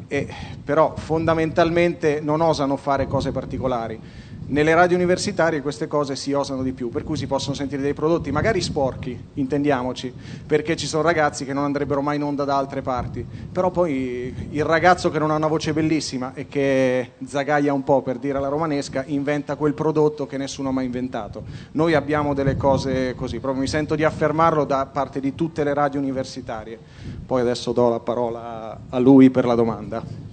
e, 0.08 0.26
però 0.64 0.94
fondamentalmente 0.96 2.20
non 2.20 2.40
osano 2.40 2.76
fare 2.76 3.06
cose 3.06 3.30
particolari. 3.30 4.00
Nelle 4.50 4.74
radio 4.74 4.96
universitarie 4.96 5.62
queste 5.62 5.86
cose 5.86 6.16
si 6.16 6.32
osano 6.32 6.64
di 6.64 6.72
più, 6.72 6.88
per 6.88 7.04
cui 7.04 7.16
si 7.16 7.28
possono 7.28 7.54
sentire 7.54 7.82
dei 7.82 7.94
prodotti 7.94 8.32
magari 8.32 8.60
sporchi, 8.60 9.16
intendiamoci, 9.34 10.12
perché 10.44 10.74
ci 10.74 10.88
sono 10.88 11.04
ragazzi 11.04 11.44
che 11.44 11.52
non 11.52 11.62
andrebbero 11.62 12.02
mai 12.02 12.16
in 12.16 12.24
onda 12.24 12.42
da 12.42 12.56
altre 12.56 12.82
parti, 12.82 13.24
però 13.52 13.70
poi 13.70 14.34
il 14.48 14.64
ragazzo 14.64 15.08
che 15.08 15.20
non 15.20 15.30
ha 15.30 15.36
una 15.36 15.46
voce 15.46 15.72
bellissima 15.72 16.32
e 16.34 16.48
che 16.48 17.12
zagaia 17.24 17.72
un 17.72 17.84
po' 17.84 18.02
per 18.02 18.18
dire 18.18 18.40
la 18.40 18.48
romanesca, 18.48 19.04
inventa 19.06 19.54
quel 19.54 19.74
prodotto 19.74 20.26
che 20.26 20.36
nessuno 20.36 20.70
ha 20.70 20.72
mai 20.72 20.86
inventato. 20.86 21.44
Noi 21.72 21.94
abbiamo 21.94 22.34
delle 22.34 22.56
cose 22.56 23.14
così, 23.14 23.38
proprio 23.38 23.60
mi 23.60 23.68
sento 23.68 23.94
di 23.94 24.02
affermarlo 24.02 24.64
da 24.64 24.84
parte 24.86 25.20
di 25.20 25.36
tutte 25.36 25.62
le 25.62 25.74
radio 25.74 26.00
universitarie. 26.00 26.76
Poi 27.24 27.40
adesso 27.40 27.70
do 27.70 27.88
la 27.88 28.00
parola 28.00 28.80
a 28.88 28.98
lui 28.98 29.30
per 29.30 29.44
la 29.44 29.54
domanda. 29.54 30.29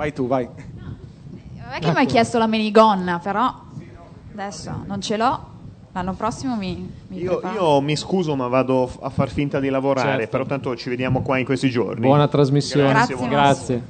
Vai 0.00 0.14
tu, 0.14 0.26
vai. 0.26 0.48
Non 0.48 1.72
è 1.72 1.78
che 1.78 1.90
mi 1.90 1.98
hai 1.98 2.06
chiesto 2.06 2.38
la 2.38 2.46
minigonna, 2.46 3.18
però 3.18 3.54
adesso 4.32 4.82
non 4.86 5.02
ce 5.02 5.18
l'ho. 5.18 5.48
L'anno 5.92 6.14
prossimo 6.14 6.56
mi, 6.56 6.90
mi 7.08 7.18
Io, 7.18 7.42
io 7.52 7.82
mi 7.82 7.94
scuso, 7.96 8.34
ma 8.34 8.46
vado 8.48 8.86
f- 8.86 8.96
a 9.02 9.10
far 9.10 9.28
finta 9.28 9.60
di 9.60 9.68
lavorare. 9.68 10.20
Certo. 10.20 10.30
Però 10.30 10.46
tanto 10.46 10.74
ci 10.74 10.88
vediamo 10.88 11.20
qua 11.20 11.36
in 11.36 11.44
questi 11.44 11.68
giorni. 11.68 12.06
Buona 12.06 12.28
trasmissione. 12.28 12.88
Grazie, 12.88 13.14
Grazie, 13.14 13.28
Grazie. 13.28 13.82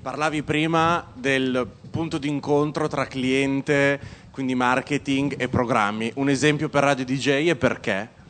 Parlavi 0.00 0.44
prima 0.44 1.04
del 1.12 1.66
punto 1.90 2.18
d'incontro 2.18 2.86
tra 2.86 3.06
cliente, 3.06 3.98
quindi 4.30 4.54
marketing 4.54 5.34
e 5.38 5.48
programmi. 5.48 6.12
Un 6.14 6.28
esempio 6.28 6.68
per 6.68 6.84
Radio 6.84 7.04
DJ 7.04 7.48
e 7.48 7.56
perché? 7.56 8.22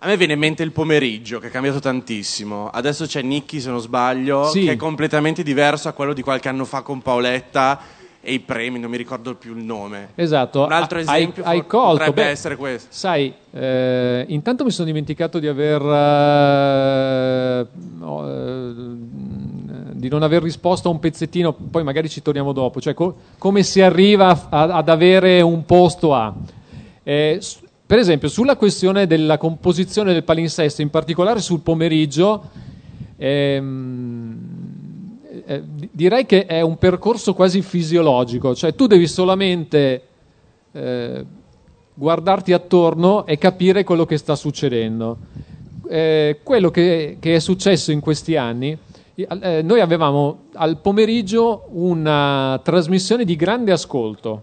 A 0.00 0.06
me 0.06 0.16
viene 0.16 0.34
in 0.34 0.38
mente 0.38 0.62
il 0.62 0.70
pomeriggio, 0.70 1.40
che 1.40 1.48
è 1.48 1.50
cambiato 1.50 1.80
tantissimo. 1.80 2.68
Adesso 2.70 3.06
c'è 3.06 3.20
Nicky, 3.20 3.58
se 3.58 3.68
non 3.68 3.80
sbaglio, 3.80 4.44
Sì. 4.44 4.62
che 4.64 4.72
è 4.72 4.76
completamente 4.76 5.42
diverso 5.42 5.88
a 5.88 5.92
quello 5.92 6.12
di 6.12 6.22
qualche 6.22 6.48
anno 6.48 6.64
fa 6.64 6.82
con 6.82 7.02
Paoletta 7.02 7.80
e 8.20 8.32
i 8.34 8.38
premi, 8.38 8.78
non 8.78 8.90
mi 8.90 8.96
ricordo 8.96 9.34
più 9.34 9.56
il 9.56 9.64
nome. 9.64 10.10
Esatto. 10.14 10.64
Un 10.66 10.70
altro 10.72 10.98
Hai- 10.98 11.04
esempio 11.04 11.42
hai, 11.42 11.58
for- 11.58 11.66
colto. 11.66 11.96
potrebbe 11.96 12.22
Beh, 12.22 12.28
essere 12.28 12.54
questo. 12.54 12.86
Sai, 12.90 13.32
eh, 13.50 14.24
intanto 14.28 14.62
mi 14.62 14.70
sono 14.70 14.86
dimenticato 14.86 15.40
di 15.40 15.48
aver 15.48 15.82
eh, 15.82 17.66
no, 17.98 18.28
eh, 18.28 18.72
di 19.94 20.08
non 20.08 20.22
aver 20.22 20.42
risposto 20.44 20.88
a 20.88 20.92
un 20.92 21.00
pezzettino, 21.00 21.52
poi 21.52 21.82
magari 21.82 22.08
ci 22.08 22.22
torniamo 22.22 22.52
dopo, 22.52 22.80
cioè 22.80 22.94
co- 22.94 23.16
come 23.36 23.64
si 23.64 23.80
arriva 23.80 24.46
a- 24.48 24.62
ad 24.76 24.88
avere 24.88 25.40
un 25.40 25.64
posto 25.64 26.14
A. 26.14 26.32
Eh, 27.02 27.38
s- 27.40 27.58
per 27.88 27.98
esempio, 27.98 28.28
sulla 28.28 28.56
questione 28.56 29.06
della 29.06 29.38
composizione 29.38 30.12
del 30.12 30.22
palinsesto, 30.22 30.82
in 30.82 30.90
particolare 30.90 31.40
sul 31.40 31.60
pomeriggio, 31.60 32.42
ehm, 33.16 34.38
eh, 35.46 35.62
di- 35.64 35.88
direi 35.90 36.26
che 36.26 36.44
è 36.44 36.60
un 36.60 36.76
percorso 36.76 37.32
quasi 37.32 37.62
fisiologico, 37.62 38.54
cioè 38.54 38.74
tu 38.74 38.86
devi 38.86 39.06
solamente 39.06 40.02
eh, 40.72 41.24
guardarti 41.94 42.52
attorno 42.52 43.24
e 43.24 43.38
capire 43.38 43.84
quello 43.84 44.04
che 44.04 44.18
sta 44.18 44.36
succedendo. 44.36 45.16
Eh, 45.88 46.40
quello 46.42 46.70
che, 46.70 47.16
che 47.18 47.36
è 47.36 47.38
successo 47.38 47.90
in 47.90 48.00
questi 48.00 48.36
anni, 48.36 48.76
eh, 49.14 49.62
noi 49.62 49.80
avevamo 49.80 50.40
al 50.52 50.76
pomeriggio 50.76 51.68
una 51.70 52.60
trasmissione 52.62 53.24
di 53.24 53.34
grande 53.34 53.72
ascolto. 53.72 54.42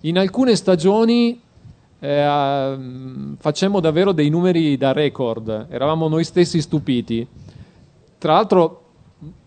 In 0.00 0.18
alcune 0.18 0.56
stagioni 0.56 1.44
eh, 1.98 2.76
facemmo 3.38 3.80
davvero 3.80 4.12
dei 4.12 4.28
numeri 4.28 4.76
da 4.76 4.92
record, 4.92 5.66
eravamo 5.70 6.08
noi 6.08 6.24
stessi 6.24 6.60
stupiti. 6.60 7.26
Tra 8.18 8.34
l'altro 8.34 8.82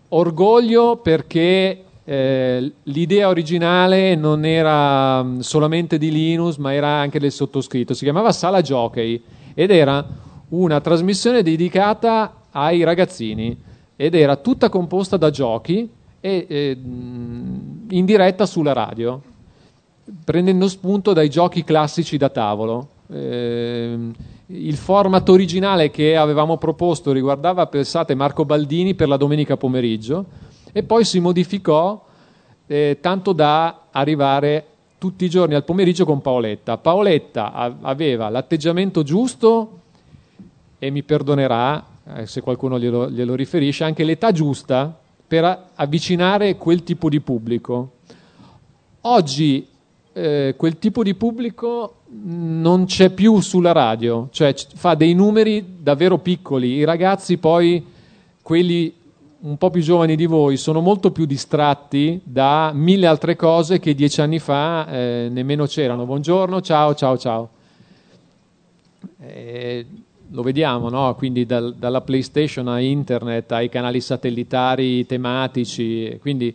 orgoglio 0.08 0.96
perché 0.96 1.84
eh, 2.04 2.72
l'idea 2.84 3.28
originale 3.28 4.14
non 4.16 4.44
era 4.44 5.22
mh, 5.22 5.40
solamente 5.40 5.98
di 5.98 6.10
Linus, 6.10 6.56
ma 6.56 6.72
era 6.72 6.88
anche 6.88 7.20
del 7.20 7.32
sottoscritto. 7.32 7.94
Si 7.94 8.04
chiamava 8.04 8.32
Sala 8.32 8.62
Jockey 8.62 9.22
ed 9.54 9.70
era 9.70 10.04
una 10.48 10.80
trasmissione 10.80 11.42
dedicata 11.42 12.34
ai 12.50 12.82
ragazzini 12.82 13.56
ed 13.94 14.14
era 14.14 14.36
tutta 14.36 14.68
composta 14.68 15.16
da 15.16 15.30
giochi 15.30 15.88
e 16.20 16.46
eh, 16.48 16.76
mh, 16.76 17.86
in 17.90 18.04
diretta 18.04 18.46
sulla 18.46 18.72
radio, 18.72 19.20
prendendo 20.24 20.68
spunto 20.68 21.12
dai 21.12 21.28
giochi 21.28 21.64
classici 21.64 22.16
da 22.16 22.28
tavolo. 22.28 22.88
Ehm, 23.12 24.12
il 24.46 24.76
format 24.76 25.28
originale 25.28 25.90
che 25.90 26.16
avevamo 26.16 26.56
proposto 26.56 27.12
riguardava, 27.12 27.66
pensate, 27.66 28.14
Marco 28.14 28.44
Baldini 28.44 28.94
per 28.94 29.08
la 29.08 29.16
domenica 29.16 29.56
pomeriggio 29.56 30.24
e 30.72 30.82
poi 30.82 31.04
si 31.04 31.20
modificò 31.20 32.04
eh, 32.66 32.98
tanto 33.00 33.32
da 33.32 33.82
arrivare 33.90 34.66
tutti 34.98 35.24
i 35.24 35.30
giorni 35.30 35.54
al 35.54 35.64
pomeriggio 35.64 36.04
con 36.04 36.20
Paoletta. 36.20 36.78
Paoletta 36.78 37.52
a- 37.52 37.76
aveva 37.82 38.28
l'atteggiamento 38.28 39.02
giusto 39.02 39.78
e 40.78 40.90
mi 40.90 41.02
perdonerà 41.02 41.84
eh, 42.16 42.26
se 42.26 42.40
qualcuno 42.40 42.78
glielo, 42.78 43.08
glielo 43.10 43.34
riferisce, 43.34 43.84
anche 43.84 44.04
l'età 44.04 44.32
giusta 44.32 44.96
per 45.26 45.44
a- 45.44 45.68
avvicinare 45.74 46.56
quel 46.56 46.82
tipo 46.82 47.08
di 47.08 47.20
pubblico. 47.20 47.92
Oggi 49.02 49.66
eh, 50.12 50.54
quel 50.56 50.78
tipo 50.78 51.02
di 51.02 51.14
pubblico 51.14 51.96
non 52.08 52.86
c'è 52.86 53.10
più 53.10 53.40
sulla 53.40 53.72
radio, 53.72 54.28
cioè 54.32 54.54
fa 54.74 54.94
dei 54.94 55.14
numeri 55.14 55.76
davvero 55.78 56.18
piccoli. 56.18 56.74
I 56.74 56.84
ragazzi 56.84 57.38
poi, 57.38 57.84
quelli 58.42 58.92
un 59.40 59.56
po' 59.56 59.70
più 59.70 59.80
giovani 59.80 60.16
di 60.16 60.26
voi, 60.26 60.56
sono 60.56 60.80
molto 60.80 61.12
più 61.12 61.24
distratti 61.24 62.20
da 62.24 62.72
mille 62.74 63.06
altre 63.06 63.36
cose 63.36 63.78
che 63.78 63.94
dieci 63.94 64.20
anni 64.20 64.38
fa 64.38 64.86
eh, 64.88 65.28
nemmeno 65.30 65.66
c'erano. 65.66 66.04
Buongiorno, 66.04 66.60
ciao, 66.60 66.94
ciao, 66.94 67.16
ciao. 67.16 67.48
Eh, 69.18 69.86
lo 70.32 70.42
vediamo, 70.42 70.88
no? 70.90 71.14
quindi 71.14 71.46
dal- 71.46 71.74
dalla 71.74 72.02
PlayStation 72.02 72.68
a 72.68 72.80
internet, 72.80 73.50
ai 73.52 73.68
canali 73.68 74.00
satellitari 74.00 75.06
tematici, 75.06 76.18
quindi 76.20 76.54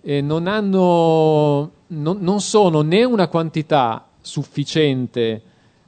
eh, 0.00 0.20
non, 0.20 0.46
hanno, 0.46 1.70
non, 1.92 2.18
non 2.20 2.40
sono 2.40 2.80
né 2.82 3.04
una 3.04 3.28
quantità 3.28 4.06
sufficiente 4.20 5.42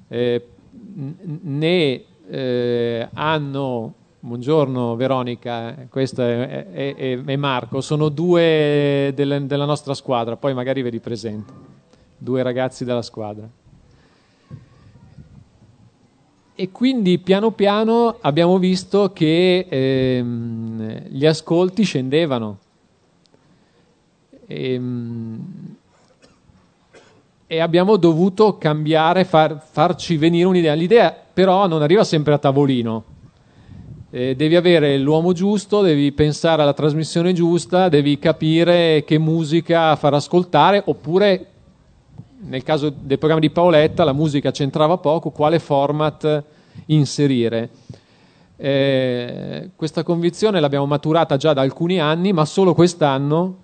eh, 0.09 0.46
né 1.42 2.02
eh, 2.28 3.09
hanno, 3.12 3.94
buongiorno 4.20 4.96
Veronica, 4.96 5.86
questo 5.88 6.22
è, 6.22 6.70
è- 6.70 7.24
è- 7.24 7.36
Marco, 7.36 7.80
sono 7.80 8.09
due 8.09 9.12
delle- 9.14 9.46
della 9.46 9.64
nostra 9.64 9.94
squadra, 9.94 10.36
poi 10.36 10.55
magari 10.55 10.82
ve 10.82 10.90
li 10.90 11.00
presento, 11.00 11.52
due 12.16 12.42
ragazzi 12.42 12.84
della 12.84 13.02
squadra. 13.02 13.48
E 16.57 16.70
quindi 16.70 17.18
piano 17.18 17.50
piano 17.50 18.18
abbiamo 18.20 18.59
visto 18.59 19.11
che 19.12 19.66
ehm, 19.68 21.09
gli 21.09 21.26
ascolti 21.26 21.82
scendevano. 21.82 22.59
Ehm, 24.46 25.76
e 27.55 27.61
abbiamo 27.61 27.96
dovuto 27.96 28.59
cambiare, 28.59 29.24
far- 29.24 29.62
farci 29.64 30.16
venire 30.16 30.46
un'idea. 30.46 30.74
L'idea 30.74 31.16
però 31.32 31.68
non 31.68 31.82
arriva 31.82 32.02
sempre 32.02 32.34
a 32.34 32.38
tavolino. 32.38 33.05
Eh, 34.11 34.34
devi 34.34 34.57
avere 34.57 34.98
l'uomo 34.98 35.32
giusto, 35.32 35.80
devi 35.80 36.11
pensare 36.11 36.62
alla 36.62 36.72
trasmissione 36.72 37.32
giusta, 37.32 37.88
devi 37.88 38.18
capire 38.18 39.05
che 39.05 39.18
musica 39.18 39.94
far 39.94 40.14
ascoltare, 40.14 40.82
oppure 40.84 41.46
nel 42.40 42.64
caso 42.64 42.90
del 42.90 43.18
programma 43.18 43.40
di 43.40 43.50
Paoletta 43.50 44.02
la 44.02 44.12
musica 44.12 44.50
c'entrava 44.50 44.98
poco, 44.98 45.30
quale 45.30 45.61
format 45.61 46.44
inserire. 46.86 47.70
Eh, 48.57 49.70
questa 49.76 50.02
convinzione 50.02 50.59
l'abbiamo 50.59 50.86
maturata 50.86 51.36
già 51.36 51.52
da 51.52 51.61
alcuni 51.61 52.00
anni, 52.00 52.32
ma 52.32 52.44
solo 52.44 52.74
quest'anno 52.74 53.59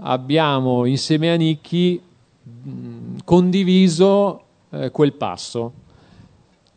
abbiamo 0.00 0.84
insieme 0.86 1.30
a 1.30 1.36
Nicchi 1.36 2.00
mh, 2.46 3.18
condiviso 3.24 4.42
eh, 4.70 4.90
quel 4.90 5.12
passo. 5.14 5.72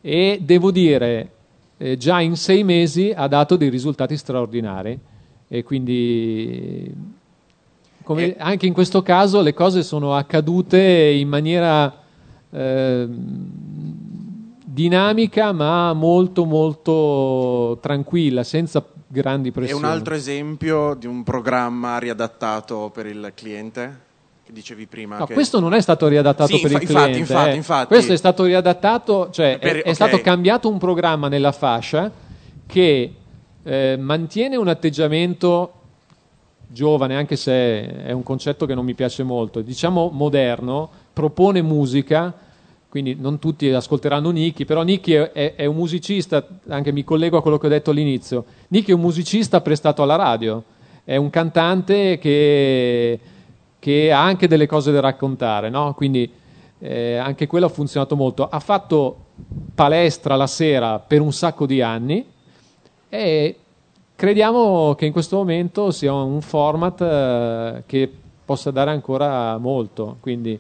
E 0.02 0.40
devo 0.42 0.72
dire 0.72 1.32
eh, 1.78 1.98
già 1.98 2.20
in 2.22 2.36
sei 2.36 2.64
mesi 2.64 3.12
ha 3.16 3.28
dato 3.28 3.56
dei 3.56 3.70
risultati 3.70 4.18
straordinari. 4.18 5.00
E 5.48 5.64
quindi 5.64 6.94
come, 8.04 8.36
anche 8.38 8.66
in 8.66 8.74
questo 8.74 9.02
caso 9.02 9.42
le 9.42 9.54
cose 9.54 9.84
sono 9.84 10.16
accadute 10.16 10.80
in 10.80 11.28
maniera 11.28 11.96
eh, 12.52 13.08
dinamica 14.66 15.52
ma 15.52 15.94
molto 15.94 16.46
molto 16.46 17.78
tranquilla 17.82 18.44
senza 18.44 18.84
grandi 19.06 19.52
pressioni 19.52 19.84
un 19.84 19.90
altro 19.90 20.14
esempio 20.14 20.94
di 20.94 21.08
un 21.08 21.24
programma 21.24 21.98
riadattato 21.98 22.92
per 22.94 23.06
il 23.08 23.32
cliente? 23.36 24.08
Dicevi 24.52 24.88
prima. 24.88 25.18
No, 25.18 25.26
che... 25.26 25.34
questo 25.34 25.60
non 25.60 25.74
è 25.74 25.82
stato 25.82 26.08
riadattato 26.08 26.56
Sì, 26.56 26.62
per 26.62 26.72
infa- 26.72 26.84
il 26.84 26.90
infatti, 26.90 27.04
cliente. 27.12 27.32
infatti, 27.34 27.50
eh. 27.52 27.56
infatti. 27.56 27.88
Questo 27.88 28.14
è 28.14 28.18
stato 28.18 28.44
riadattato, 28.46 29.30
cioè 29.32 29.58
Per- 29.60 29.76
è, 29.78 29.82
è 29.84 29.90
ok. 29.90 29.96
stato 29.96 30.22
cambiato 30.22 30.70
un 30.70 30.78
programma 30.80 31.28
nella 31.28 31.52
fascia 31.52 32.12
che 32.66 33.14
eh, 33.64 33.98
mantiene 34.00 34.56
un 34.56 34.68
atteggiamento 34.68 35.74
giovane, 36.68 37.16
anche 37.16 37.36
se 37.36 38.04
è 38.06 38.12
un 38.12 38.24
concetto 38.24 38.66
che 38.66 38.74
non 38.76 38.86
mi 38.86 38.94
piace 38.96 39.24
molto, 39.24 39.62
diciamo 39.62 40.10
moderno, 40.12 40.90
propone 41.14 41.62
musica, 41.62 42.34
quindi 42.90 43.16
non 43.20 43.38
tutti 43.40 43.70
ascolteranno 43.70 44.30
Nicky, 44.32 44.66
però 44.66 44.82
Nicky 44.84 45.14
è, 45.14 45.32
è- 45.32 45.56
è 45.56 45.66
un 45.66 45.76
musicista, 45.76 46.46
anche 46.70 46.92
mi 46.92 47.04
collego 47.04 47.38
a 47.38 47.42
quello 47.42 47.58
che 47.58 47.68
ho 47.68 47.70
detto 47.70 47.92
all'inizio, 47.92 48.46
Nicky 48.70 48.92
è 48.92 48.96
un 48.96 49.02
musicista 49.02 49.62
prestato 49.62 50.02
alla 50.04 50.16
radio, 50.16 50.64
è 51.04 51.16
un 51.16 51.30
cantante 51.30 52.18
che, 52.20 53.20
che 53.80 54.12
ha 54.12 54.22
anche 54.22 54.48
delle 54.48 54.68
cose 54.68 54.92
da 54.92 55.00
raccontare, 55.00 55.70
no? 55.70 55.94
quindi 55.94 56.30
eh, 56.80 57.16
anche 57.16 57.48
quello 57.48 57.66
ha 57.66 57.70
funzionato 57.70 58.16
molto. 58.16 58.48
Ha 58.48 58.60
fatto 58.60 59.26
palestra 59.74 60.36
la 60.36 60.48
sera 60.48 61.00
per 61.00 61.22
un 61.22 61.32
sacco 61.32 61.66
di 61.66 61.82
anni 61.82 62.26
e 63.08 63.56
crediamo 64.16 64.96
che 64.96 65.06
in 65.06 65.12
questo 65.12 65.38
momento 65.38 65.92
sia 65.92 66.14
un 66.14 66.42
format 66.42 67.02
eh, 67.02 67.84
che 67.86 68.12
possa 68.44 68.72
dare 68.72 68.92
ancora 68.92 69.58
molto, 69.58 70.18
quindi 70.20 70.60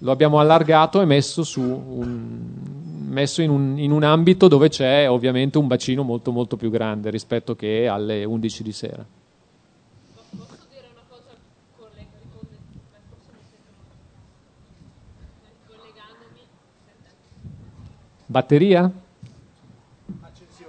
lo 0.00 0.10
abbiamo 0.10 0.38
allargato 0.40 1.00
e 1.00 1.04
messo, 1.04 1.42
un- 1.56 2.50
messo 3.08 3.42
in, 3.42 3.50
un, 3.50 3.78
in 3.78 3.92
un 3.92 4.02
ambito 4.02 4.48
dove 4.48 4.68
c'è 4.68 5.08
ovviamente 5.08 5.58
un 5.58 5.66
bacino 5.66 6.02
molto 6.02 6.32
molto 6.32 6.56
più 6.56 6.70
grande 6.70 7.10
rispetto 7.10 7.54
che 7.54 7.86
alle 7.86 8.24
11 8.24 8.62
di 8.62 8.72
sera. 8.72 9.06
Batteria? 18.26 18.90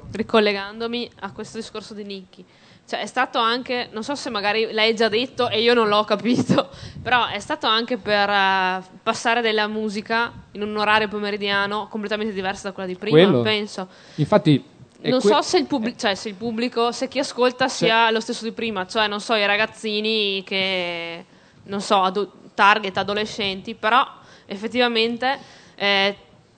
ricollegandomi 0.10 1.10
a 1.20 1.32
questo 1.32 1.58
discorso 1.58 1.94
di 1.94 2.04
Nicky. 2.04 2.44
Cioè, 2.88 3.02
è 3.02 3.06
stato 3.06 3.38
anche, 3.40 3.90
non 3.92 4.04
so 4.04 4.16
se 4.16 4.30
magari 4.30 4.72
l'hai 4.72 4.96
già 4.96 5.10
detto 5.10 5.50
e 5.50 5.62
io 5.62 5.74
non 5.74 5.90
l'ho 5.90 6.06
capito, 6.06 6.70
però 7.04 7.28
è 7.28 7.40
stato 7.40 7.68
anche 7.68 7.98
per 7.98 8.30
eh, 8.30 8.82
passare 9.04 9.42
della 9.42 9.68
musica 9.68 10.32
in 10.52 10.62
un 10.62 10.76
orario 10.78 11.10
pomeridiano 11.10 11.88
completamente 11.90 12.34
diverso 12.34 12.64
da 12.68 12.72
quella 12.72 12.88
di 12.88 12.96
prima, 12.96 13.18
Quello. 13.18 13.42
penso. 13.42 13.88
Infatti, 14.16 14.64
Non 15.02 15.20
que- 15.20 15.30
so 15.30 15.42
se 15.42 15.58
il, 15.58 15.66
pubblico, 15.66 15.98
cioè, 15.98 16.16
se 16.16 16.30
il 16.30 16.36
pubblico, 16.36 16.92
se 16.94 17.10
chi 17.10 17.20
ascolta 17.20 17.68
sia 17.68 18.10
lo 18.10 18.22
stesso 18.22 18.46
di 18.46 18.54
prima, 18.54 18.88
cioè 18.88 19.08
non 19.08 19.20
so, 19.20 19.36
i 19.36 19.46
ragazzini 19.46 20.42
che, 20.46 21.26
non 21.64 21.82
so, 21.82 22.02
ado- 22.02 22.32
target 22.54 22.96
adolescenti, 22.98 23.76
però 23.76 24.08
effettivamente 24.46 25.38
eh, 25.76 26.16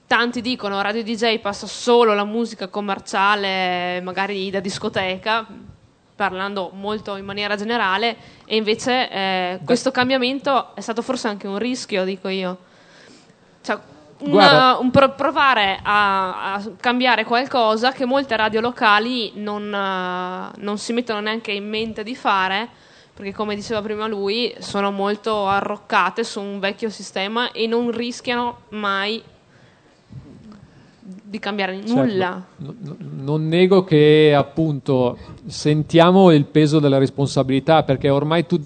tanti 0.10 0.42
dicono 0.42 0.82
Radio 0.82 1.04
DJ 1.04 1.38
passa 1.38 1.68
solo 1.68 2.16
la 2.16 2.24
musica 2.26 2.68
commerciale, 2.68 4.02
magari 4.02 4.50
da 4.50 4.60
discoteca, 4.60 5.46
parlando 6.16 6.72
molto 6.74 7.16
in 7.16 7.26
maniera 7.26 7.56
generale, 7.56 8.18
e 8.46 8.56
invece 8.56 9.08
eh, 9.08 9.60
questo 9.64 9.92
cambiamento 9.92 10.74
è 10.74 10.82
stato 10.82 11.04
forse 11.04 11.28
anche 11.28 11.46
un 11.46 11.60
rischio, 11.60 12.06
dico 12.06 12.28
io. 12.28 12.58
Cioè, 13.62 13.78
una- 14.22 14.80
un 14.80 14.90
pro- 14.90 15.12
provare 15.14 15.80
a, 15.84 16.54
a 16.54 16.64
cambiare 16.80 17.24
qualcosa 17.24 17.92
che 17.92 18.06
molte 18.06 18.36
radio 18.36 18.62
locali 18.62 19.34
non, 19.36 19.72
eh, 19.72 20.60
non 20.60 20.78
si 20.80 20.92
mettono 20.92 21.20
neanche 21.20 21.52
in 21.52 21.70
mente 21.70 22.02
di 22.02 22.16
fare, 22.16 22.68
perché 23.14 23.32
come 23.32 23.54
diceva 23.54 23.80
prima 23.84 24.08
lui, 24.08 24.56
sono 24.58 24.90
molto 24.90 25.48
arroccate 25.48 26.24
su 26.24 26.42
un 26.42 26.60
vecchio 26.60 26.90
sistema 26.90 27.52
e 27.52 27.68
non 27.68 27.92
rischiano 27.92 28.62
mai 28.70 29.24
di 31.24 31.40
cambiare 31.40 31.76
Certo. 31.86 31.94
nulla. 31.94 32.46
No- 32.58 32.76
non 33.22 33.48
nego 33.48 33.84
che 33.84 34.34
appunto 34.36 35.18
sentiamo 35.46 36.32
il 36.32 36.46
peso 36.46 36.80
della 36.80 36.98
responsabilità 36.98 37.84
perché 37.84 38.10
ormai 38.10 38.46
tu 38.46 38.60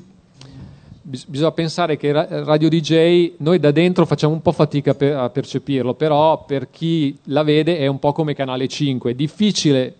bis- 1.01 1.25
bisogna 1.25 1.51
pensare 1.51 1.97
che 1.97 2.11
ra- 2.11 2.27
Radio 2.43 2.69
DJ 2.69 3.33
noi 3.37 3.59
da 3.59 3.71
dentro 3.71 4.05
facciamo 4.05 4.33
un 4.33 4.41
po' 4.41 4.51
fatica 4.51 4.93
per- 4.93 5.15
a 5.15 5.29
percepirlo, 5.29 5.93
però 5.93 6.43
per 6.45 6.69
chi 6.69 7.17
la 7.25 7.43
vede 7.43 7.77
è 7.77 7.87
un 7.87 7.99
po' 7.99 8.11
come 8.13 8.33
Canale 8.33 8.67
5, 8.67 9.11
è 9.11 9.15
difficile 9.15 9.95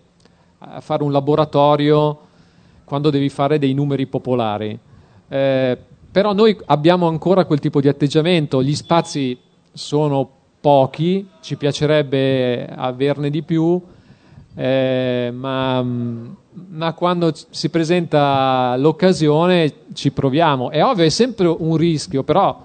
eh, 0.60 0.80
fare 0.80 1.02
un 1.02 1.12
laboratorio 1.12 2.18
quando 2.84 3.10
devi 3.10 3.28
fare 3.28 3.58
dei 3.58 3.72
numeri 3.74 4.06
popolari. 4.06 4.78
Eh, 5.28 5.78
però 6.10 6.32
noi 6.32 6.56
abbiamo 6.66 7.08
ancora 7.08 7.44
quel 7.44 7.58
tipo 7.58 7.80
di 7.80 7.88
atteggiamento, 7.88 8.62
gli 8.62 8.74
spazi 8.74 9.36
sono 9.72 10.30
pochi, 10.64 11.28
ci 11.42 11.56
piacerebbe 11.56 12.66
averne 12.74 13.28
di 13.28 13.42
più, 13.42 13.78
eh, 14.56 15.30
ma, 15.30 15.82
ma 15.82 16.92
quando 16.94 17.34
si 17.50 17.68
presenta 17.68 18.74
l'occasione 18.78 19.70
ci 19.92 20.10
proviamo. 20.10 20.70
È 20.70 20.82
ovvio, 20.82 21.04
è 21.04 21.10
sempre 21.10 21.48
un 21.48 21.76
rischio, 21.76 22.22
però 22.22 22.64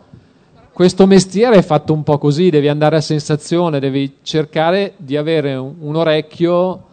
questo 0.71 1.07
mestiere 1.07 1.57
è 1.57 1.61
fatto 1.61 1.91
un 1.91 2.03
po' 2.03 2.17
così, 2.17 2.49
devi 2.49 2.69
andare 2.69 2.95
a 2.95 3.01
sensazione, 3.01 3.81
devi 3.81 4.19
cercare 4.21 4.93
di 4.95 5.17
avere 5.17 5.55
un, 5.55 5.73
un 5.79 5.97
orecchio 5.97 6.83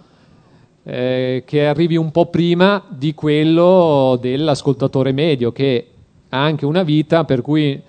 eh, 0.83 1.45
che 1.47 1.67
arrivi 1.69 1.95
un 1.95 2.11
po' 2.11 2.27
prima 2.27 2.83
di 2.89 3.15
quello 3.15 4.19
dell'ascoltatore 4.21 5.13
medio, 5.13 5.53
che 5.53 5.87
ha 6.31 6.43
anche 6.43 6.67
una 6.67 6.83
vita 6.83 7.23
per 7.23 7.43
cui 7.43 7.81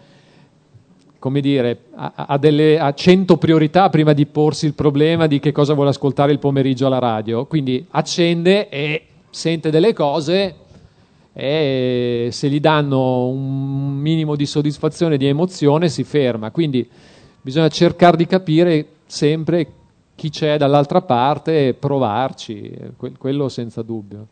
come 1.20 1.41
dire, 1.41 1.80
ha, 1.95 2.13
ha 2.15 2.38
delle, 2.38 2.80
ha 2.80 2.93
100 2.93 3.38
priorità 3.38 3.89
prima 3.89 4.13
di 4.13 4.26
porsi 4.26 4.65
il 4.65 4.74
problema 4.74 5.28
di 5.28 5.39
che 5.39 5.51
cosa 5.51 5.74
vuole 5.74 5.89
ascoltare 5.89 6.32
il 6.32 6.39
pomeriggio 6.39 6.88
alla 6.88 6.99
radio. 6.99 7.45
Quindi 7.45 7.86
accende 7.91 8.70
e 8.70 9.05
sente 9.30 9.70
delle 9.70 9.93
cose 9.93 10.55
e 11.34 12.30
se 12.32 12.49
gli 12.49 12.59
danno 12.59 13.28
un 13.28 13.95
minimo 13.97 14.36
di 14.36 14.45
soddisfazione 14.45 15.15
e 15.15 15.18
di 15.18 15.28
emozione 15.28 15.89
si 15.89 16.03
ferma. 16.03 16.51
Quindi 16.51 16.88
bisogna 17.41 17.68
cercare 17.68 18.18
di 18.18 18.26
capire 18.26 18.86
sempre 19.05 19.68
chi 20.15 20.30
c'è 20.30 20.57
dall'altra 20.57 21.01
parte 21.01 21.68
e 21.68 21.74
provarci, 21.76 22.74
que- 22.97 23.13
quello 23.18 23.49
senza 23.49 23.84
dubbio. 23.84 24.28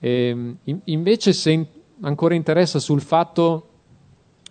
Ehm, 0.00 0.56
in- 0.64 0.80
invece 0.84 1.32
se 1.34 1.66
ancora 2.00 2.34
interessa 2.34 2.78
sul 2.78 3.02
fatto 3.02 3.68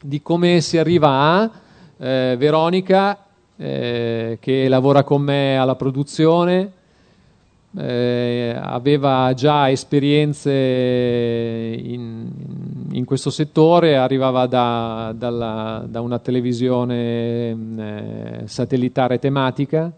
di 0.03 0.21
come 0.21 0.59
si 0.59 0.77
arriva 0.77 1.09
a 1.09 1.51
eh, 1.97 2.35
Veronica 2.37 3.17
eh, 3.55 4.37
che 4.41 4.67
lavora 4.67 5.03
con 5.03 5.21
me 5.21 5.57
alla 5.57 5.75
produzione 5.75 6.71
eh, 7.75 8.53
aveva 8.59 9.33
già 9.33 9.71
esperienze 9.71 10.51
in, 10.51 12.29
in 12.91 13.05
questo 13.05 13.29
settore 13.29 13.95
arrivava 13.95 14.45
da, 14.45 15.13
dalla- 15.15 15.85
da 15.87 16.01
una 16.01 16.19
televisione 16.19 17.49
eh, 17.77 18.41
satellitare 18.43 19.19
tematica 19.19 19.89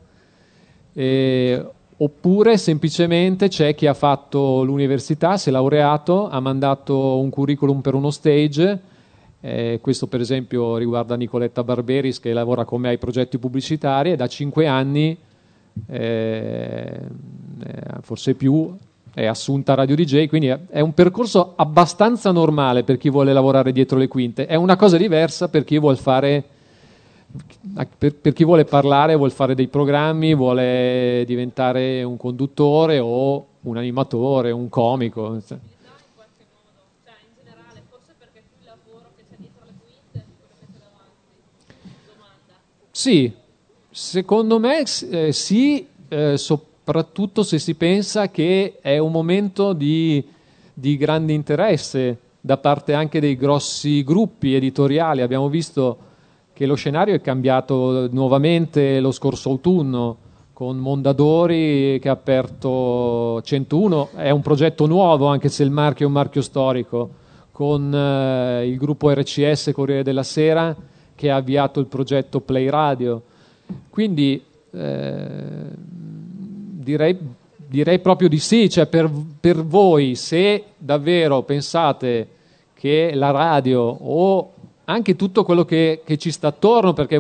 eh, 0.94 1.66
oppure 1.98 2.58
semplicemente 2.58 3.48
c'è 3.48 3.74
chi 3.74 3.88
ha 3.88 3.94
fatto 3.94 4.64
l'università, 4.64 5.38
si 5.38 5.50
è 5.50 5.52
laureato, 5.52 6.30
ha 6.30 6.40
mandato 6.40 7.18
un 7.20 7.30
curriculum 7.30 7.82
per 7.82 7.96
uno 7.96 8.12
stage 8.12 8.94
Eh, 9.48 9.78
questo 9.80 10.08
per 10.08 10.22
esempio 10.22 10.76
riguarda 10.76 11.16
Nicoletta 11.16 11.64
Barberis 11.64 12.20
che 12.20 12.34
lavora 12.34 12.66
con 12.66 12.82
me 12.82 12.90
ai 12.90 12.98
progetti 12.98 13.38
pubblicitari 13.38 14.12
e 14.12 14.16
da 14.16 14.26
cinque 14.26 14.66
anni, 14.66 15.16
eh, 15.86 17.00
forse 18.02 18.34
più, 18.34 18.76
è 19.14 19.28
assunta 19.28 19.74
a 19.74 19.76
Radio 19.76 19.96
DJ, 19.96 20.26
quindi 20.26 20.48
è 20.48 20.80
un 20.80 20.96
percorso 20.96 21.54
abbastanza 21.58 22.32
normale 22.32 22.84
per 22.84 22.98
chi 22.98 23.12
vuole 23.12 23.34
lavorare 23.34 23.72
dietro 23.72 24.00
le 24.00 24.08
quinte. 24.08 24.48
È 24.48 24.56
una 24.56 24.76
cosa 24.76 24.98
diversa 24.98 25.48
per 25.48 25.64
chi 25.64 25.78
vuole 25.78 25.98
fare 25.98 26.44
per, 28.00 28.16
per, 28.16 28.34
chi 28.34 28.46
vuole 28.46 28.66
parlare, 28.66 29.14
vuole 29.14 29.32
fare 29.32 29.54
dei 29.54 29.68
programmi, 29.68 30.34
vuole 30.34 31.24
diventare 31.28 32.02
un 32.02 32.18
conduttore 32.18 32.98
o 32.98 33.46
un 33.62 33.78
animatore, 33.78 34.50
un 34.50 34.70
comico. 34.70 35.40
Sì, 42.98 43.30
secondo 43.90 44.58
me 44.58 44.84
eh, 45.10 45.34
sì, 45.34 45.86
eh, 46.08 46.38
soprattutto 46.38 47.44
se 47.44 47.60
si 47.60 47.76
pensa 47.76 48.30
che 48.30 48.78
è 48.80 49.00
un 49.00 49.12
momento 49.12 49.74
di, 49.74 50.26
di 50.74 50.96
grande 50.96 51.34
interesse 51.34 52.18
da 52.40 52.56
parte 52.56 52.94
anche 52.94 53.20
dei 53.20 53.36
grossi 53.36 54.02
gruppi 54.02 54.56
editoriali. 54.56 55.22
Abbiamo 55.22 55.50
visto 55.50 55.98
che 56.54 56.66
lo 56.66 56.76
scenario 56.76 57.14
è 57.14 57.20
cambiato 57.20 58.08
nuovamente 58.14 59.02
lo 59.02 59.12
scorso 59.12 59.50
autunno 59.50 60.18
con 60.54 60.78
Mondadori 60.78 62.00
che 62.02 62.08
ha 62.08 62.14
aperto 62.14 63.42
101, 63.42 64.12
è 64.16 64.30
un 64.30 64.42
progetto 64.42 64.86
nuovo 64.86 65.28
anche 65.28 65.50
se 65.50 65.64
il 65.64 65.70
marchio 65.70 66.06
è 66.06 66.08
un 66.08 66.14
marchio 66.14 66.42
storico, 66.42 67.10
con 67.52 67.94
eh, 67.94 68.66
il 68.66 68.78
gruppo 68.78 69.12
RCS 69.12 69.72
Corriere 69.74 70.02
della 70.02 70.24
Sera 70.24 70.94
che 71.16 71.32
ha 71.32 71.38
avviato 71.38 71.80
il 71.80 71.88
progetto 71.88 72.42
Play 72.42 72.68
Radio. 72.68 73.22
Quindi 73.90 74.44
eh, 74.72 75.18
direi, 76.86 77.18
direi, 77.56 78.00
proprio 78.00 78.28
di 78.28 78.40
sì, 78.40 78.70
cioè 78.70 78.86
per, 78.86 79.10
per 79.40 79.64
voi 79.64 80.16
se 80.16 80.64
davvero 80.78 81.42
pensate 81.44 82.28
che 82.74 83.12
la 83.16 83.32
radio 83.32 83.82
o 83.82 84.52
anche 84.86 85.16
tutto 85.16 85.44
quello 85.44 85.66
che, 85.66 86.02
che 86.06 86.18
ci 86.18 86.32
sta 86.32 86.50
attorno, 86.50 86.94
perché 86.94 87.18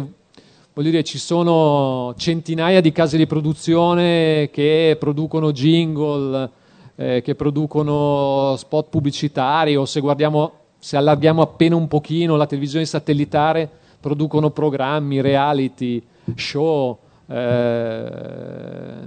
voglio 0.74 0.89
dire, 0.89 1.04
ci 1.04 1.18
sono 1.18 2.14
centinaia 2.18 2.82
di 2.82 2.91
case 2.91 3.18
di 3.18 3.26
produzione 3.26 4.50
che 4.52 4.98
producono 5.00 5.52
jingle, 5.52 6.50
eh, 6.96 7.22
che 7.22 7.36
producono 7.36 8.56
spot 8.58 8.89
pubblicitari 8.89 9.76
o 9.76 9.86
se 9.86 10.00
guardiamo, 10.00 10.52
se 10.78 10.98
allarghiamo 10.98 11.41
appena 11.41 11.76
un 11.76 11.88
pochino 11.88 12.36
la 12.36 12.46
televisione 12.46 12.86
satellitare, 12.86 13.70
producono 14.06 14.51
programmi, 14.51 15.20
reality, 15.20 15.99
show. 16.36 16.95
Eh, 17.26 18.10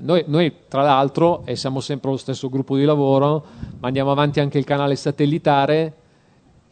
noi, 0.01 0.25
noi, 0.27 0.53
tra 0.67 0.83
l'altro, 0.83 1.43
e 1.45 1.55
siamo 1.55 1.79
sempre 1.79 2.11
lo 2.11 2.17
stesso 2.17 2.49
gruppo 2.49 2.75
di 2.75 2.83
lavoro, 2.83 3.45
mandiamo 3.79 4.11
avanti 4.11 4.41
anche 4.41 4.59
il 4.59 4.65
canale 4.65 4.97
satellitare 4.97 5.95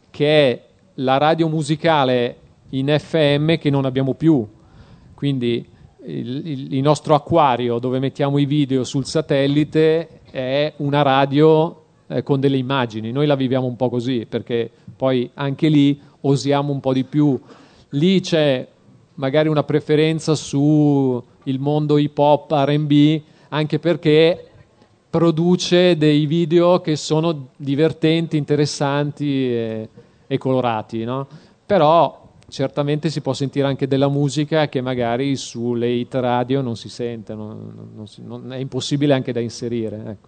che 0.09 0.51
è 0.51 0.61
la 0.95 1.15
radio 1.15 1.47
musicale 1.47 2.35
in 2.71 2.93
FM 2.99 3.55
che 3.55 3.69
non 3.69 3.85
abbiamo 3.85 4.13
più, 4.13 4.45
quindi 5.13 5.65
il, 6.03 6.47
il, 6.47 6.73
il, 6.73 6.81
nostro 6.81 7.15
acquario 7.15 7.79
dove 7.79 7.99
mettiamo 7.99 8.39
i 8.39 8.45
video 8.45 8.83
sul 8.83 9.05
satellite 9.05 10.19
è 10.29 10.73
una 10.77 11.01
radio 11.01 11.83
eh, 12.07 12.23
con 12.23 12.41
delle 12.41 12.57
immagini, 12.57 13.13
noi 13.13 13.25
la 13.25 13.35
viviamo 13.35 13.67
un 13.67 13.77
po' 13.77 13.87
così 13.87 14.25
perché 14.27 14.69
poi 14.97 15.29
anche 15.35 15.69
lì 15.69 15.97
osiamo 16.21 16.73
un 16.73 16.79
po' 16.79 16.93
di 16.93 17.03
più, 17.03 17.39
lì 17.89 18.19
c'è 18.19 18.67
magari 19.15 19.47
una 19.47 19.63
preferenza 19.63 20.35
sul 20.35 21.23
mondo 21.57 21.97
hip 21.97 22.17
hop, 22.17 22.51
RB, 22.51 23.21
anche 23.49 23.79
perché 23.79 24.49
produce 25.09 25.97
dei 25.97 26.25
video 26.25 26.81
che 26.81 26.95
sono 26.95 27.49
divertenti, 27.55 28.37
interessanti. 28.37 29.53
E, 29.53 29.89
e 30.27 30.37
colorati, 30.37 31.03
no? 31.05 31.25
però 31.65 32.25
certamente 32.49 33.09
si 33.09 33.21
può 33.21 33.33
sentire 33.33 33.65
anche 33.65 33.87
della 33.87 34.09
musica 34.09 34.67
che 34.67 34.81
magari 34.81 35.35
sulle 35.35 35.89
hit 35.89 36.13
radio 36.15 36.61
non 36.61 36.75
si 36.75 36.89
sente, 36.89 37.33
non, 37.33 37.89
non 37.95 38.07
si, 38.07 38.21
non, 38.23 38.53
è 38.53 38.57
impossibile 38.57 39.13
anche 39.13 39.31
da 39.31 39.39
inserire. 39.39 40.03
Ecco. 40.05 40.27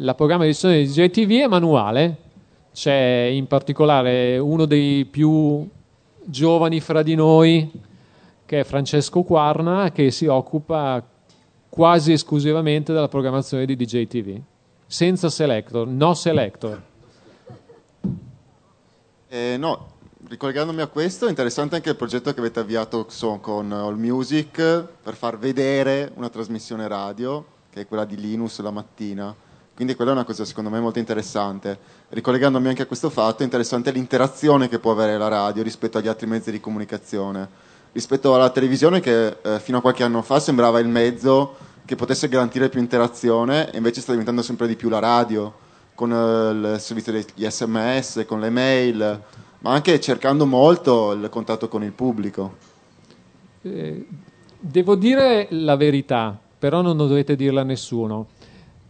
La 0.00 0.14
programmazione 0.14 0.82
di 0.82 0.88
JTV 0.88 1.42
è 1.42 1.46
manuale, 1.46 2.16
c'è 2.76 3.30
in 3.32 3.46
particolare 3.46 4.36
uno 4.36 4.66
dei 4.66 5.06
più 5.06 5.66
giovani 6.22 6.78
fra 6.80 7.02
di 7.02 7.14
noi, 7.14 7.70
che 8.44 8.60
è 8.60 8.64
Francesco 8.64 9.22
Quarna, 9.22 9.90
che 9.92 10.10
si 10.10 10.26
occupa 10.26 11.02
quasi 11.70 12.12
esclusivamente 12.12 12.92
della 12.92 13.08
programmazione 13.08 13.64
di 13.64 13.76
DJTV 13.76 14.40
senza 14.84 15.30
selector, 15.30 15.88
no 15.88 16.12
selector. 16.12 16.82
Eh, 19.26 19.56
no, 19.56 19.92
ricollegandomi 20.28 20.82
a 20.82 20.88
questo, 20.88 21.24
è 21.24 21.30
interessante 21.30 21.76
anche 21.76 21.88
il 21.88 21.96
progetto 21.96 22.34
che 22.34 22.40
avete 22.40 22.60
avviato 22.60 23.06
con 23.40 23.72
All 23.72 23.96
Music 23.96 24.84
per 25.02 25.14
far 25.14 25.38
vedere 25.38 26.12
una 26.16 26.28
trasmissione 26.28 26.86
radio, 26.88 27.42
che 27.70 27.80
è 27.80 27.86
quella 27.86 28.04
di 28.04 28.16
Linus 28.16 28.60
la 28.60 28.70
mattina. 28.70 29.34
Quindi 29.76 29.94
quella 29.94 30.12
è 30.12 30.14
una 30.14 30.24
cosa 30.24 30.46
secondo 30.46 30.70
me 30.70 30.80
molto 30.80 30.98
interessante. 30.98 31.78
Ricollegandomi 32.08 32.68
anche 32.68 32.80
a 32.80 32.86
questo 32.86 33.10
fatto, 33.10 33.42
è 33.42 33.44
interessante 33.44 33.90
l'interazione 33.90 34.70
che 34.70 34.78
può 34.78 34.90
avere 34.90 35.18
la 35.18 35.28
radio 35.28 35.62
rispetto 35.62 35.98
agli 35.98 36.08
altri 36.08 36.26
mezzi 36.26 36.50
di 36.50 36.60
comunicazione. 36.60 37.46
Rispetto 37.92 38.34
alla 38.34 38.48
televisione 38.48 39.00
che 39.00 39.36
eh, 39.42 39.60
fino 39.60 39.76
a 39.76 39.80
qualche 39.82 40.02
anno 40.02 40.22
fa 40.22 40.40
sembrava 40.40 40.80
il 40.80 40.88
mezzo 40.88 41.56
che 41.84 41.94
potesse 41.94 42.26
garantire 42.28 42.70
più 42.70 42.80
interazione 42.80 43.70
e 43.70 43.76
invece 43.76 44.00
sta 44.00 44.12
diventando 44.12 44.40
sempre 44.40 44.66
di 44.66 44.76
più 44.76 44.88
la 44.88 44.98
radio 44.98 45.52
con 45.94 46.10
eh, 46.10 46.74
il 46.74 46.80
servizio 46.80 47.12
degli 47.12 47.46
sms, 47.46 48.24
con 48.26 48.40
le 48.40 48.50
mail, 48.50 49.22
ma 49.58 49.72
anche 49.72 50.00
cercando 50.00 50.46
molto 50.46 51.12
il 51.12 51.28
contatto 51.28 51.68
con 51.68 51.84
il 51.84 51.92
pubblico. 51.92 52.56
Eh, 53.60 54.06
devo 54.58 54.94
dire 54.94 55.48
la 55.50 55.76
verità, 55.76 56.38
però 56.58 56.80
non 56.80 56.96
dovete 56.96 57.36
dirla 57.36 57.60
a 57.60 57.64
nessuno. 57.64 58.28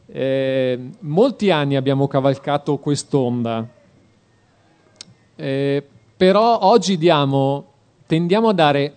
Eh, 0.06 0.90
molti 1.00 1.50
anni 1.50 1.76
abbiamo 1.76 2.06
cavalcato 2.06 2.78
quest'onda, 2.78 3.68
eh, 5.34 5.84
però 6.16 6.60
oggi 6.62 6.96
diamo, 6.96 7.72
tendiamo 8.06 8.48
a 8.48 8.52
dare 8.52 8.96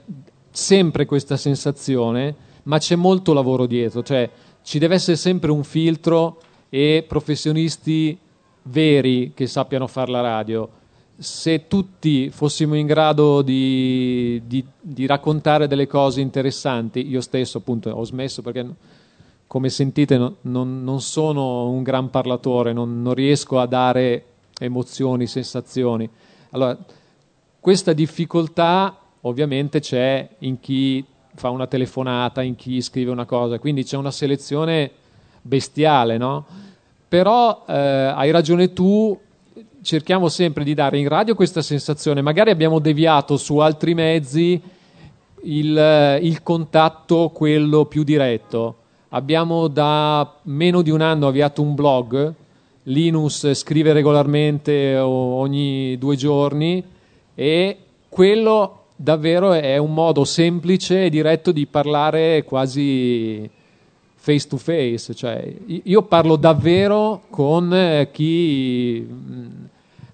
sempre 0.52 1.06
questa 1.06 1.38
sensazione 1.38 2.48
ma 2.64 2.78
c'è 2.78 2.96
molto 2.96 3.34
lavoro 3.34 3.66
dietro, 3.66 4.04
cioè 4.04 4.30
ci 4.64 4.78
deve 4.78 4.96
essere 4.96 5.18
sempre 5.18 5.52
un 5.52 5.64
filtro 5.64 6.40
e 6.70 7.04
professionisti 7.08 8.18
veri 8.64 9.32
che 9.34 9.48
sappiano 9.48 9.88
fare 9.88 10.12
la 10.12 10.22
radio. 10.22 10.70
Se 11.18 11.68
tutti 11.68 12.30
fossimo 12.30 12.76
in 12.76 12.86
grado 12.86 13.42
di, 13.42 14.42
di, 14.46 14.64
di 14.80 15.06
raccontare 15.06 15.68
delle 15.68 15.88
cose 15.88 16.22
interessanti, 16.22 17.10
io 17.10 17.22
stesso 17.22 17.58
appunto 17.58 17.90
ho 17.90 18.04
smesso 18.06 18.42
perché 18.42 18.66
come 19.50 19.70
sentite 19.70 20.16
no, 20.16 20.36
non, 20.42 20.84
non, 20.84 21.02
sono 21.02 21.72
un 21.72 21.82
gran 21.82 22.12
parlatore, 22.12 22.72
non, 22.72 23.02
non 23.02 23.16
riesco 23.16 23.58
a 23.58 23.66
dare 23.66 24.26
emozioni, 24.60 25.26
sensazioni. 25.26 26.08
Allora, 26.52 26.78
questa 27.60 27.94
difficoltà 27.94 28.96
ovviamente 29.22 29.80
c'è 29.80 30.30
in 30.40 30.60
chi 30.60 31.04
fa 31.34 31.50
una 31.50 31.66
telefonata, 31.66 32.44
in 32.44 32.56
chi 32.56 32.80
scrive 32.80 33.10
una 33.10 33.26
cosa, 33.26 33.58
quindi 33.58 33.84
c'è 33.84 33.98
una 33.98 34.12
selezione 34.12 34.92
bestiale, 35.42 36.18
no? 36.18 36.46
Però 37.08 37.66
eh, 37.68 37.74
hai 37.74 38.30
ragione 38.30 38.72
tu, 38.72 39.20
cerchiamo 39.82 40.30
sempre 40.30 40.64
di 40.64 40.76
dare 40.76 41.00
in 41.00 41.08
radio 41.08 41.34
questa 41.34 41.64
sensazione, 41.64 42.22
magari 42.22 42.52
abbiamo 42.52 42.78
deviato 42.78 43.36
su 43.36 43.58
altri 43.58 43.96
mezzi 43.96 44.62
il, 45.42 46.20
il 46.22 46.44
contatto, 46.44 47.30
quello 47.30 47.86
più 47.86 48.04
diretto. 48.04 48.79
Abbiamo 49.12 49.68
da 49.68 50.36
meno 50.44 50.84
di 50.84 50.92
un 50.92 51.02
anno 51.02 51.28
avviato 51.28 51.64
un 51.64 51.74
blog, 51.74 52.32
Linus 52.84 53.54
scrive 53.54 53.92
regolarmente 53.92 54.98
ogni 54.98 55.98
due 55.98 56.16
giorni 56.16 56.84
e 57.34 57.78
quello 58.08 58.84
davvero 58.96 59.54
è 59.54 59.78
un 59.78 59.96
modo 59.96 60.26
semplice 60.26 61.06
e 61.06 61.10
diretto 61.10 61.52
di 61.52 61.66
parlare 61.66 62.44
quasi 62.44 63.50
face 64.14 64.48
to 64.48 64.58
face, 64.58 65.16
cioè 65.16 65.56
io 65.66 66.04
parlo 66.04 66.36
davvero 66.36 67.24
con 67.32 67.74
eh, 67.74 68.10
chi 68.12 69.08
mm, 69.10 69.48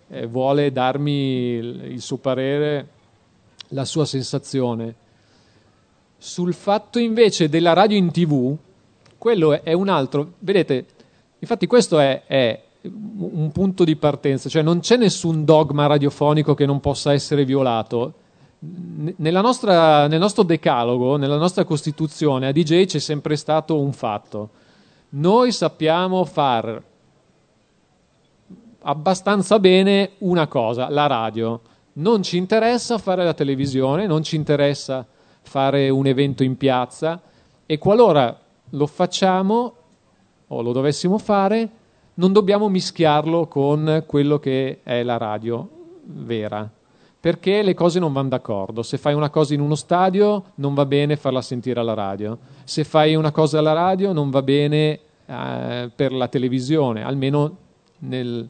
eh, 0.08 0.26
vuole 0.26 0.72
darmi 0.72 1.12
il 1.12 2.02
suo 2.02 2.16
parere, 2.16 2.88
la 3.70 3.84
sua 3.84 4.06
sensazione. 4.06 4.96
Sul 6.18 6.54
fatto 6.54 6.98
invece 6.98 7.50
della 7.50 7.74
radio 7.74 7.98
in 7.98 8.12
tv, 8.12 8.56
quello 9.26 9.64
è 9.64 9.74
un 9.74 9.90
altro, 9.90 10.34
vedete, 10.38 10.86
infatti 11.40 11.66
questo 11.66 11.98
è, 11.98 12.26
è 12.28 12.62
un 12.84 13.50
punto 13.52 13.84
di 13.84 13.96
partenza, 13.96 14.50
cioè 14.50 14.62
non 14.62 14.82
c'è 14.82 14.98
nessun 14.98 15.44
dogma 15.44 15.88
radiofonico 15.88 16.54
che 16.54 16.68
non 16.68 16.80
possa 16.80 17.12
essere 17.12 17.44
violato. 17.44 18.14
Nostra, 18.60 20.06
nel 20.06 20.20
nostro 20.20 20.44
decalogo, 20.44 21.16
nella 21.16 21.38
nostra 21.38 21.64
Costituzione, 21.64 22.46
a 22.46 22.52
DJ 22.52 22.86
c'è 22.86 23.00
sempre 23.00 23.36
stato 23.36 23.80
un 23.80 23.94
fatto. 23.94 24.50
Noi 25.10 25.52
sappiamo 25.52 26.24
far 26.26 26.84
abbastanza 28.84 29.58
bene 29.58 30.12
una 30.20 30.46
cosa, 30.46 30.88
la 30.92 31.08
radio. 31.08 31.62
Non 31.94 32.22
ci 32.22 32.38
interessa 32.38 33.00
fare 33.00 33.24
la 33.24 33.34
televisione, 33.34 34.06
non 34.06 34.22
ci 34.22 34.36
interessa 34.36 35.04
fare 35.42 35.90
un 35.90 36.06
evento 36.06 36.44
in 36.44 36.58
piazza 36.58 37.20
e 37.66 37.80
qualora 37.80 38.44
lo 38.70 38.88
facciamo 38.88 39.74
o 40.48 40.62
lo 40.62 40.72
dovessimo 40.72 41.18
fare, 41.18 41.70
non 42.16 42.32
dobbiamo 42.32 42.70
mischiarlo 42.70 43.48
con 43.48 44.04
quello 44.06 44.40
che 44.40 44.80
è 44.84 45.04
la 45.04 45.18
radio 45.18 45.68
vera, 46.04 46.70
perché 47.20 47.62
le 47.62 47.74
cose 47.74 48.00
non 48.00 48.14
vanno 48.14 48.30
d'accordo. 48.30 48.84
Se 48.84 48.98
fai 48.98 49.14
una 49.14 49.30
cosa 49.30 49.54
in 49.54 49.60
uno 49.60 49.76
stadio 49.76 50.52
non 50.56 50.74
va 50.74 50.86
bene 50.86 51.16
farla 51.16 51.42
sentire 51.42 51.80
alla 51.80 51.94
radio, 51.94 52.38
se 52.64 52.84
fai 52.84 53.16
una 53.16 53.32
cosa 53.32 53.60
alla 53.60 53.74
radio 53.74 54.14
non 54.14 54.30
va 54.30 54.42
bene 54.42 55.00
eh, 55.26 55.90
per 55.94 56.14
la 56.14 56.28
televisione, 56.28 57.04
almeno 57.04 57.58
nel, 58.00 58.48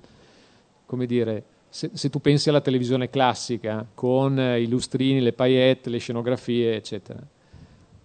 come 0.85 1.05
dire, 1.05 1.43
se, 1.69 1.89
se, 1.93 2.09
tu 2.09 2.19
pensi 2.19 2.49
alla 2.49 2.61
televisione 2.61 3.09
classica 3.09 3.85
con 3.93 4.39
eh, 4.39 4.61
i 4.61 4.67
lustrini, 4.67 5.21
le 5.21 5.33
paillette, 5.33 5.89
le 5.89 5.97
scenografie, 5.97 6.75
eccetera. 6.75 7.19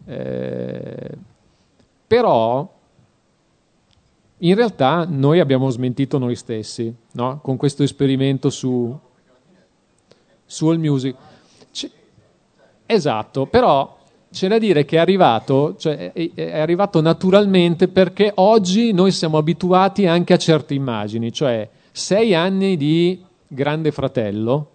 Eh, 0.07 1.11
però 2.11 2.69
in 4.39 4.55
realtà 4.57 5.07
noi 5.09 5.39
abbiamo 5.39 5.71
smentito 5.71 6.19
noi 6.19 6.35
stessi 6.35 6.93
no? 7.13 7.39
con 7.41 7.57
questo 7.57 7.85
esperimento 7.85 8.51
su, 8.51 8.99
All 10.63 10.79
Music. 10.81 11.15
C- 11.71 11.89
esatto, 12.85 13.47
però 13.47 13.97
c'è 14.29 14.49
da 14.49 14.59
dire 14.59 14.85
che 14.85 14.97
è 14.97 14.99
arrivato, 14.99 15.77
cioè 15.79 16.13
è 16.13 16.59
arrivato 16.59 17.01
naturalmente 17.01 17.87
perché 17.87 18.33
oggi 18.35 18.91
noi 18.91 19.13
siamo 19.13 19.39
abituati 19.39 20.07
anche 20.07 20.33
a 20.33 20.37
certe 20.37 20.75
immagini, 20.75 21.33
cioè 21.33 21.69
sei 21.93 22.35
anni 22.35 22.77
di 22.77 23.25
Grande 23.47 23.93
Fratello 23.93 24.71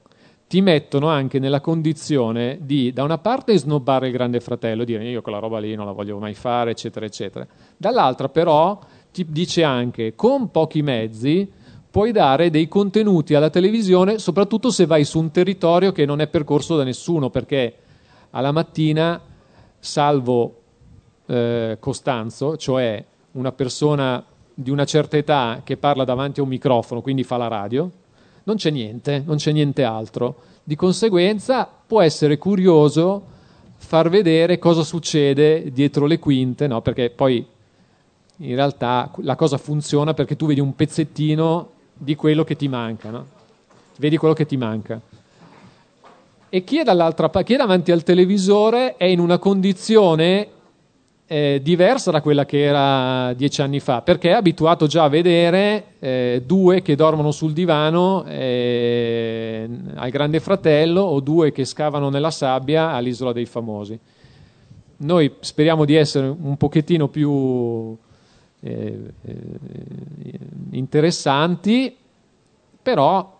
ti 0.47 0.61
mettono 0.61 1.07
anche 1.07 1.39
nella 1.39 1.59
condizione 1.59 2.59
di, 2.61 2.93
da 2.93 3.03
una 3.03 3.17
parte, 3.17 3.57
snobbare 3.57 4.07
il 4.07 4.13
Grande 4.13 4.39
Fratello, 4.39 4.83
dire 4.83 5.07
io 5.07 5.21
quella 5.21 5.39
roba 5.39 5.59
lì 5.59 5.73
non 5.75 5.85
la 5.85 5.91
voglio 5.91 6.19
mai 6.19 6.35
fare, 6.35 6.71
eccetera, 6.71 7.05
eccetera. 7.05 7.47
Dall'altra, 7.75 8.29
però, 8.29 8.79
ti 9.11 9.25
dice 9.29 9.63
anche 9.63 10.13
con 10.15 10.51
pochi 10.51 10.81
mezzi 10.81 11.51
puoi 11.95 12.11
dare 12.11 12.49
dei 12.49 12.67
contenuti 12.67 13.35
alla 13.35 13.49
televisione, 13.49 14.19
soprattutto 14.19 14.69
se 14.69 14.85
vai 14.85 15.05
su 15.05 15.17
un 15.17 15.31
territorio 15.31 15.93
che 15.93 16.05
non 16.05 16.19
è 16.19 16.27
percorso 16.27 16.75
da 16.75 16.83
nessuno, 16.83 17.29
perché 17.29 17.73
alla 18.31 18.51
mattina, 18.51 19.21
salvo 19.79 20.59
eh, 21.25 21.77
Costanzo, 21.79 22.57
cioè 22.57 23.01
una 23.31 23.53
persona 23.53 24.21
di 24.53 24.71
una 24.71 24.83
certa 24.83 25.15
età 25.15 25.61
che 25.63 25.77
parla 25.77 26.03
davanti 26.03 26.41
a 26.41 26.43
un 26.43 26.49
microfono, 26.49 26.99
quindi 26.99 27.23
fa 27.23 27.37
la 27.37 27.47
radio, 27.47 27.89
non 28.45 28.55
c'è 28.55 28.69
niente, 28.69 29.21
non 29.25 29.37
c'è 29.37 29.51
niente 29.51 29.83
altro. 29.83 30.35
Di 30.63 30.75
conseguenza 30.75 31.69
può 31.85 32.01
essere 32.01 32.37
curioso 32.37 33.33
far 33.77 34.09
vedere 34.09 34.57
cosa 34.57 34.83
succede 34.83 35.71
dietro 35.71 36.05
le 36.05 36.17
quinte, 36.17 36.67
no? 36.67 36.81
perché 36.81 37.09
poi 37.09 37.45
in 38.37 38.55
realtà 38.55 39.11
la 39.17 39.35
cosa 39.35 39.57
funziona 39.57 40.13
perché 40.13 40.35
tu 40.35 40.47
vedi 40.47 40.59
un 40.59 40.75
pezzettino 40.75 41.69
di 41.93 42.15
quello 42.15 42.43
che 42.43 42.55
ti 42.55 42.67
manca, 42.67 43.09
no? 43.09 43.25
vedi 43.97 44.17
quello 44.17 44.33
che 44.33 44.45
ti 44.45 44.57
manca. 44.57 44.99
E 46.49 46.63
chi 46.63 46.79
è, 46.79 47.43
chi 47.43 47.53
è 47.53 47.57
davanti 47.57 47.91
al 47.91 48.03
televisore 48.03 48.95
è 48.97 49.05
in 49.05 49.19
una 49.19 49.37
condizione 49.37 50.49
eh, 51.27 51.59
diversa 51.63 52.11
da 52.11 52.21
quella 52.21 52.45
che 52.45 52.63
era 52.63 53.33
dieci 53.33 53.61
anni 53.61 53.79
fa, 53.79 54.01
perché 54.01 54.29
è 54.29 54.33
abituato 54.33 54.85
già 54.85 55.05
a 55.05 55.09
vedere 55.09 55.85
eh, 55.99 56.43
due 56.45 56.81
che 56.81 56.95
dormono 56.95 57.31
sul 57.31 57.53
divano 57.53 58.23
eh, 58.25 59.67
al 59.95 60.09
Grande 60.11 60.39
Fratello 60.39 61.01
o 61.01 61.19
due 61.19 61.51
che 61.51 61.65
scavano 61.65 62.09
nella 62.09 62.31
sabbia 62.31 62.91
all'Isola 62.91 63.33
dei 63.33 63.45
Famosi. 63.45 63.97
Noi 64.97 65.33
speriamo 65.39 65.83
di 65.83 65.95
essere 65.95 66.27
un 66.27 66.55
pochettino 66.57 67.07
più 67.07 67.97
eh, 68.61 68.99
eh, 69.21 69.35
interessanti, 70.71 71.95
però 72.81 73.33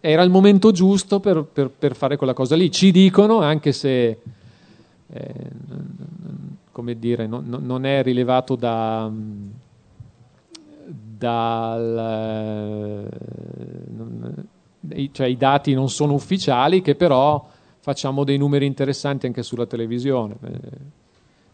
era 0.00 0.22
il 0.22 0.30
momento 0.30 0.72
giusto 0.72 1.20
per, 1.20 1.44
per, 1.44 1.70
per, 1.70 1.94
fare 1.94 2.16
quella 2.16 2.32
cosa 2.32 2.56
lì. 2.56 2.70
Ci 2.70 2.90
dicono, 2.90 3.40
anche 3.40 3.72
se 3.72 4.18
eh, 5.14 5.34
come 6.82 6.98
dire, 6.98 7.28
non, 7.28 7.44
non, 7.46 7.86
è 7.86 8.02
rilevato 8.02 8.56
da, 8.56 9.08
dal, 11.16 13.08
cioè 15.12 15.26
i 15.28 15.36
dati 15.36 15.74
non 15.74 15.88
sono 15.88 16.14
ufficiali, 16.14 16.82
che 16.82 16.96
però 16.96 17.46
facciamo 17.78 18.24
dei 18.24 18.36
numeri 18.36 18.66
interessanti 18.66 19.26
anche 19.26 19.44
sulla 19.44 19.66
televisione. 19.66 20.36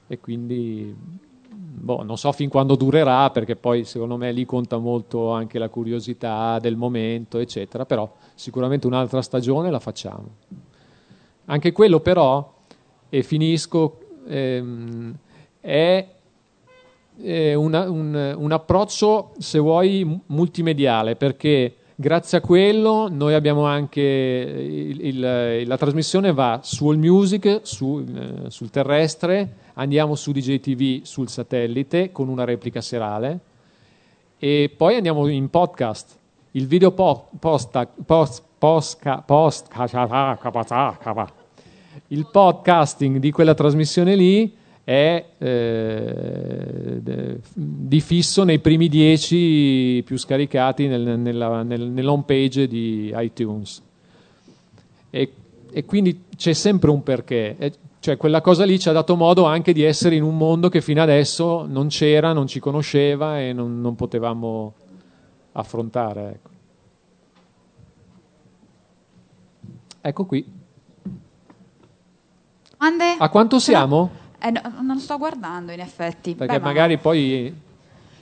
E 0.07 0.19
quindi 0.19 0.97
boh, 0.97 2.03
non 2.03 2.17
so 2.17 2.33
fin 2.33 2.49
quando 2.49 2.75
durerà, 2.75 3.29
perché 3.29 3.55
poi 3.55 3.85
secondo 3.85 4.17
me 4.17 4.33
lì 4.33 4.47
conta 4.47 4.79
molto 4.79 5.31
anche 5.31 5.59
la 5.59 5.69
curiosità 5.69 6.59
del 6.59 6.77
momento, 6.77 7.37
eccetera, 7.37 7.85
però 7.85 8.11
sicuramente 8.35 8.87
un'altra 8.87 9.21
stagione 9.21 9.71
la 9.71 9.79
facciamo. 9.79 10.37
Anche 11.45 11.73
quello 11.73 12.01
però, 12.01 12.55
e 13.11 13.23
finisco, 13.23 14.08
ehm, 14.29 15.15
è 15.61 16.07
eh, 17.21 17.55
una, 17.55 17.91
un, 17.91 18.35
un 18.37 18.53
approccio, 18.53 19.33
se 19.39 19.59
vuoi, 19.59 20.21
multimediale, 20.27 21.17
perché 21.17 21.75
grazie 21.95 22.39
a 22.39 22.41
quello 22.41 23.09
noi 23.11 23.35
abbiamo 23.35 23.65
anche 23.65 24.01
il, 24.01 25.05
il, 25.05 25.67
la 25.67 25.77
trasmissione 25.77 26.33
va 26.33 26.61
su 26.63 26.89
All 26.89 26.99
Music, 26.99 27.61
su, 27.63 28.05
eh, 28.07 28.51
sul 28.51 28.71
terrestre, 28.71 29.57
andiamo 29.75 30.15
su 30.15 30.33
DJ 30.33 30.61
TV 30.61 31.01
sul 31.03 31.29
satellite 31.29 32.13
con 32.13 32.29
una 32.29 32.45
replica 32.45 32.81
serale 32.81 33.41
e 34.39 34.73
poi 34.75 34.97
andiamo 34.97 35.27
in 35.27 35.51
podcast. 35.51 36.17
Il 36.53 36.67
video 36.67 36.93
po- 36.93 37.29
post, 37.39 37.89
post, 38.07 38.45
post, 38.59 39.23
post, 39.27 39.69
il 42.09 42.27
podcasting 42.31 43.19
di 43.19 43.31
quella 43.31 43.55
trasmissione 43.55 44.15
lì 44.15 44.57
è 44.83 45.23
eh, 45.37 47.01
di 47.53 48.01
fisso 48.01 48.45
nei 48.45 48.59
primi 48.59 48.89
dieci 48.89 50.03
più 50.03 50.17
scaricati 50.17 50.87
nel, 50.87 51.19
nella, 51.19 51.63
nel, 51.63 51.83
nell'home 51.83 52.23
page 52.25 52.67
di 52.67 53.13
iTunes. 53.15 53.83
E, 55.11 55.33
e, 55.71 55.85
quindi 55.85 56.25
c'è 56.35 56.55
sempre 56.55 56.91
un 56.91 57.03
perché. 57.03 57.57
E, 57.59 57.73
cioè 58.01 58.17
quella 58.17 58.41
cosa 58.41 58.65
lì 58.65 58.79
ci 58.79 58.89
ha 58.89 58.93
dato 58.93 59.15
modo 59.15 59.45
anche 59.45 59.75
di 59.75 59.83
essere 59.83 60.15
in 60.15 60.23
un 60.23 60.39
mondo 60.39 60.71
che 60.71 60.81
fino 60.81 61.03
adesso 61.03 61.67
non 61.67 61.89
c'era, 61.89 62.33
non 62.33 62.47
ci 62.47 62.59
conosceva 62.59 63.41
e 63.41 63.53
non, 63.53 63.83
non 63.83 63.95
potevamo 63.95 64.73
affrontare. 65.53 66.29
Ecco. 66.31 66.51
ecco 70.01 70.25
qui. 70.25 70.58
Ande? 72.79 73.17
A 73.19 73.29
quanto 73.29 73.59
siamo? 73.59 74.11
Eh, 74.39 74.51
no, 74.51 74.61
non 74.83 74.99
sto 74.99 75.19
guardando 75.19 75.73
in 75.73 75.81
effetti. 75.81 76.35
Perché 76.35 76.59
Beh, 76.59 76.65
magari 76.65 76.95
ma... 76.95 77.01
poi 77.01 77.55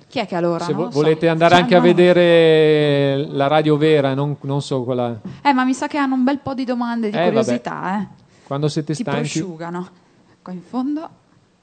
chi 0.08 0.18
è 0.18 0.26
che 0.26 0.34
allora? 0.36 0.64
Se 0.64 0.72
vo- 0.72 0.88
volete 0.88 1.26
so. 1.26 1.32
andare 1.32 1.54
cioè, 1.54 1.62
anche 1.62 1.74
no. 1.74 1.80
a 1.80 1.82
vedere 1.82 3.26
la 3.28 3.46
radio 3.48 3.76
vera, 3.76 4.14
non, 4.14 4.36
non, 4.42 4.62
so 4.62 4.82
quella. 4.84 5.18
Eh, 5.42 5.52
ma 5.52 5.64
mi 5.64 5.74
sa 5.74 5.88
che 5.88 5.98
hanno 5.98 6.14
un 6.14 6.24
bel 6.24 6.38
po' 6.38 6.54
di 6.54 6.64
domande 6.64 7.10
di 7.10 7.16
eh, 7.16 7.24
curiosità, 7.24 8.00
eh. 8.00 8.06
Quando 8.44 8.68
siete 8.68 8.94
Ti 8.94 9.02
stanchi. 9.02 9.20
prosciugano. 9.20 9.88
Qua 10.40 10.52
in 10.52 10.62
fondo. 10.62 11.08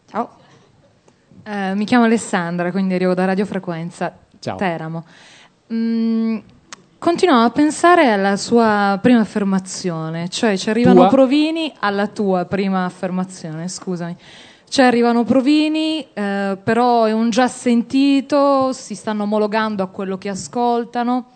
Ciao. 0.09 0.29
Eh, 1.43 1.73
mi 1.75 1.85
chiamo 1.85 2.03
Alessandra, 2.03 2.71
quindi 2.71 2.93
arrivo 2.93 3.13
da 3.13 3.25
Radio 3.25 3.45
Frequenza 3.45 4.13
Ciao. 4.43 4.57
Teramo. 4.57 5.05
Mm, 5.73 6.37
continuavo 7.03 7.43
a 7.43 7.49
pensare 7.49 8.09
alla 8.13 8.37
sua 8.37 8.97
prima 9.01 9.19
affermazione, 9.19 10.29
cioè 10.29 10.55
ci 10.55 10.69
arrivano 10.69 11.01
Tua? 11.01 11.09
provini 11.09 11.73
alla 11.79 12.07
tua 12.07 12.45
prima 12.45 12.85
affermazione, 12.85 13.67
scusami. 13.67 14.15
Cioè 14.69 14.85
arrivano 14.85 15.25
provini, 15.25 16.07
eh, 16.13 16.57
però 16.63 17.03
è 17.03 17.11
un 17.11 17.29
già 17.29 17.49
sentito, 17.49 18.71
si 18.71 18.95
stanno 18.95 19.23
omologando 19.23 19.83
a 19.83 19.87
quello 19.87 20.17
che 20.17 20.29
ascoltano. 20.29 21.31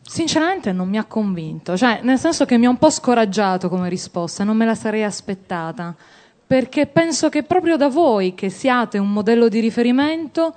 Sinceramente 0.00 0.72
non 0.72 0.88
mi 0.88 0.96
ha 0.96 1.04
convinto, 1.04 1.76
cioè 1.76 2.00
nel 2.02 2.18
senso 2.18 2.46
che 2.46 2.56
mi 2.56 2.64
ha 2.64 2.70
un 2.70 2.78
po' 2.78 2.88
scoraggiato 2.88 3.68
come 3.68 3.90
risposta, 3.90 4.44
non 4.44 4.56
me 4.56 4.64
la 4.64 4.74
sarei 4.74 5.04
aspettata, 5.04 5.94
perché 6.46 6.86
penso 6.86 7.28
che 7.28 7.42
proprio 7.42 7.76
da 7.76 7.88
voi 7.88 8.34
che 8.34 8.48
siate 8.48 8.96
un 8.96 9.12
modello 9.12 9.48
di 9.48 9.60
riferimento 9.60 10.54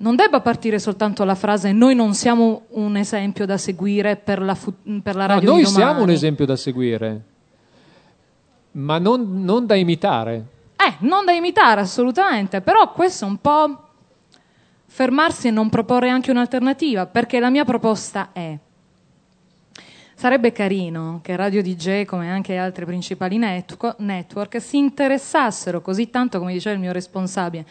non 0.00 0.14
debba 0.16 0.40
partire 0.40 0.78
soltanto 0.78 1.24
la 1.24 1.34
frase 1.34 1.72
noi 1.72 1.94
non 1.94 2.14
siamo 2.14 2.62
un 2.70 2.96
esempio 2.96 3.46
da 3.46 3.56
seguire 3.58 4.16
per 4.16 4.40
la, 4.40 4.54
fu- 4.54 4.72
per 5.02 5.14
la 5.16 5.26
No, 5.26 5.34
radio 5.34 5.48
noi 5.50 5.58
di 5.58 5.64
domani. 5.64 5.84
siamo 5.84 6.02
un 6.02 6.10
esempio 6.10 6.46
da 6.46 6.56
seguire, 6.56 7.22
ma 8.72 8.98
non, 8.98 9.42
non 9.44 9.66
da 9.66 9.74
imitare. 9.74 10.44
Eh, 10.76 10.94
non 11.00 11.24
da 11.24 11.32
imitare 11.32 11.80
assolutamente, 11.80 12.60
però 12.60 12.92
questo 12.92 13.24
è 13.24 13.28
un 13.28 13.38
po' 13.38 13.82
fermarsi 14.86 15.48
e 15.48 15.50
non 15.50 15.68
proporre 15.68 16.08
anche 16.08 16.30
un'alternativa, 16.30 17.06
perché 17.06 17.40
la 17.40 17.50
mia 17.50 17.64
proposta 17.64 18.30
è 18.32 18.56
sarebbe 20.14 20.52
carino 20.52 21.20
che 21.22 21.36
Radio 21.36 21.62
DJ, 21.62 22.04
come 22.04 22.30
anche 22.30 22.56
altri 22.56 22.84
principali 22.84 23.36
netco- 23.38 23.94
network, 23.98 24.60
si 24.60 24.76
interessassero 24.78 25.80
così 25.80 26.10
tanto, 26.10 26.38
come 26.38 26.52
diceva 26.52 26.74
il 26.74 26.80
mio 26.80 26.92
responsabile, 26.92 27.66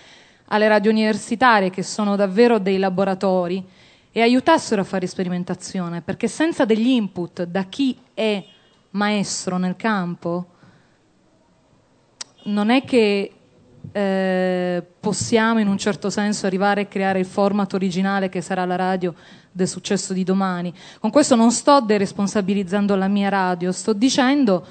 alle 0.47 0.67
radio 0.67 0.91
universitarie, 0.91 1.69
che 1.69 1.83
sono 1.83 2.15
davvero 2.15 2.59
dei 2.59 2.77
laboratori, 2.77 3.63
e 4.11 4.21
aiutassero 4.21 4.81
a 4.81 4.85
fare 4.85 5.05
sperimentazione, 5.05 6.01
perché 6.01 6.27
senza 6.27 6.65
degli 6.65 6.87
input 6.87 7.43
da 7.43 7.63
chi 7.65 7.97
è 8.13 8.43
maestro 8.91 9.57
nel 9.57 9.75
campo, 9.75 10.47
non 12.45 12.69
è 12.69 12.83
che 12.83 13.31
eh, 13.91 14.83
possiamo 14.99 15.59
in 15.59 15.67
un 15.67 15.77
certo 15.77 16.09
senso 16.09 16.45
arrivare 16.45 16.81
a 16.81 16.85
creare 16.85 17.19
il 17.19 17.25
format 17.25 17.73
originale 17.73 18.29
che 18.29 18.41
sarà 18.41 18.65
la 18.65 18.75
radio 18.75 19.13
del 19.51 19.67
successo 19.67 20.13
di 20.13 20.23
domani. 20.23 20.73
Con 20.99 21.09
questo 21.09 21.35
non 21.35 21.51
sto 21.51 21.81
deresponsabilizzando 21.81 22.95
la 22.95 23.07
mia 23.07 23.29
radio, 23.29 23.71
sto 23.71 23.93
dicendo 23.93 24.65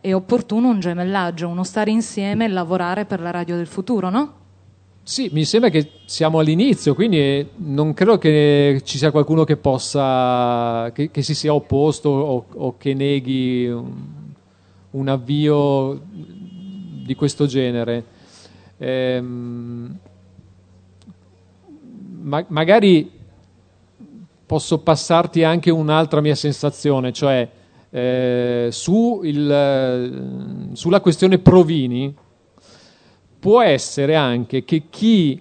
è 0.00 0.14
opportuno 0.14 0.68
un 0.68 0.80
gemellaggio, 0.80 1.48
uno 1.48 1.64
stare 1.64 1.90
insieme 1.90 2.44
e 2.44 2.48
lavorare 2.48 3.04
per 3.04 3.20
la 3.20 3.30
radio 3.30 3.56
del 3.56 3.66
futuro, 3.66 4.10
no? 4.10 4.37
Sì, 5.08 5.30
mi 5.32 5.46
sembra 5.46 5.70
che 5.70 5.92
siamo 6.04 6.38
all'inizio, 6.38 6.94
quindi 6.94 7.16
eh, 7.16 7.48
non 7.56 7.94
credo 7.94 8.18
che 8.18 8.82
ci 8.84 8.98
sia 8.98 9.10
qualcuno 9.10 9.44
che 9.44 9.56
possa, 9.56 10.90
che, 10.92 11.10
che 11.10 11.22
si 11.22 11.34
sia 11.34 11.54
opposto 11.54 12.10
o, 12.10 12.44
o 12.52 12.76
che 12.76 12.92
neghi 12.92 13.66
un, 13.68 13.90
un 14.90 15.08
avvio 15.08 15.98
di 16.04 17.14
questo 17.14 17.46
genere. 17.46 18.04
Ehm, 18.76 19.98
ma- 22.20 22.44
magari 22.48 23.10
posso 24.44 24.78
passarti 24.80 25.42
anche 25.42 25.70
un'altra 25.70 26.20
mia 26.20 26.34
sensazione, 26.34 27.14
cioè 27.14 27.48
eh, 27.88 28.68
su 28.70 29.22
il, 29.24 29.50
eh, 29.50 30.76
sulla 30.76 31.00
questione 31.00 31.38
Provini 31.38 32.14
può 33.38 33.62
essere 33.62 34.14
anche 34.14 34.64
che 34.64 34.84
chi 34.90 35.40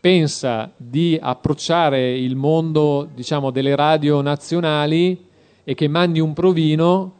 pensa 0.00 0.70
di 0.76 1.18
approcciare 1.20 2.16
il 2.16 2.36
mondo 2.36 3.08
diciamo, 3.12 3.50
delle 3.50 3.74
radio 3.74 4.20
nazionali 4.20 5.26
e 5.64 5.74
che 5.74 5.88
mandi 5.88 6.20
un 6.20 6.32
provino 6.32 7.12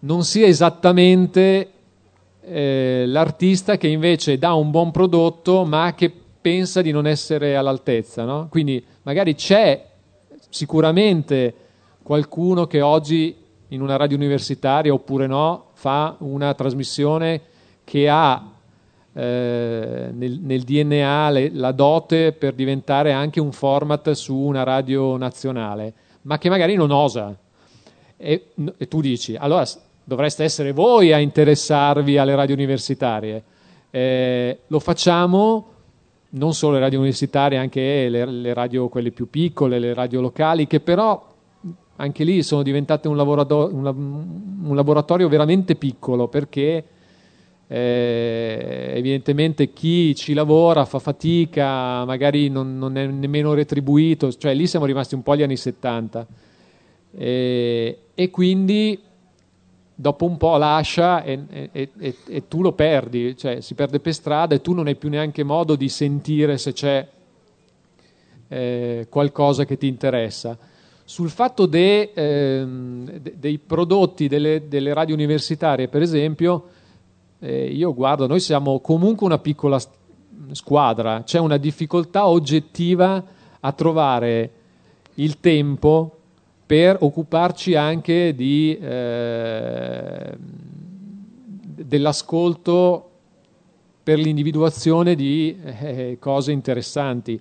non 0.00 0.24
sia 0.24 0.46
esattamente 0.46 1.70
eh, 2.40 3.04
l'artista 3.06 3.76
che 3.76 3.88
invece 3.88 4.36
dà 4.36 4.52
un 4.54 4.70
buon 4.70 4.90
prodotto 4.90 5.64
ma 5.64 5.94
che 5.94 6.12
pensa 6.40 6.82
di 6.82 6.90
non 6.90 7.06
essere 7.06 7.56
all'altezza. 7.56 8.24
No? 8.24 8.48
Quindi 8.50 8.84
magari 9.02 9.34
c'è 9.34 9.92
sicuramente 10.48 11.54
qualcuno 12.02 12.66
che 12.66 12.80
oggi 12.80 13.34
in 13.68 13.80
una 13.80 13.96
radio 13.96 14.16
universitaria 14.16 14.92
oppure 14.92 15.26
no 15.26 15.66
fa 15.72 16.16
una 16.18 16.52
trasmissione 16.54 17.40
che 17.84 18.08
ha 18.08 18.53
eh, 19.16 20.10
nel, 20.12 20.40
nel, 20.42 20.62
DNA 20.62 21.30
le, 21.30 21.50
la 21.52 21.70
dote 21.70 22.32
per 22.32 22.52
diventare 22.52 23.12
anche 23.12 23.40
un 23.40 23.52
format 23.52 24.10
su 24.10 24.36
una 24.36 24.64
radio 24.64 25.16
nazionale, 25.16 25.92
ma 26.22 26.36
che 26.38 26.48
magari 26.48 26.74
non 26.74 26.90
osa. 26.90 27.36
E, 28.16 28.46
e 28.76 28.88
tu 28.88 29.00
dici, 29.00 29.36
allora 29.36 29.64
dovreste 30.02 30.42
essere 30.42 30.72
voi 30.72 31.12
a 31.12 31.18
interessarvi 31.18 32.18
alle 32.18 32.34
radio 32.34 32.54
universitarie. 32.54 33.42
Eh, 33.90 34.58
lo 34.66 34.80
facciamo 34.80 35.68
non 36.30 36.52
solo 36.52 36.74
le 36.74 36.80
radio 36.80 36.98
universitarie, 36.98 37.56
anche 37.56 38.08
le, 38.08 38.24
le, 38.24 38.52
radio 38.52 38.88
quelle 38.88 39.12
più 39.12 39.30
piccole, 39.30 39.78
le 39.78 39.94
radio 39.94 40.20
locali, 40.20 40.66
che 40.66 40.80
però 40.80 41.32
anche 41.96 42.24
lì 42.24 42.42
sono 42.42 42.62
diventate 42.62 43.06
un, 43.06 43.16
un, 43.16 44.24
un 44.64 44.74
laboratorio 44.74 45.28
veramente 45.28 45.76
piccolo 45.76 46.26
perché 46.26 46.84
eh, 47.76 48.92
evidentemente 48.94 49.72
chi 49.72 50.14
ci 50.14 50.32
lavora 50.32 50.84
fa 50.84 51.00
fatica, 51.00 52.04
magari 52.04 52.48
non, 52.48 52.78
non, 52.78 52.96
è 52.96 53.04
nemmeno 53.04 53.52
retribuito, 53.52 54.32
cioè 54.32 54.54
lì 54.54 54.68
siamo 54.68 54.86
rimasti 54.86 55.16
un 55.16 55.24
po' 55.24 55.32
agli 55.32 55.42
anni 55.42 55.56
70 55.56 56.24
e, 57.10 57.98
e 58.14 58.30
quindi 58.30 58.96
dopo 59.92 60.24
un 60.24 60.36
po' 60.36 60.56
lascia 60.56 61.24
e, 61.24 61.40
e, 61.72 61.88
e, 61.98 62.16
e, 62.28 62.46
tu 62.46 62.62
lo 62.62 62.70
perdi, 62.74 63.36
cioè 63.36 63.60
si 63.60 63.74
perde 63.74 63.98
per 63.98 64.14
strada 64.14 64.54
e 64.54 64.60
tu 64.60 64.72
non 64.72 64.86
hai 64.86 64.94
più 64.94 65.08
neanche 65.08 65.42
modo 65.42 65.74
di 65.74 65.88
sentire 65.88 66.58
se 66.58 66.72
c'è 66.72 67.08
eh, 68.46 69.06
qualcosa 69.10 69.64
che 69.64 69.76
ti 69.76 69.88
interessa. 69.88 70.56
Sul 71.02 71.28
fatto 71.28 71.66
de, 71.66 72.12
ehm, 72.14 73.18
de, 73.18 73.34
dei 73.36 73.58
prodotti 73.58 74.28
delle, 74.28 74.68
delle 74.68 74.94
radio 74.94 75.16
universitarie, 75.16 75.88
per 75.88 76.02
esempio, 76.02 76.68
eh, 77.38 77.66
io 77.66 77.94
guardo, 77.94 78.26
noi 78.26 78.40
siamo 78.40 78.80
comunque 78.80 79.26
una 79.26 79.38
piccola 79.38 79.80
squadra, 80.52 81.22
c'è 81.24 81.38
una 81.38 81.56
difficoltà 81.56 82.26
oggettiva 82.26 83.22
a 83.60 83.72
trovare 83.72 84.50
il 85.14 85.40
tempo 85.40 86.18
per 86.66 86.98
occuparci 87.00 87.74
anche 87.74 88.34
di, 88.34 88.76
eh, 88.76 90.36
dell'ascolto 91.60 93.10
per 94.02 94.18
l'individuazione 94.18 95.14
di 95.14 95.56
eh, 95.62 96.16
cose 96.20 96.52
interessanti. 96.52 97.40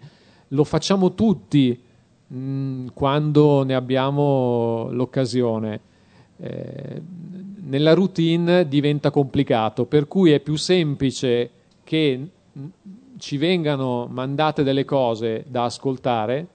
Lo 0.49 0.63
facciamo 0.63 1.13
tutti 1.13 1.81
mh, 2.27 2.87
quando 2.93 3.63
ne 3.63 3.75
abbiamo 3.75 4.89
l'occasione. 4.91 5.79
Eh, 6.37 7.01
nella 7.65 7.93
routine 7.93 8.67
diventa 8.67 9.11
complicato, 9.11 9.85
per 9.85 10.07
cui 10.07 10.31
è 10.31 10.39
più 10.39 10.55
semplice 10.55 11.49
che 11.83 12.27
ci 13.17 13.37
vengano 13.37 14.07
mandate 14.09 14.63
delle 14.63 14.85
cose 14.85 15.45
da 15.47 15.65
ascoltare 15.65 16.47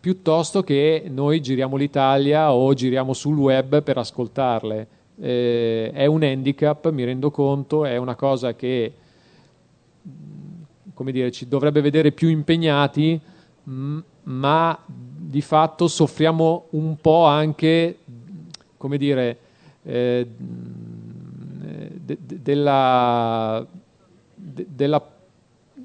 piuttosto 0.00 0.62
che 0.62 1.04
noi 1.08 1.40
giriamo 1.40 1.76
l'Italia 1.76 2.52
o 2.52 2.72
giriamo 2.72 3.12
sul 3.12 3.36
web 3.36 3.82
per 3.82 3.98
ascoltarle. 3.98 4.86
Eh, 5.20 5.90
è 5.92 6.06
un 6.06 6.22
handicap, 6.22 6.90
mi 6.90 7.04
rendo 7.04 7.30
conto, 7.30 7.84
è 7.84 7.96
una 7.98 8.14
cosa 8.14 8.54
che 8.54 8.94
come 11.00 11.12
dire, 11.12 11.30
ci 11.30 11.48
dovrebbe 11.48 11.80
vedere 11.80 12.12
più 12.12 12.28
impegnati, 12.28 13.18
mh, 13.62 13.98
ma 14.24 14.78
di 14.86 15.40
fatto 15.40 15.88
soffriamo 15.88 16.66
un 16.72 16.96
po' 17.00 17.24
anche, 17.24 18.00
come 18.76 18.98
dire, 18.98 19.38
eh, 19.82 20.26
de, 22.04 22.18
de, 22.20 22.42
della, 22.42 23.66
de, 24.34 24.66
della 24.68 25.14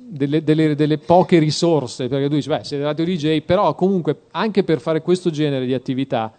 delle, 0.07 0.43
delle, 0.43 0.75
delle, 0.75 0.97
poche 0.99 1.39
risorse, 1.39 2.07
perché 2.07 2.27
tu 2.27 2.35
dici, 2.35 2.47
beh, 2.47 2.63
sei 2.63 2.79
radio 2.79 3.03
DJ, 3.05 3.41
però 3.41 3.73
comunque 3.73 4.21
anche 4.31 4.63
per 4.63 4.79
fare 4.79 5.01
questo 5.01 5.29
genere 5.31 5.65
di 5.65 5.73
attività 5.73 6.31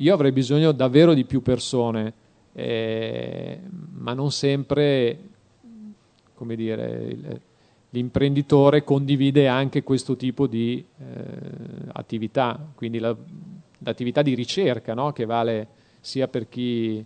io 0.00 0.14
avrei 0.14 0.32
bisogno 0.32 0.72
davvero 0.72 1.12
di 1.12 1.24
più 1.24 1.42
persone, 1.42 2.12
eh, 2.54 3.60
ma 3.96 4.14
non 4.14 4.30
sempre, 4.32 5.18
come 6.34 6.56
dire, 6.56 7.40
l'imprenditore 7.90 8.82
condivide 8.82 9.46
anche 9.46 9.82
questo 9.82 10.16
tipo 10.16 10.46
di 10.46 10.82
eh, 10.98 11.04
attività, 11.92 12.58
quindi 12.74 12.98
la, 12.98 13.14
l'attività 13.78 14.22
di 14.22 14.34
ricerca, 14.34 14.94
no? 14.94 15.12
che 15.12 15.26
vale 15.26 15.68
sia 16.00 16.28
per 16.28 16.48
chi 16.48 17.04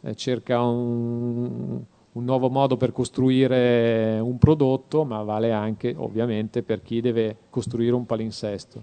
eh, 0.00 0.14
cerca 0.14 0.60
un 0.60 1.84
un 2.16 2.24
nuovo 2.24 2.48
modo 2.48 2.78
per 2.78 2.92
costruire 2.92 4.18
un 4.20 4.38
prodotto, 4.38 5.04
ma 5.04 5.22
vale 5.22 5.52
anche 5.52 5.94
ovviamente 5.96 6.62
per 6.62 6.82
chi 6.82 7.02
deve 7.02 7.36
costruire 7.50 7.94
un 7.94 8.06
palinsesto. 8.06 8.82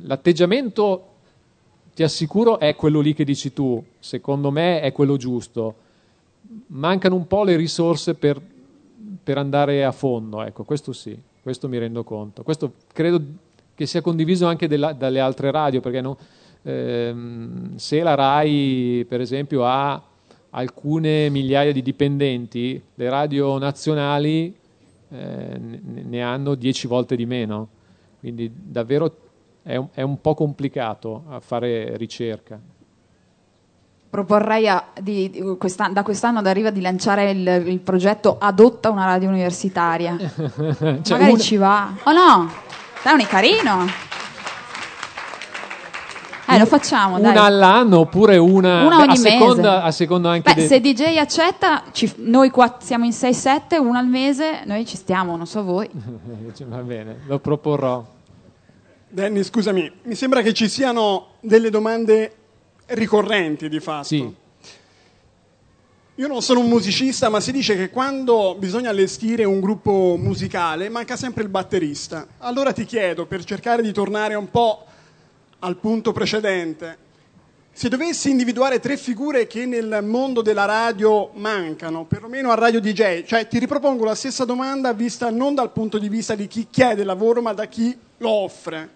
L'atteggiamento, 0.00 1.08
ti 1.94 2.02
assicuro, 2.02 2.58
è 2.58 2.74
quello 2.76 3.00
lì 3.00 3.12
che 3.12 3.24
dici 3.24 3.52
tu, 3.52 3.82
secondo 3.98 4.50
me 4.50 4.80
è 4.80 4.90
quello 4.92 5.18
giusto. 5.18 5.74
Mancano 6.68 7.14
un 7.14 7.26
po' 7.26 7.44
le 7.44 7.56
risorse 7.56 8.14
per, 8.14 8.40
per 9.22 9.36
andare 9.36 9.84
a 9.84 9.92
fondo, 9.92 10.42
ecco, 10.42 10.64
questo 10.64 10.94
sì, 10.94 11.16
questo 11.42 11.68
mi 11.68 11.76
rendo 11.76 12.04
conto. 12.04 12.42
Questo 12.42 12.72
credo 12.94 13.22
che 13.74 13.84
sia 13.84 14.00
condiviso 14.00 14.46
anche 14.46 14.66
della, 14.66 14.94
dalle 14.94 15.20
altre 15.20 15.50
radio, 15.50 15.80
perché 15.82 16.00
no, 16.00 16.16
ehm, 16.62 17.76
se 17.76 18.02
la 18.02 18.14
RAI, 18.14 19.04
per 19.08 19.20
esempio, 19.20 19.64
ha 19.66 20.00
alcune 20.50 21.28
migliaia 21.30 21.72
di 21.72 21.82
dipendenti, 21.82 22.82
le 22.94 23.08
radio 23.08 23.58
nazionali 23.58 24.54
eh, 25.10 25.58
ne 25.58 26.22
hanno 26.22 26.54
10 26.54 26.86
volte 26.86 27.16
di 27.16 27.26
meno. 27.26 27.68
Quindi 28.20 28.50
davvero 28.54 29.14
è 29.62 29.76
un, 29.76 29.88
è 29.92 30.02
un 30.02 30.20
po' 30.20 30.34
complicato 30.34 31.24
a 31.28 31.40
fare 31.40 31.96
ricerca. 31.96 32.58
Proporrei 34.10 34.68
a- 34.68 34.88
di- 35.00 35.42
quest'anno- 35.58 35.94
da 35.94 36.02
quest'anno 36.02 36.40
ad 36.40 36.46
arriva 36.46 36.68
di 36.70 36.82
lanciare 36.82 37.30
il, 37.30 37.46
il 37.66 37.78
progetto 37.80 38.36
Adotta 38.38 38.90
una 38.90 39.06
radio 39.06 39.28
universitaria. 39.30 40.16
Cioè, 40.20 41.02
Magari 41.10 41.32
un- 41.32 41.38
ci 41.38 41.56
va. 41.56 41.94
Oh 42.04 42.12
no, 42.12 42.50
dai, 43.02 43.22
è 43.22 43.26
carino. 43.26 43.86
Eh, 46.54 46.58
lo 46.58 46.66
facciamo, 46.66 47.18
dai. 47.18 47.30
Una 47.32 47.42
all'anno 47.44 47.98
oppure 48.00 48.36
una, 48.36 48.84
Una 48.86 48.98
ogni 49.00 49.12
a, 49.12 49.16
seconda, 49.16 49.70
mese. 49.74 49.86
a 49.86 49.90
seconda 49.90 50.30
anche 50.30 50.52
Beh, 50.54 50.60
de- 50.62 50.66
se 50.66 50.80
DJ 50.80 51.16
accetta, 51.18 51.82
ci- 51.92 52.12
noi 52.18 52.50
qua 52.50 52.76
siamo 52.80 53.04
in 53.04 53.12
6-7, 53.12 53.78
una 53.78 53.98
al 53.98 54.06
mese, 54.08 54.62
noi 54.64 54.84
ci 54.86 54.96
stiamo, 54.96 55.36
non 55.36 55.46
so 55.46 55.62
voi. 55.62 55.88
Va 56.66 56.76
bene, 56.78 57.20
lo 57.26 57.38
proporrò. 57.38 58.04
Danny, 59.08 59.42
scusami, 59.42 59.90
mi 60.04 60.14
sembra 60.14 60.40
che 60.42 60.52
ci 60.54 60.68
siano 60.68 61.32
delle 61.40 61.68
domande 61.70 62.34
ricorrenti 62.86 63.68
di 63.68 63.78
fatto. 63.80 64.04
Sì. 64.06 64.34
Io 66.16 66.28
non 66.28 66.42
sono 66.42 66.60
un 66.60 66.68
musicista, 66.68 67.30
ma 67.30 67.40
si 67.40 67.52
dice 67.52 67.74
che 67.74 67.88
quando 67.88 68.54
bisogna 68.58 68.90
allestire 68.90 69.44
un 69.44 69.60
gruppo 69.60 70.16
musicale 70.18 70.90
manca 70.90 71.16
sempre 71.16 71.42
il 71.42 71.48
batterista. 71.48 72.26
Allora 72.38 72.72
ti 72.72 72.84
chiedo, 72.84 73.24
per 73.24 73.42
cercare 73.44 73.80
di 73.82 73.92
tornare 73.92 74.34
un 74.34 74.50
po' 74.50 74.84
al 75.64 75.76
punto 75.76 76.12
precedente, 76.12 76.98
se 77.74 77.88
dovessi 77.88 78.30
individuare 78.30 78.80
tre 78.80 78.96
figure 78.96 79.46
che 79.46 79.64
nel 79.64 80.00
mondo 80.02 80.42
della 80.42 80.66
radio 80.66 81.30
mancano, 81.34 82.04
perlomeno 82.04 82.50
al 82.50 82.58
radio 82.58 82.80
DJ, 82.80 83.24
cioè 83.24 83.48
ti 83.48 83.58
ripropongo 83.58 84.04
la 84.04 84.14
stessa 84.14 84.44
domanda 84.44 84.92
vista 84.92 85.30
non 85.30 85.54
dal 85.54 85.72
punto 85.72 85.98
di 85.98 86.08
vista 86.08 86.34
di 86.34 86.46
chi 86.48 86.66
chiede 86.68 87.04
lavoro, 87.04 87.40
ma 87.40 87.52
da 87.54 87.66
chi 87.66 87.96
lo 88.18 88.28
offre. 88.28 88.90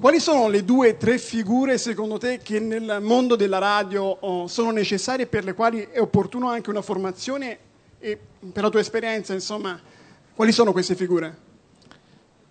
Quali 0.00 0.18
sono 0.18 0.48
le 0.48 0.64
due 0.64 0.90
o 0.90 0.96
tre 0.96 1.16
figure 1.18 1.78
secondo 1.78 2.18
te 2.18 2.40
che 2.42 2.58
nel 2.58 2.98
mondo 3.00 3.36
della 3.36 3.58
radio 3.58 4.02
oh, 4.02 4.48
sono 4.48 4.72
necessarie 4.72 5.26
per 5.26 5.44
le 5.44 5.54
quali 5.54 5.86
è 5.92 6.00
opportuno 6.00 6.48
anche 6.48 6.70
una 6.70 6.82
formazione 6.82 7.58
e 8.00 8.18
per 8.52 8.64
la 8.64 8.68
tua 8.68 8.80
esperienza, 8.80 9.32
insomma, 9.32 9.78
quali 10.34 10.50
sono 10.50 10.72
queste 10.72 10.96
figure? 10.96 11.38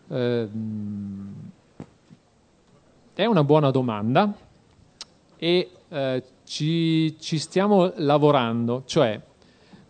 Ehm, 0.07 1.20
è 3.13 3.25
una 3.25 3.43
buona 3.43 3.71
domanda 3.71 4.33
e 5.37 5.69
eh, 5.89 6.23
ci, 6.45 7.19
ci 7.19 7.37
stiamo 7.37 7.91
lavorando, 7.97 8.83
cioè 8.85 9.19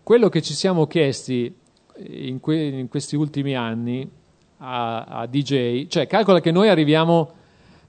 quello 0.04 0.30
che 0.30 0.42
ci 0.42 0.54
siamo 0.54 0.88
chiesti 0.88 1.54
in, 1.98 2.40
que- 2.40 2.68
in 2.68 2.88
questi 2.88 3.16
ultimi 3.16 3.56
anni 3.56 4.10
a, 4.58 5.04
a 5.04 5.26
DJ, 5.28 5.88
cioè 5.88 6.08
calcola 6.08 6.40
che 6.40 6.52
noi 6.52 6.70
arriviamo 6.70 7.32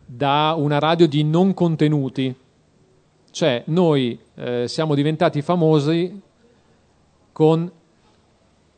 da 0.04 0.54
una 0.56 0.78
radio 0.78 1.06
di 1.08 1.24
non 1.24 1.54
contenuti, 1.54 2.34
cioè 3.30 3.62
noi 3.66 4.18
eh, 4.34 4.68
siamo 4.68 4.94
diventati 4.94 5.40
famosi 5.42 6.20
con 7.32 7.70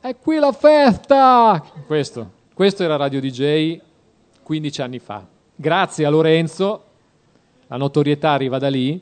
è 0.01 0.17
qui 0.19 0.39
la 0.39 0.53
festa! 0.53 1.65
Questo, 1.87 2.31
questo 2.53 2.83
era 2.83 2.97
Radio 2.97 3.21
DJ 3.21 3.81
15 4.43 4.83
anni 4.83 4.99
fa. 4.99 5.34
Grazie 5.57 6.05
a 6.05 6.11
Lorenzo, 6.11 6.83
la 7.69 7.77
notorietà 7.77 8.31
arriva 8.31 8.59
da 8.59 8.69
lì, 8.69 9.01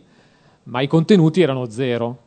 ma 0.65 0.83
i 0.83 0.87
contenuti 0.87 1.41
erano 1.41 1.71
zero. 1.71 2.19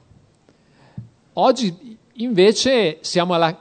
Oggi 1.33 1.95
invece 2.13 2.97
siamo 3.01 3.35
alla 3.35 3.55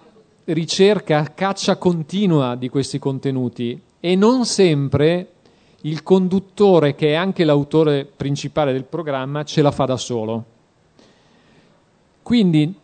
ricerca, 0.44 1.34
caccia 1.34 1.76
continua 1.76 2.54
di 2.54 2.70
questi 2.70 2.98
contenuti 2.98 3.78
e 4.00 4.16
non 4.16 4.46
sempre 4.46 5.32
il 5.82 6.02
conduttore, 6.02 6.94
che 6.94 7.10
è 7.10 7.14
anche 7.14 7.44
l'autore 7.44 8.06
principale 8.06 8.72
del 8.72 8.84
programma, 8.84 9.44
ce 9.44 9.60
la 9.60 9.70
fa 9.70 9.84
da 9.84 9.98
solo. 9.98 10.44
Quindi 12.22 12.74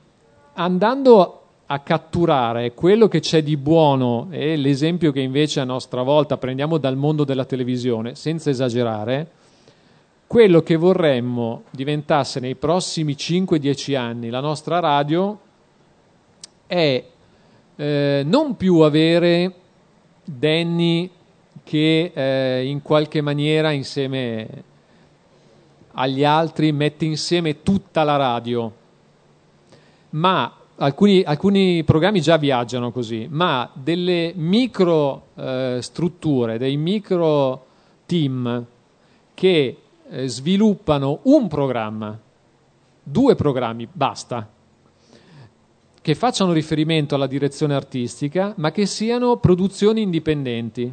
andando 0.53 1.40
a 1.73 1.79
catturare 1.79 2.75
quello 2.75 3.07
che 3.07 3.21
c'è 3.21 3.45
di 3.45 3.57
buono 3.57 4.27
e 4.31 4.57
l'esempio 4.57 5.13
che 5.13 5.21
invece 5.21 5.61
a 5.61 5.65
nostra 5.65 6.03
volta 6.03 6.37
prendiamo 6.37 6.79
dal 6.79 6.97
mondo 6.97 7.23
della 7.23 7.45
televisione, 7.45 8.17
senza 8.17 8.51
esagerare, 8.51 9.31
quello 10.27 10.63
che 10.63 10.75
vorremmo 10.75 11.63
diventasse 11.71 12.41
nei 12.41 12.57
prossimi 12.57 13.13
5-10 13.13 13.97
anni 13.97 14.31
la 14.31 14.41
nostra 14.41 14.81
radio 14.81 15.39
è 16.67 17.05
eh, 17.77 18.23
non 18.25 18.57
più 18.57 18.79
avere 18.81 19.55
Danny 20.25 21.09
che 21.63 22.11
eh, 22.13 22.65
in 22.67 22.83
qualche 22.83 23.21
maniera 23.21 23.71
insieme 23.71 24.49
agli 25.93 26.25
altri 26.25 26.73
mette 26.73 27.05
insieme 27.05 27.63
tutta 27.63 28.03
la 28.03 28.17
radio, 28.17 28.73
ma 30.11 30.60
alcuni, 30.81 31.23
alcuni 31.23 31.85
programmi 31.85 32.21
già 32.21 32.37
viaggiano 32.37 32.91
così, 32.91 33.27
ma 33.31 33.71
delle 33.73 34.33
micro 34.35 35.29
eh, 35.35 35.79
strutture, 35.81 36.59
dei 36.59 36.77
micro 36.77 37.67
team 38.07 38.65
che 39.35 39.77
eh, 40.09 40.29
sviluppano 40.29 41.21
un 41.25 41.49
programma, 41.49 42.19
due 43.03 43.35
programmi, 43.35 43.89
basta, 43.91 44.49
che 46.03 46.15
facciano 46.15 46.53
riferimento 46.53 47.15
alla 47.15 47.27
direzione 47.27 47.75
artistica, 47.75 48.55
ma 48.57 48.71
che 48.71 48.87
siano 48.87 49.37
produzioni 49.37 50.01
indipendenti. 50.01 50.93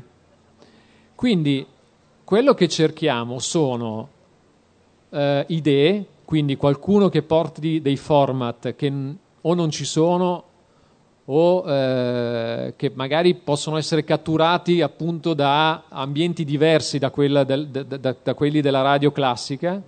Quindi 1.15 1.65
quello 2.23 2.53
che 2.53 2.67
cerchiamo 2.67 3.39
sono 3.39 4.09
eh, 5.09 5.45
idee, 5.47 6.05
quindi 6.25 6.57
qualcuno 6.57 7.07
che 7.07 7.23
porti 7.23 7.81
dei 7.81 7.95
format 7.95 8.75
che 8.75 9.15
o 9.48 9.54
non 9.54 9.72
ci 9.72 9.86
sono 9.86 10.43
o 11.30 11.64
eh, 11.70 12.74
che 12.76 12.91
magari 12.93 13.34
possono 13.36 13.78
essere 13.78 14.04
catturati 14.04 14.82
appunto 14.82 15.34
da 15.34 15.84
ambienti 15.89 16.43
diversi 16.43 17.00
da, 17.00 17.12
del- 17.16 17.68
da- 17.68 17.84
da- 17.84 18.16
da 18.24 18.34
quelli 18.34 18.62
della 18.62 18.82
radio 18.82 19.12
classica 19.12 19.82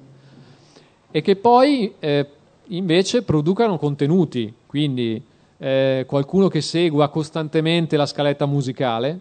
e 1.11 1.21
che 1.21 1.35
poi 1.35 1.93
eh, 1.99 2.25
invece 2.67 3.23
producano 3.23 3.77
contenuti, 3.77 4.53
quindi 4.65 5.21
eh, 5.57 6.05
qualcuno 6.07 6.47
che 6.47 6.61
segua 6.61 7.09
costantemente 7.09 7.97
la 7.97 8.05
scaletta 8.05 8.45
musicale, 8.45 9.19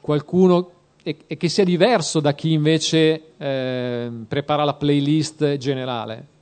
qualcuno 0.00 0.70
e, 1.02 1.16
e 1.26 1.36
che 1.36 1.48
sia 1.48 1.64
diverso 1.64 2.20
da 2.20 2.32
chi 2.32 2.52
invece 2.52 3.22
eh, 3.36 4.10
prepara 4.26 4.64
la 4.64 4.74
playlist 4.74 5.56
generale 5.56 6.34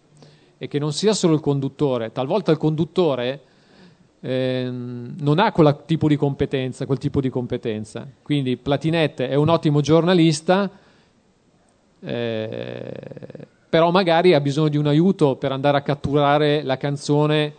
e 0.64 0.68
che 0.68 0.78
non 0.78 0.94
sia 0.94 1.12
solo 1.12 1.34
il 1.34 1.40
conduttore. 1.40 2.10
Talvolta 2.10 2.50
il 2.50 2.56
conduttore 2.56 3.40
ehm, 4.20 5.16
non 5.18 5.38
ha 5.38 5.52
quel 5.52 5.82
tipo 5.84 6.08
di 6.08 6.16
competenza, 6.16 6.86
quel 6.86 6.96
tipo 6.96 7.20
di 7.20 7.28
competenza. 7.28 8.08
Quindi 8.22 8.56
Platinette 8.56 9.28
è 9.28 9.34
un 9.34 9.50
ottimo 9.50 9.82
giornalista, 9.82 10.70
eh, 12.00 12.92
però 13.68 13.90
magari 13.90 14.32
ha 14.32 14.40
bisogno 14.40 14.68
di 14.70 14.78
un 14.78 14.86
aiuto 14.86 15.36
per 15.36 15.52
andare 15.52 15.76
a 15.76 15.82
catturare 15.82 16.62
la 16.62 16.78
canzone 16.78 17.54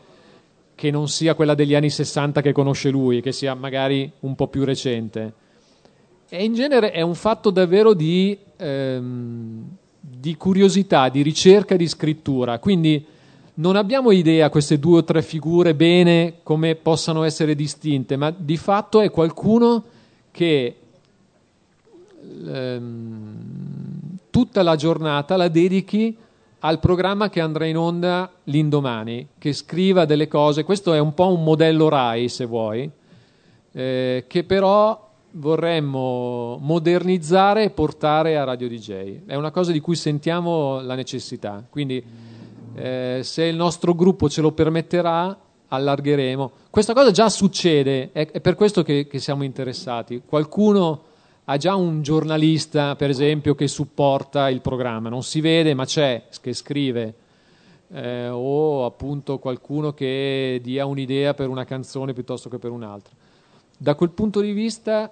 che 0.73 0.89
non 0.89 1.07
sia 1.07 1.35
quella 1.35 1.53
degli 1.53 1.75
anni 1.75 1.91
60 1.91 2.41
che 2.41 2.53
conosce 2.53 2.89
lui, 2.89 3.21
che 3.21 3.31
sia 3.31 3.53
magari 3.53 4.11
un 4.21 4.33
po' 4.33 4.47
più 4.47 4.63
recente. 4.65 5.33
E 6.27 6.43
in 6.43 6.55
genere 6.55 6.89
è 6.89 7.01
un 7.01 7.13
fatto 7.13 7.51
davvero 7.51 7.93
di, 7.93 8.35
ehm, 8.57 9.77
di 10.07 10.35
curiosità, 10.35 11.09
di 11.09 11.21
ricerca, 11.21 11.75
di 11.75 11.87
scrittura. 11.87 12.59
Quindi 12.59 13.05
non 13.55 13.75
abbiamo 13.75 14.11
idea 14.11 14.49
queste 14.49 14.79
due 14.79 14.99
o 14.99 15.03
tre 15.03 15.21
figure 15.21 15.73
bene 15.75 16.35
come 16.43 16.75
possano 16.75 17.23
essere 17.23 17.55
distinte, 17.55 18.17
ma 18.17 18.33
di 18.35 18.57
fatto 18.57 19.01
è 19.01 19.09
qualcuno 19.09 19.83
che 20.31 20.75
ehm, 22.45 23.37
tutta 24.29 24.61
la 24.63 24.75
giornata 24.75 25.37
la 25.37 25.47
dedichi 25.47 26.15
al 26.59 26.79
programma 26.79 27.29
che 27.29 27.39
andrà 27.39 27.65
in 27.65 27.77
onda 27.77 28.31
l'indomani, 28.45 29.27
che 29.37 29.53
scriva 29.53 30.05
delle 30.05 30.27
cose. 30.27 30.63
Questo 30.63 30.93
è 30.93 30.99
un 30.99 31.13
po' 31.13 31.31
un 31.31 31.43
modello 31.43 31.89
RAI, 31.89 32.27
se 32.27 32.45
vuoi, 32.45 32.89
eh, 33.71 34.25
che 34.27 34.43
però 34.43 35.04
vorremmo 35.35 36.57
modernizzare 36.61 37.63
e 37.63 37.69
portare 37.69 38.37
a 38.37 38.43
Radio 38.43 38.67
DJ. 38.67 39.25
È 39.25 39.35
una 39.35 39.51
cosa 39.51 39.71
di 39.71 39.79
cui 39.79 39.95
sentiamo 39.95 40.79
la 40.81 40.95
necessità. 40.95 41.65
Quindi, 41.69 42.03
eh, 42.75 43.19
se 43.23 43.43
il 43.43 43.55
nostro 43.55 43.93
gruppo 43.93 44.29
ce 44.29 44.41
lo 44.41 44.51
permetterà, 44.51 45.37
allargheremo. 45.67 46.51
Questa 46.69 46.93
cosa 46.93 47.11
già 47.11 47.29
succede, 47.29 48.11
è, 48.11 48.31
è 48.31 48.39
per 48.39 48.55
questo 48.55 48.83
che, 48.83 49.07
che 49.07 49.19
siamo 49.19 49.43
interessati. 49.43 50.21
Qualcuno 50.25 51.03
ha 51.45 51.57
già 51.57 51.75
un 51.75 52.01
giornalista, 52.01 52.95
per 52.95 53.09
esempio, 53.09 53.55
che 53.55 53.67
supporta 53.67 54.49
il 54.49 54.61
programma, 54.61 55.09
non 55.09 55.23
si 55.23 55.41
vede, 55.41 55.73
ma 55.73 55.85
c'è, 55.85 56.27
che 56.41 56.53
scrive, 56.53 57.13
eh, 57.89 58.29
o 58.29 58.85
appunto 58.85 59.37
qualcuno 59.37 59.93
che 59.93 60.59
dia 60.63 60.85
un'idea 60.85 61.33
per 61.33 61.49
una 61.49 61.65
canzone 61.65 62.13
piuttosto 62.13 62.49
che 62.49 62.57
per 62.57 62.71
un'altra. 62.71 63.13
da 63.77 63.93
quel 63.93 64.09
punto 64.11 64.39
di 64.39 64.53
vista 64.53 65.11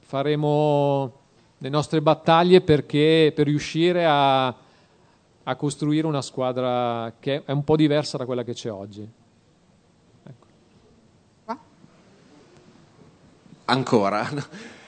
faremo 0.00 1.12
le 1.58 1.68
nostre 1.68 2.00
battaglie 2.00 2.60
perché, 2.60 3.32
per 3.34 3.46
riuscire 3.46 4.06
a, 4.06 4.46
a 4.46 5.56
costruire 5.56 6.06
una 6.06 6.22
squadra 6.22 7.14
che 7.20 7.42
è 7.44 7.52
un 7.52 7.64
po' 7.64 7.76
diversa 7.76 8.16
da 8.16 8.24
quella 8.24 8.42
che 8.42 8.54
c'è 8.54 8.70
oggi. 8.70 9.08
Ancora. 13.66 14.28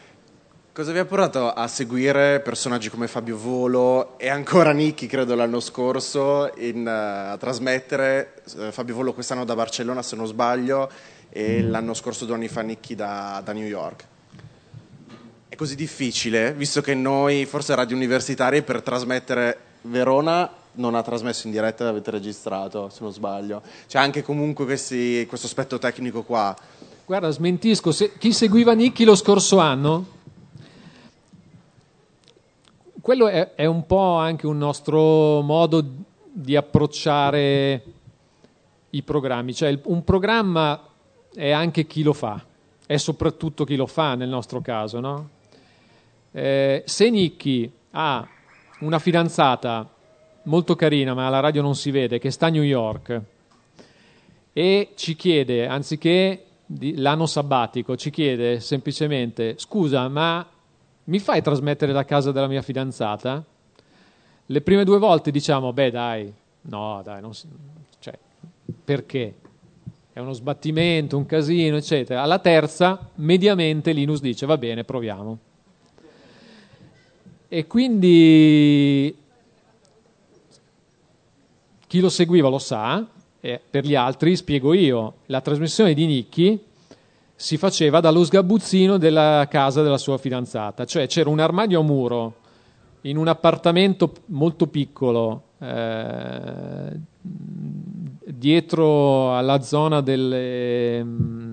Cosa 0.73 0.91
vi 0.91 0.99
ha 0.99 1.05
portato 1.05 1.53
a 1.53 1.69
seguire 1.69 2.41
personaggi 2.41 2.89
come 2.89 3.07
Fabio 3.07 3.37
Volo 3.37 4.19
e 4.19 4.31
ancora 4.31 4.73
Nicchi, 4.73 5.07
credo 5.07 5.35
l'anno 5.35 5.61
scorso, 5.61 6.51
in, 6.57 6.87
eh, 6.87 7.31
a 7.31 7.37
trasmettere 7.37 8.43
eh, 8.57 8.73
Fabio 8.73 8.95
Volo 8.95 9.13
quest'anno 9.13 9.45
da 9.45 9.55
Barcellona, 9.55 10.01
se 10.01 10.17
non 10.17 10.27
sbaglio, 10.27 10.91
e 11.29 11.63
l'anno 11.63 11.93
scorso 11.93 12.25
due 12.25 12.37
anni 12.37 12.49
fa 12.49 12.63
Nicchi 12.63 12.95
da, 12.95 13.43
da 13.45 13.53
New 13.53 13.67
York? 13.67 14.07
È 15.53 15.55
così 15.55 15.75
difficile, 15.75 16.55
visto 16.55 16.81
che 16.81 16.95
noi, 16.95 17.45
forse 17.45 17.75
radio 17.75 17.95
universitarie, 17.95 18.63
per 18.63 18.81
trasmettere 18.81 19.59
Verona 19.83 20.51
non 20.77 20.95
ha 20.95 21.03
trasmesso 21.03 21.47
in 21.47 21.53
diretta, 21.53 21.85
l'avete 21.85 22.11
registrato, 22.11 22.89
se 22.89 23.01
non 23.03 23.13
sbaglio. 23.13 23.61
C'è 23.87 23.99
anche 23.99 24.23
comunque 24.23 24.65
questi- 24.65 25.27
questo 25.29 25.47
aspetto 25.47 25.77
tecnico 25.79 26.23
qua. 26.23 26.57
Guarda, 27.05 27.29
smentisco, 27.29 27.93
se- 27.93 28.13
chi 28.17 28.33
seguiva 28.33 28.73
Nicchi 28.73 29.05
lo 29.05 29.15
scorso 29.15 29.59
anno, 29.59 30.07
quello 33.03 33.29
è, 33.29 33.53
è 33.55 33.67
un 33.67 33.85
po' 33.85 34.15
anche 34.15 34.47
un 34.47 34.57
nostro 34.57 35.43
modo 35.43 35.85
di 36.33 36.57
approcciare 36.57 37.83
i 38.89 39.03
programmi, 39.03 39.53
cioè 39.53 39.79
un 39.85 40.03
programma 40.03 40.83
è 41.35 41.51
anche 41.51 41.87
chi 41.87 42.03
lo 42.03 42.15
fa, 42.15 42.43
è 42.87 42.97
soprattutto 42.97 43.65
chi 43.65 43.77
lo 43.77 43.87
fa 43.87 44.15
nel 44.15 44.31
nostro 44.31 44.63
caso, 44.63 44.99
no? 44.99 45.41
Eh, 46.33 46.83
se 46.87 47.11
Nicchi 47.11 47.71
ha 47.91 48.27
una 48.81 48.99
fidanzata 48.99 49.89
molto 50.45 50.75
carina, 50.75 51.15
ma 51.15 51.27
alla 51.27 51.41
radio 51.41 51.63
non 51.63 51.75
si 51.75 51.91
vede, 51.91 52.19
che 52.19 52.31
sta 52.31 52.47
a 52.47 52.51
New 52.51 52.63
York 52.63 53.21
e 54.53 54.93
ci 54.97 55.15
chiede, 55.15 55.67
anziché 55.67 56.45
di- 56.67 56.97
l'anno 56.97 57.27
sabbatico, 57.27 57.97
ci 57.97 58.11
chiede 58.11 58.61
semplicemente, 58.61 59.55
scusa, 59.59 60.09
ma 60.09 60.47
mi 61.05 61.19
fai 61.19 61.43
trasmettere 61.43 61.93
da 61.93 62.05
casa 62.05 62.33
della 62.33 62.49
mia 62.49 62.63
fidanzata? 62.63 63.45
Le 64.47 64.61
prime 64.63 64.85
due 64.85 64.99
volte 64.99 65.31
diciamo, 65.31 65.73
beh 65.73 65.91
dai, 65.91 66.33
no 66.63 67.01
dai, 67.05 67.23
si- 67.33 67.49
cioè, 67.99 68.19
perché? 68.85 69.35
È 70.13 70.19
uno 70.19 70.33
sbattimento, 70.33 71.17
un 71.17 71.25
casino, 71.25 71.77
eccetera. 71.77 72.23
Alla 72.23 72.39
terza, 72.39 73.09
mediamente, 73.17 73.93
Linus 73.93 74.21
dice, 74.21 74.45
va 74.45 74.59
bene, 74.59 74.85
proviamo. 74.85 75.39
E 77.55 77.67
quindi 77.67 79.15
chi 81.87 82.01
lo 82.01 82.09
seguiva 82.09 82.49
lo 82.49 82.59
sa, 82.59 83.07
e 83.41 83.61
per 83.69 83.85
gli 83.85 83.95
altri 83.95 84.37
spiego 84.37 84.73
io. 84.73 85.17
La 85.27 85.43
trasmissione 85.43 85.93
di 85.93 86.07
Nicchi 86.07 86.59
si 87.35 87.59
faceva 87.59 88.01
dallo 88.01 88.25
sgabuzzino 88.25 88.97
della 88.97 89.47
casa 89.51 89.83
della 89.83 89.99
sua 89.99 90.17
fidanzata, 90.17 90.87
cioè 90.87 91.07
c'era 91.07 91.29
un 91.29 91.41
armadio 91.41 91.81
a 91.81 91.83
muro 91.83 92.37
in 93.03 93.19
un 93.19 93.29
appartamento 93.29 94.15
molto 94.29 94.69
piccolo 94.69 95.43
eh, 95.59 96.99
dietro 97.21 99.37
alla 99.37 99.61
zona 99.61 100.01
delle, 100.01 101.05
mm, 101.05 101.52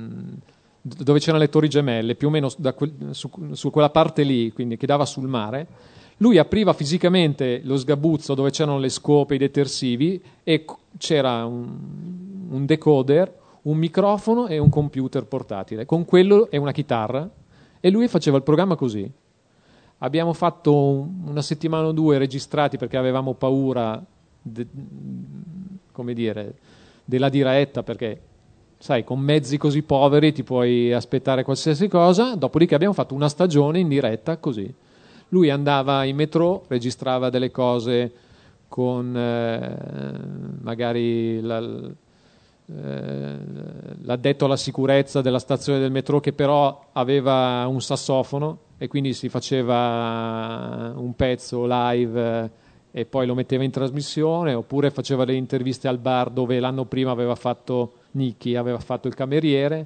dove 0.97 1.19
c'erano 1.19 1.39
le 1.39 1.49
torri 1.49 1.67
gemelle, 1.67 2.15
più 2.15 2.27
o 2.27 2.31
meno 2.31 2.49
quel- 2.75 3.09
su, 3.11 3.29
su 3.51 3.69
quella 3.69 3.89
parte 3.89 4.23
lì, 4.23 4.51
quindi 4.51 4.77
che 4.77 4.85
dava 4.85 5.05
sul 5.05 5.27
mare. 5.27 5.67
Lui 6.17 6.37
apriva 6.37 6.73
fisicamente 6.73 7.61
lo 7.63 7.77
sgabuzzo 7.77 8.33
dove 8.33 8.49
c'erano 8.49 8.77
le 8.79 8.89
scope, 8.89 9.35
i 9.35 9.37
detersivi 9.37 10.21
e 10.43 10.65
c'era 10.97 11.45
un, 11.45 11.67
un 12.49 12.65
decoder, 12.65 13.33
un 13.61 13.77
microfono 13.77 14.47
e 14.47 14.57
un 14.57 14.69
computer 14.69 15.25
portatile, 15.25 15.85
con 15.85 16.03
quello 16.05 16.49
e 16.49 16.57
una 16.57 16.71
chitarra 16.73 17.29
e 17.79 17.89
lui 17.89 18.07
faceva 18.09 18.35
il 18.35 18.43
programma 18.43 18.75
così. 18.75 19.09
Abbiamo 19.99 20.33
fatto 20.33 20.75
un- 20.75 21.23
una 21.27 21.41
settimana 21.41 21.87
o 21.87 21.91
due 21.93 22.17
registrati 22.17 22.77
perché 22.77 22.97
avevamo 22.97 23.33
paura 23.33 24.03
de- 24.41 24.67
come 25.91 26.13
dire, 26.13 26.55
della 27.05 27.29
diretta 27.29 27.83
perché 27.83 28.21
sai, 28.79 29.03
con 29.03 29.19
mezzi 29.19 29.57
così 29.57 29.83
poveri 29.83 30.31
ti 30.31 30.43
puoi 30.43 30.93
aspettare 30.93 31.43
qualsiasi 31.43 31.89
cosa, 31.89 32.35
dopodiché 32.35 32.75
abbiamo 32.75 32.93
fatto 32.93 33.13
una 33.13 33.27
stagione 33.27 33.79
in 33.79 33.89
diretta 33.89 34.37
così. 34.37 34.73
Lui 35.29 35.49
andava 35.49 36.05
in 36.05 36.15
metro, 36.15 36.63
registrava 36.69 37.29
delle 37.29 37.51
cose 37.51 38.11
con 38.69 39.15
eh, 39.15 39.77
magari 40.61 41.41
la- 41.41 41.91
eh, 42.71 43.37
l'addetto 44.03 44.45
alla 44.45 44.55
sicurezza 44.55 45.21
della 45.21 45.39
stazione 45.39 45.79
del 45.79 45.91
metro 45.91 46.19
che 46.19 46.33
però 46.33 46.85
aveva 46.93 47.65
un 47.67 47.81
sassofono 47.81 48.59
e 48.77 48.87
quindi 48.87 49.13
si 49.13 49.27
faceva 49.27 50.93
un 50.95 51.15
pezzo 51.15 51.65
live 51.67 52.43
eh, 52.43 52.49
e 52.91 53.05
poi 53.05 53.25
lo 53.25 53.33
metteva 53.33 53.63
in 53.63 53.71
trasmissione 53.71 54.53
oppure 54.53 54.89
faceva 54.91 55.25
delle 55.25 55.37
interviste 55.37 55.87
al 55.87 55.97
bar 55.97 56.29
dove 56.29 56.59
l'anno 56.59 56.85
prima 56.85 57.11
aveva 57.11 57.35
fatto 57.35 57.93
Nicky, 58.11 58.55
aveva 58.55 58.79
fatto 58.79 59.07
il 59.07 59.13
cameriere 59.15 59.85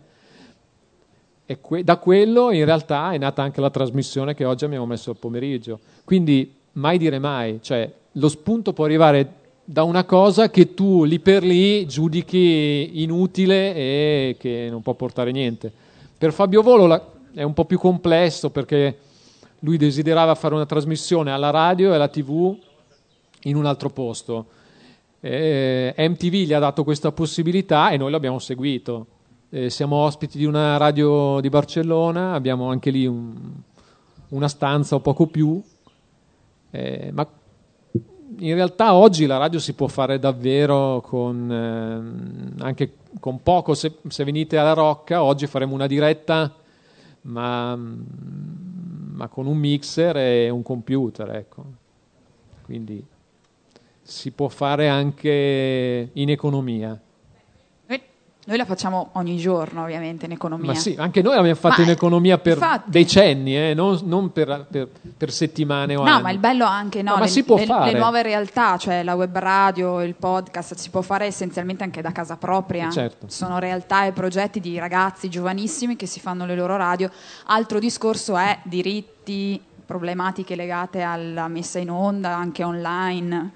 e 1.45 1.59
que- 1.59 1.83
da 1.83 1.97
quello 1.97 2.51
in 2.51 2.65
realtà 2.65 3.11
è 3.11 3.17
nata 3.17 3.41
anche 3.41 3.61
la 3.61 3.69
trasmissione 3.69 4.33
che 4.33 4.45
oggi 4.45 4.65
abbiamo 4.65 4.85
messo 4.85 5.09
al 5.09 5.17
pomeriggio. 5.17 5.79
Quindi 6.03 6.53
mai 6.73 6.97
dire 6.97 7.19
mai, 7.19 7.59
cioè 7.61 7.91
lo 8.13 8.29
spunto 8.29 8.73
può 8.73 8.85
arrivare 8.85 9.41
da 9.65 9.83
una 9.83 10.03
cosa 10.03 10.49
che 10.49 10.73
tu 10.73 11.03
lì 11.03 11.19
per 11.19 11.43
lì 11.43 11.85
giudichi 11.85 13.01
inutile 13.01 13.73
e 13.75 14.35
che 14.39 14.67
non 14.69 14.81
può 14.81 14.93
portare 14.93 15.31
niente. 15.31 15.71
Per 16.17 16.33
Fabio 16.33 16.61
Volo 16.61 16.85
la- 16.85 17.05
è 17.33 17.43
un 17.43 17.53
po' 17.53 17.65
più 17.65 17.79
complesso 17.79 18.49
perché 18.49 18.97
lui 19.59 19.77
desiderava 19.77 20.35
fare 20.35 20.53
una 20.53 20.65
trasmissione 20.65 21.31
alla 21.31 21.49
radio 21.49 21.91
e 21.91 21.95
alla 21.95 22.07
tv 22.07 22.55
in 23.43 23.55
un 23.55 23.65
altro 23.65 23.89
posto. 23.89 24.45
Eh, 25.25 25.95
MTV 25.97 26.33
gli 26.33 26.51
ha 26.51 26.59
dato 26.59 26.83
questa 26.83 27.13
possibilità 27.13 27.91
e 27.91 27.97
noi 27.97 28.11
l'abbiamo 28.11 28.39
seguito. 28.39 29.07
Eh, 29.49 29.69
siamo 29.69 29.95
ospiti 29.95 30.37
di 30.37 30.43
una 30.43 30.75
radio 30.75 31.39
di 31.39 31.47
Barcellona, 31.47 32.33
abbiamo 32.33 32.69
anche 32.69 32.89
lì 32.89 33.05
un- 33.05 33.33
una 34.29 34.49
stanza 34.49 34.95
o 34.95 34.99
poco 34.99 35.27
più, 35.27 35.63
eh, 36.71 37.09
ma 37.13 37.25
in 38.39 38.53
realtà 38.53 38.95
oggi 38.95 39.25
la 39.25 39.37
radio 39.37 39.59
si 39.59 39.71
può 39.73 39.87
fare 39.87 40.19
davvero 40.19 40.99
con, 41.05 41.49
ehm, 41.49 42.55
anche 42.59 42.95
con 43.21 43.41
poco. 43.41 43.75
Se, 43.75 43.99
se 44.05 44.23
venite 44.25 44.57
alla 44.57 44.73
Rocca, 44.73 45.23
oggi 45.23 45.47
faremo 45.47 45.73
una 45.73 45.87
diretta, 45.87 46.53
ma, 47.21 47.77
ma 47.77 49.27
con 49.29 49.45
un 49.45 49.55
mixer 49.57 50.17
e 50.17 50.49
un 50.49 50.63
computer. 50.63 51.29
Ecco. 51.33 51.63
Quindi 52.65 53.05
si 54.03 54.31
può 54.31 54.47
fare 54.49 54.89
anche 54.89 56.09
in 56.11 56.29
economia. 56.29 56.99
Noi, 57.87 58.01
noi 58.45 58.57
la 58.57 58.65
facciamo 58.65 59.09
ogni 59.13 59.37
giorno, 59.37 59.83
ovviamente, 59.83 60.25
in 60.25 60.33
economia. 60.33 60.67
Ma 60.73 60.75
sì, 60.75 60.95
anche 60.97 61.21
noi 61.21 61.35
l'abbiamo 61.35 61.55
fatto 61.57 61.79
Ma, 61.79 61.85
in 61.85 61.89
economia 61.91 62.37
per 62.37 62.53
infatti. 62.57 62.89
decenni, 62.91 63.55
eh, 63.57 63.73
non, 63.73 63.99
non 64.03 64.31
per, 64.33 64.67
per- 64.69 64.89
per 65.15 65.31
settimane 65.31 65.95
o 65.95 66.03
No, 66.03 66.11
anni. 66.11 66.21
ma 66.21 66.31
il 66.31 66.39
bello 66.39 66.65
anche 66.65 67.01
no, 67.01 67.15
No, 67.15 67.21
le, 67.21 67.27
si 67.27 67.43
può 67.43 67.55
le- 67.55 67.65
fare. 67.65 67.91
le 67.93 67.97
nuove 67.97 68.21
realtà, 68.21 68.77
cioè 68.77 69.03
la 69.03 69.15
web 69.15 69.37
radio, 69.37 70.01
il 70.03 70.15
podcast, 70.15 70.75
si 70.75 70.89
può 70.89 71.01
fare 71.01 71.25
essenzialmente 71.25 71.83
anche 71.83 72.01
da 72.01 72.11
casa 72.11 72.35
propria. 72.35 72.89
Certo. 72.89 73.27
Sono 73.29 73.57
realtà 73.59 74.05
e 74.05 74.11
progetti 74.11 74.59
di 74.59 74.77
ragazzi 74.77 75.29
giovanissimi 75.29 75.95
che 75.95 76.05
si 76.07 76.19
fanno 76.19 76.45
le 76.45 76.55
loro 76.55 76.75
radio. 76.75 77.09
Altro 77.45 77.79
discorso 77.79 78.35
è 78.37 78.59
diritti, 78.63 79.61
problematiche 79.85 80.55
legate 80.55 81.01
alla 81.01 81.47
messa 81.47 81.79
in 81.79 81.89
onda, 81.89 82.35
anche 82.35 82.63
online. 82.63 83.51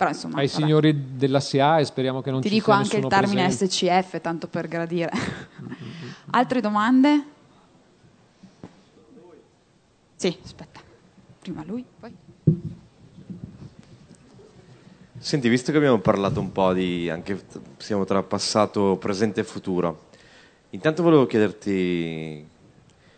Però 0.00 0.12
insomma, 0.12 0.38
Ai 0.38 0.46
vabbè. 0.46 0.58
signori 0.58 1.16
della 1.18 1.40
SIA 1.40 1.78
e 1.78 1.84
speriamo 1.84 2.22
che 2.22 2.30
non 2.30 2.40
ti 2.40 2.48
ci 2.48 2.54
dico 2.54 2.70
sia 2.70 2.80
anche 2.80 2.96
il 2.96 3.06
termine 3.06 3.42
presente. 3.44 3.74
SCF, 3.74 4.20
tanto 4.22 4.48
per 4.48 4.66
gradire. 4.66 5.10
Altre 6.30 6.62
domande? 6.62 7.24
Sì, 10.16 10.34
aspetta. 10.42 10.80
Prima 11.40 11.62
lui, 11.66 11.84
poi. 12.00 12.16
Senti, 15.18 15.50
visto 15.50 15.70
che 15.70 15.76
abbiamo 15.76 15.98
parlato 15.98 16.40
un 16.40 16.50
po' 16.50 16.72
di 16.72 17.10
anche 17.10 17.38
siamo 17.76 18.06
tra 18.06 18.22
passato, 18.22 18.96
presente 18.96 19.40
e 19.40 19.44
futuro, 19.44 20.06
intanto 20.70 21.02
volevo 21.02 21.26
chiederti 21.26 22.48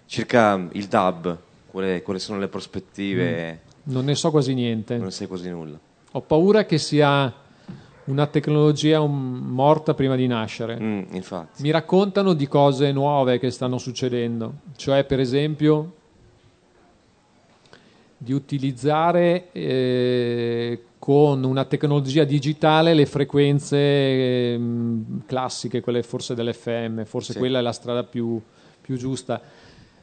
circa 0.07 0.67
il 0.73 0.87
DAB, 0.89 1.39
quali, 1.69 2.03
quali 2.03 2.19
sono 2.19 2.41
le 2.41 2.49
prospettive? 2.49 3.61
Non 3.85 4.05
ne 4.05 4.17
so 4.17 4.33
quasi 4.33 4.53
niente. 4.53 4.97
Non 4.97 5.05
ne 5.05 5.11
sai 5.13 5.29
quasi 5.29 5.49
nulla. 5.49 5.91
Ho 6.13 6.21
paura 6.21 6.65
che 6.67 6.77
sia 6.79 7.33
una 8.05 8.27
tecnologia 8.27 9.01
morta 9.01 9.95
prima 9.95 10.15
di 10.17 10.27
nascere. 10.27 10.79
Mm, 10.79 11.03
infatti. 11.13 11.63
Mi 11.63 11.71
raccontano 11.71 12.35
di 12.35 12.47
cose 12.49 12.93
nuove 12.93 13.39
che 13.39 13.51
stanno 13.51 13.79
succedendo, 13.79 14.55
cioè 14.77 15.05
per 15.05 15.21
esempio 15.21 15.95
di 18.19 18.33
utilizzare 18.33 19.51
eh, 19.53 20.83
con 20.99 21.43
una 21.45 21.65
tecnologia 21.65 22.25
digitale 22.25 22.95
le 22.95 23.07
frequenze 23.07 23.77
ehm, 24.53 25.23
classiche, 25.27 25.81
quelle 25.81 26.03
forse 26.03 26.35
dell'FM, 26.35 27.05
forse 27.05 27.33
Sì. 27.33 27.39
quella 27.39 27.59
è 27.59 27.63
la 27.63 27.73
strada 27.73 28.05
più, 28.05 28.41
più 28.81 28.97
giusta. 28.97 29.41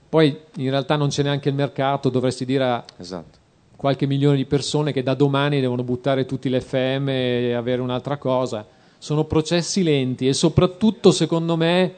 Poi 0.09 0.37
in 0.55 0.69
realtà 0.71 0.95
non 0.95 1.09
c'è 1.09 1.21
neanche 1.23 1.49
il 1.49 1.55
mercato, 1.55 2.09
dovresti 2.09 2.45
dire 2.45 2.63
a 2.63 2.83
Esatto. 2.97 3.37
Qualche 3.79 4.07
milione 4.07 4.35
di 4.35 4.43
persone 4.43 4.91
che 4.91 5.03
da 5.03 5.13
domani 5.13 5.61
devono 5.61 5.83
buttare 5.83 6.25
tutti 6.25 6.49
le 6.49 6.59
FM 6.59 7.07
e 7.07 7.53
avere 7.53 7.81
un'altra 7.81 8.17
cosa. 8.17 8.65
Sono 8.97 9.23
processi 9.23 9.83
lenti 9.83 10.27
e 10.27 10.33
soprattutto, 10.33 11.11
secondo 11.11 11.55
me, 11.55 11.93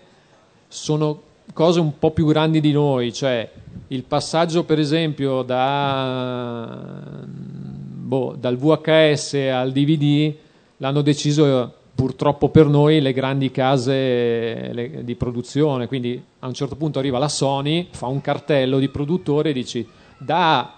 sono 0.68 1.22
cose 1.54 1.80
un 1.80 1.98
po' 1.98 2.12
più 2.12 2.28
grandi 2.28 2.62
di 2.62 2.72
noi, 2.72 3.12
cioè 3.12 3.50
il 3.88 4.04
passaggio 4.04 4.64
per 4.64 4.78
esempio 4.78 5.42
da, 5.42 6.86
boh, 7.26 8.36
dal 8.40 8.58
VHS 8.58 9.34
al 9.52 9.72
DVD 9.72 10.36
l'hanno 10.78 11.02
deciso 11.02 11.74
purtroppo 11.96 12.50
per 12.50 12.68
noi 12.68 13.02
le 13.02 13.12
grandi 13.12 13.50
case 13.50 14.72
le- 14.72 15.04
di 15.04 15.16
produzione, 15.16 15.88
quindi 15.88 16.24
a 16.38 16.46
un 16.46 16.54
certo 16.54 16.76
punto 16.76 17.00
arriva 17.00 17.18
la 17.18 17.28
Sony, 17.28 17.88
fa 17.90 18.06
un 18.06 18.22
cartello 18.22 18.78
di 18.78 18.88
produttore 18.88 19.50
e 19.50 19.54
dici 19.54 19.88
da 20.20 20.76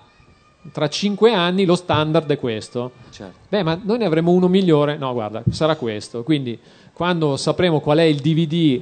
tra 0.72 0.88
cinque 0.88 1.34
anni 1.34 1.65
lo 1.65 1.76
standard 1.76 2.30
è 2.30 2.40
questo. 2.40 2.91
Certo. 3.10 3.38
Beh, 3.49 3.64
ma 3.64 3.80
noi 3.81 3.98
ne 3.98 4.06
avremo 4.06 4.31
uno 4.31 4.48
migliore? 4.48 4.98
No, 4.98 5.14
guarda, 5.14 5.44
sarà 5.49 5.76
questo. 5.76 6.23
Quindi, 6.23 6.57
quando 6.94 7.38
sapremo 7.38 7.80
qual 7.80 7.98
è 7.98 8.03
il 8.03 8.19
DVD 8.19 8.81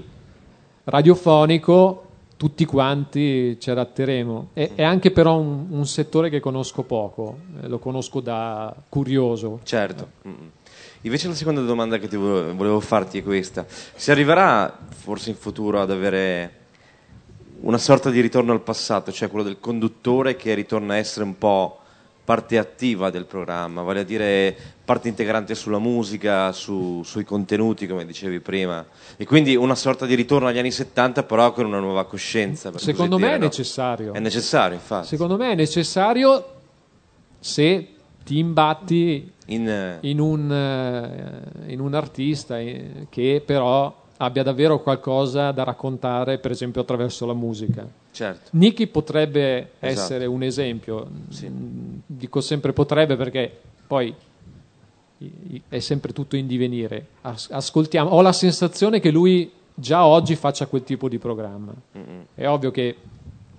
radiofonico, 0.84 2.06
tutti 2.38 2.66
quanti 2.66 3.60
ci 3.60 3.70
adatteremo. 3.70 4.49
È, 4.53 4.72
è 4.76 4.84
anche 4.84 5.12
però 5.12 5.38
un, 5.38 5.68
un 5.70 5.86
settore 5.86 6.30
che 6.30 6.40
conosco 6.40 6.84
poco, 6.84 7.38
eh, 7.62 7.68
lo 7.68 7.80
conosco 7.80 8.20
da 8.20 8.76
curioso. 8.90 9.60
Certo. 9.64 10.08
Invece 11.02 11.28
la 11.28 11.36
seconda 11.36 11.62
domanda 11.62 11.98
che 11.98 12.08
ti 12.08 12.16
volevo 12.16 12.80
farti 12.80 13.20
è 13.20 13.24
questa. 13.24 13.66
Si 13.68 14.12
arriverà 14.12 14.76
forse 14.88 15.32
in 15.32 15.36
futuro 15.36 15.82
ad 15.82 15.91
avere 15.91 16.61
una 17.62 17.78
sorta 17.78 18.10
di 18.10 18.22
ritorno 18.22 18.52
al 18.54 18.62
passato, 18.62 19.12
cioè 19.12 19.30
quello 19.30 19.44
del 19.44 19.60
conduttore 19.60 20.36
che 20.36 20.54
ritorna 20.54 20.94
a 20.94 20.98
essere 20.98 21.26
un 21.26 21.38
po' 21.38 21.78
parte 22.24 22.58
attiva 22.58 23.10
del 23.10 23.26
programma, 23.26 23.82
vale 23.82 24.02
a 24.02 24.04
dire 24.04 24.56
parte 24.86 25.08
integrante 25.08 25.54
sulla 25.56 25.80
musica, 25.80 26.52
su- 26.52 27.02
sui 27.04 27.24
contenuti, 27.24 27.88
come 27.88 28.06
dicevi 28.06 28.40
prima, 28.40 28.86
e 29.18 29.26
quindi 29.26 29.56
una 29.56 29.76
sorta 29.76 30.06
di 30.06 30.16
ritorno 30.16 30.48
agli 30.48 30.58
anni 30.58 30.72
70 30.72 31.24
però 31.24 31.52
con 31.52 31.66
una 31.66 31.80
nuova 31.80 32.06
coscienza. 32.06 32.72
Secondo 32.78 33.18
me 33.18 33.26
dire, 33.26 33.36
è 33.36 33.40
no? 33.40 33.46
necessario. 33.46 34.14
È 34.14 34.20
necessario, 34.20 34.76
infatti. 34.76 35.08
Secondo 35.08 35.38
me 35.38 35.52
è 35.52 35.56
necessario 35.56 36.46
se 37.40 37.88
ti 38.24 38.38
imbatti 38.38 39.32
In, 39.48 39.98
in 40.02 40.20
un, 40.20 40.52
eh, 40.52 41.72
in 41.72 41.80
un 41.80 41.94
artista 41.94 42.60
eh, 42.60 43.08
che 43.10 43.42
però 43.46 44.01
abbia 44.22 44.43
davvero 44.43 44.80
qualcosa 44.81 45.52
da 45.52 45.64
raccontare, 45.64 46.38
per 46.38 46.52
esempio 46.52 46.81
attraverso 46.81 47.26
la 47.26 47.34
musica. 47.34 47.88
Certo. 48.11 48.49
Nicky 48.52 48.85
potrebbe 48.88 49.72
Esatto. 49.80 49.85
essere 49.88 50.26
un 50.27 50.43
esempio, 50.43 51.07
Mm, 51.10 51.98
dico 52.06 52.39
sempre 52.39 52.72
potrebbe 52.72 53.15
perché 53.15 53.52
poi 53.88 54.14
è 55.69 55.80
sempre 55.80 56.14
tutto 56.14 56.35
in 56.35 56.45
divenire. 56.45 57.06
As- 57.22 57.49
ascoltiamo, 57.52 58.10
ho 58.11 58.22
la 58.22 58.31
sensazione 58.31 58.99
che 58.99 59.10
lui 59.10 59.52
già 59.73 60.06
oggi 60.06 60.35
faccia 60.35 60.68
quel 60.68 60.84
tipo 60.84 61.10
di 61.10 61.18
programma. 61.18 61.73
È 62.35 62.48
ovvio 62.48 62.69
che 62.69 62.95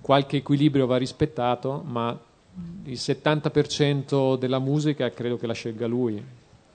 qualche 0.01 0.37
equilibrio 0.37 0.85
va 0.85 0.95
rispettato, 0.97 1.83
ma 1.85 2.17
il 2.85 2.97
70% 2.97 4.37
della 4.37 4.59
musica 4.59 5.09
credo 5.11 5.37
che 5.37 5.47
la 5.47 5.53
scelga 5.53 5.87
lui. 5.87 6.23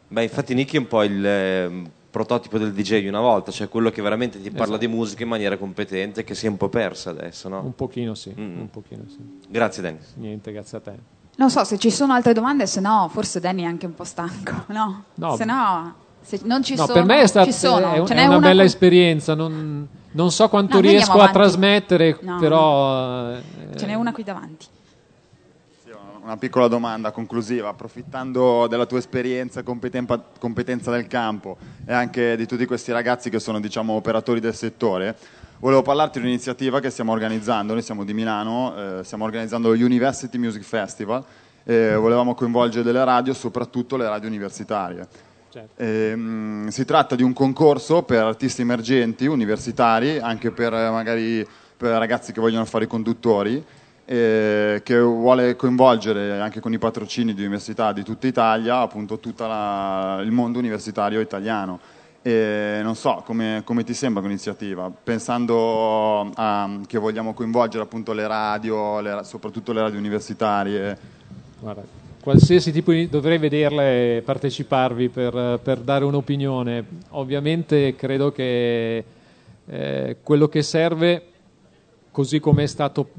Beh, 0.09 0.23
infatti 0.23 0.53
Nicky 0.55 0.77
è 0.77 0.81
un 0.81 0.87
po' 0.87 1.03
il 1.03 1.25
ehm, 1.25 1.91
prototipo 2.19 2.59
del 2.59 2.73
DJ 2.73 3.01
di 3.01 3.07
una 3.09 3.21
volta, 3.21 3.53
cioè 3.53 3.69
quello 3.69 3.91
che 3.91 4.03
veramente 4.03 4.41
ti 4.43 4.51
parla 4.51 4.75
Esatto. 4.75 4.79
di 4.79 4.89
musica 4.89 5.23
in 5.23 5.29
maniera 5.29 5.57
competente, 5.57 6.25
che 6.25 6.35
si 6.35 6.47
è 6.47 6.49
un 6.49 6.57
po' 6.57 6.69
persa 6.69 7.11
adesso, 7.11 7.49
no? 7.49 7.61
Un 7.63 7.75
pochino 7.77 8.15
sì, 8.15 8.35
Mm. 8.37 8.59
un 8.61 8.71
pochino 8.71 9.03
sì. 9.09 9.19
Grazie 9.49 9.83
Dennis. 9.83 10.13
Niente, 10.17 10.51
grazie 10.53 10.79
a 10.79 10.81
te. 10.81 10.93
Non 11.37 11.51
so 11.51 11.63
se 11.63 11.79
ci 11.79 11.91
sono 11.93 12.13
altre 12.15 12.33
domande, 12.33 12.67
se 12.67 12.81
no, 12.81 13.09
forse 13.13 13.39
Danny 13.39 13.63
è 13.63 13.67
anche 13.67 13.87
un 13.87 13.95
po' 13.95 14.03
stanco. 14.05 14.65
No, 14.75 15.05
No. 15.15 15.37
se 15.37 15.45
no, 15.45 15.95
se 16.21 16.41
non 16.43 16.65
ci 16.65 16.75
No, 16.75 16.83
sono. 16.87 16.93
per 16.95 17.05
me 17.05 17.21
è, 17.23 17.27
stata 17.29 17.47
ci 17.47 17.53
sono. 17.57 17.93
è, 17.93 18.05
Ce 18.05 18.13
è 18.15 18.17
n'è 18.17 18.27
una, 18.27 18.39
bella 18.41 18.55
con- 18.57 18.65
esperienza, 18.65 19.35
non, 19.37 19.87
non 20.11 20.31
so 20.33 20.49
quanto 20.49 20.75
No, 20.75 20.81
riesco 20.81 21.21
a 21.21 21.31
trasmettere, 21.31 22.19
No, 22.23 22.39
però... 22.41 23.31
eh, 23.35 23.43
Ce 23.77 23.87
n'è 23.87 23.95
una 23.95 24.11
qui 24.13 24.25
davanti. 24.25 24.67
Una 26.29 26.37
piccola 26.37 26.69
domanda 26.69 27.11
conclusiva, 27.11 27.71
approfittando 27.71 28.67
della 28.67 28.85
tua 28.85 28.99
esperienza, 28.99 29.63
competenza, 29.63 30.23
competenza 30.39 30.91
del 30.91 31.07
campo 31.07 31.57
e 31.87 31.95
anche 31.95 32.37
di 32.37 32.45
tutti 32.45 32.67
questi 32.67 32.93
ragazzi 32.93 33.31
che 33.31 33.41
sono 33.41 33.59
diciamo, 33.61 33.95
operatori 33.95 34.39
del 34.39 34.55
settore, 34.55 35.17
volevo 35.61 35.81
parlarti 35.81 36.19
di 36.19 36.27
un'iniziativa 36.27 36.81
che 36.81 36.91
stiamo 36.91 37.13
organizzando, 37.13 37.73
noi 37.73 37.81
siamo 37.81 38.05
di 38.05 38.13
Milano, 38.13 38.99
eh, 38.99 39.05
stiamo 39.05 39.25
organizzando 39.25 39.73
lo 39.73 39.83
University 39.83 40.37
Music 40.37 40.65
Festival 40.65 41.25
e 41.65 41.95
volevamo 41.95 42.35
coinvolgere 42.35 42.85
delle 42.85 43.05
radio, 43.05 43.33
soprattutto 43.33 43.97
le 43.97 44.07
radio 44.07 44.29
universitarie. 44.29 45.09
Certo. 45.49 45.83
Ehm, 45.83 46.69
si 46.69 46.85
tratta 46.85 47.15
di 47.17 47.23
un 47.23 47.33
concorso 47.33 48.03
per 48.03 48.25
artisti 48.25 48.61
emergenti, 48.61 49.25
universitari, 49.25 50.19
anche 50.19 50.51
per 50.51 50.75
eh, 50.75 50.91
magari 50.91 51.49
per 51.75 51.93
ragazzi 51.93 52.33
che 52.33 52.41
vogliono 52.41 52.67
fare 52.67 52.85
i 52.85 52.89
conduttori, 52.89 53.65
eh, 54.11 54.81
che 54.83 54.99
vuole 54.99 55.55
coinvolgere 55.55 56.41
anche 56.41 56.61
con 56.61 56.73
i 56.73 56.79
patrocini 56.79 57.35
di 57.35 57.43
università 57.43 57.93
di 57.93 58.03
tutta 58.03 58.27
Italia, 58.27 58.79
appunto 58.79 59.19
tutto 59.19 59.45
il 59.45 60.31
mondo 60.31 60.59
universitario 60.59 61.21
italiano. 61.21 61.79
E 62.23 62.81
non 62.83 62.95
so 62.97 63.23
come, 63.27 63.61
come 63.65 63.85
ti 63.85 63.93
sembra 63.93 64.21
quell'iniziativa, 64.21 64.91
pensando 64.91 66.31
a, 66.35 66.81
che 66.87 66.99
vogliamo 66.99 67.35
coinvolgere 67.35 67.85
appunto 67.85 68.15
le 68.15 68.27
radio, 68.27 69.01
le 69.01 69.15
ra- 69.15 69.23
soprattutto 69.25 69.73
le 69.73 69.83
radio 69.83 69.99
universitarie. 69.99 70.99
Guarda, 71.61 71.83
qualsiasi 72.23 72.73
tipo 72.73 72.93
di... 72.93 73.11
dovrei 73.11 73.37
vederle 73.37 74.23
parteciparvi 74.25 75.11
per, 75.11 75.61
per 75.63 75.79
dare 75.81 76.05
un'opinione. 76.07 76.85
Ovviamente 77.11 77.95
credo 77.95 78.33
che 78.33 79.05
eh, 79.67 80.17
quello 80.23 80.49
che 80.49 80.63
serve, 80.63 81.23
così 82.11 82.41
come 82.41 82.63
è 82.63 82.67
stato 82.67 83.11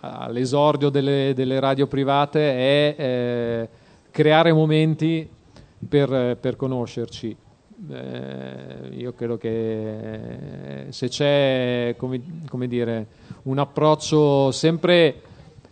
all'esordio 0.00 0.88
delle, 0.88 1.32
delle 1.34 1.60
radio 1.60 1.86
private, 1.86 2.40
è 2.40 2.94
eh, 2.96 3.68
creare 4.10 4.52
momenti 4.52 5.28
per, 5.88 6.36
per 6.40 6.56
conoscerci. 6.56 7.36
Eh, 7.90 8.88
io 8.92 9.14
credo 9.14 9.38
che 9.38 10.86
se 10.90 11.08
c'è 11.08 11.94
come, 11.96 12.20
come 12.48 12.68
dire, 12.68 13.06
un 13.44 13.58
approccio 13.58 14.50
sempre 14.50 15.22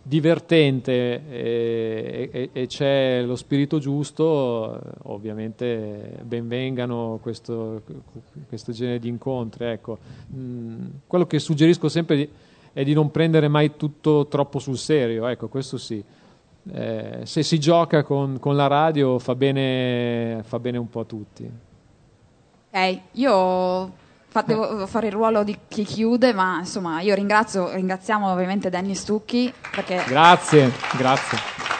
divertente 0.01 1.21
e, 1.29 2.29
e- 2.31 2.49
e 2.51 2.65
c'è 2.65 3.21
lo 3.21 3.35
spirito 3.35 3.77
giusto, 3.77 4.73
eh, 4.75 4.89
ovviamente 5.03 6.17
benvengano 6.23 7.19
questo, 7.21 7.83
questo 8.47 8.71
genere 8.71 8.97
di 8.97 9.07
incontri. 9.07 9.65
Ecco. 9.65 9.99
Mm, 10.35 10.85
quello 11.05 11.27
che 11.27 11.37
suggerisco 11.37 11.89
sempre 11.89 12.27
è 12.73 12.83
di 12.83 12.93
non 12.93 13.11
prendere 13.11 13.47
mai 13.47 13.75
tutto 13.75 14.27
troppo 14.27 14.59
sul 14.59 14.77
serio, 14.77 15.27
ecco, 15.27 15.47
questo 15.47 15.77
sì. 15.77 16.03
Eh, 16.71 17.21
se 17.23 17.43
si 17.43 17.59
gioca 17.59 18.03
con, 18.03 18.37
con 18.39 18.55
la 18.55 18.67
radio 18.67 19.17
fa 19.17 19.33
bene, 19.35 20.41
fa 20.45 20.59
bene 20.59 20.77
un 20.77 20.89
po' 20.89 20.99
a 20.99 21.05
tutti. 21.05 21.49
Ok, 22.71 22.99
io 23.13 23.91
fa- 24.27 24.43
devo 24.45 24.85
fare 24.85 25.07
il 25.07 25.13
ruolo 25.13 25.43
di 25.43 25.57
chi 25.67 25.83
chiude, 25.83 26.33
ma 26.33 26.59
insomma 26.59 27.01
io 27.01 27.15
ringrazio, 27.15 27.73
ringraziamo 27.73 28.31
ovviamente 28.31 28.69
Danny 28.69 28.93
Stucchi 28.93 29.51
perché 29.71 30.03
Grazie, 30.07 30.71
grazie. 30.97 31.78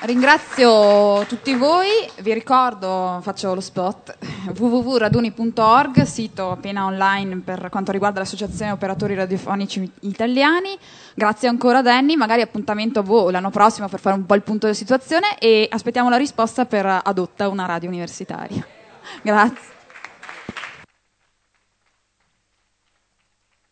Ringrazio 0.00 1.24
tutti 1.26 1.54
voi, 1.54 1.88
vi 2.20 2.32
ricordo, 2.32 3.18
faccio 3.20 3.52
lo 3.52 3.60
spot, 3.60 4.16
www.raduni.org, 4.56 6.02
sito 6.02 6.52
appena 6.52 6.84
online 6.84 7.38
per 7.38 7.68
quanto 7.68 7.90
riguarda 7.90 8.20
l'Associazione 8.20 8.70
Operatori 8.70 9.16
Radiofonici 9.16 9.90
Italiani. 10.02 10.78
Grazie 11.14 11.48
ancora 11.48 11.82
Danny, 11.82 12.14
magari 12.14 12.42
appuntamento 12.42 13.02
boh, 13.02 13.30
l'anno 13.30 13.50
prossimo 13.50 13.88
per 13.88 13.98
fare 13.98 14.14
un 14.14 14.24
po' 14.24 14.36
il 14.36 14.42
punto 14.42 14.66
della 14.66 14.78
situazione 14.78 15.36
e 15.36 15.66
aspettiamo 15.68 16.08
la 16.08 16.16
risposta 16.16 16.64
per 16.64 17.00
Adotta 17.02 17.48
una 17.48 17.66
radio 17.66 17.88
universitaria. 17.88 18.64
Grazie. 19.20 19.77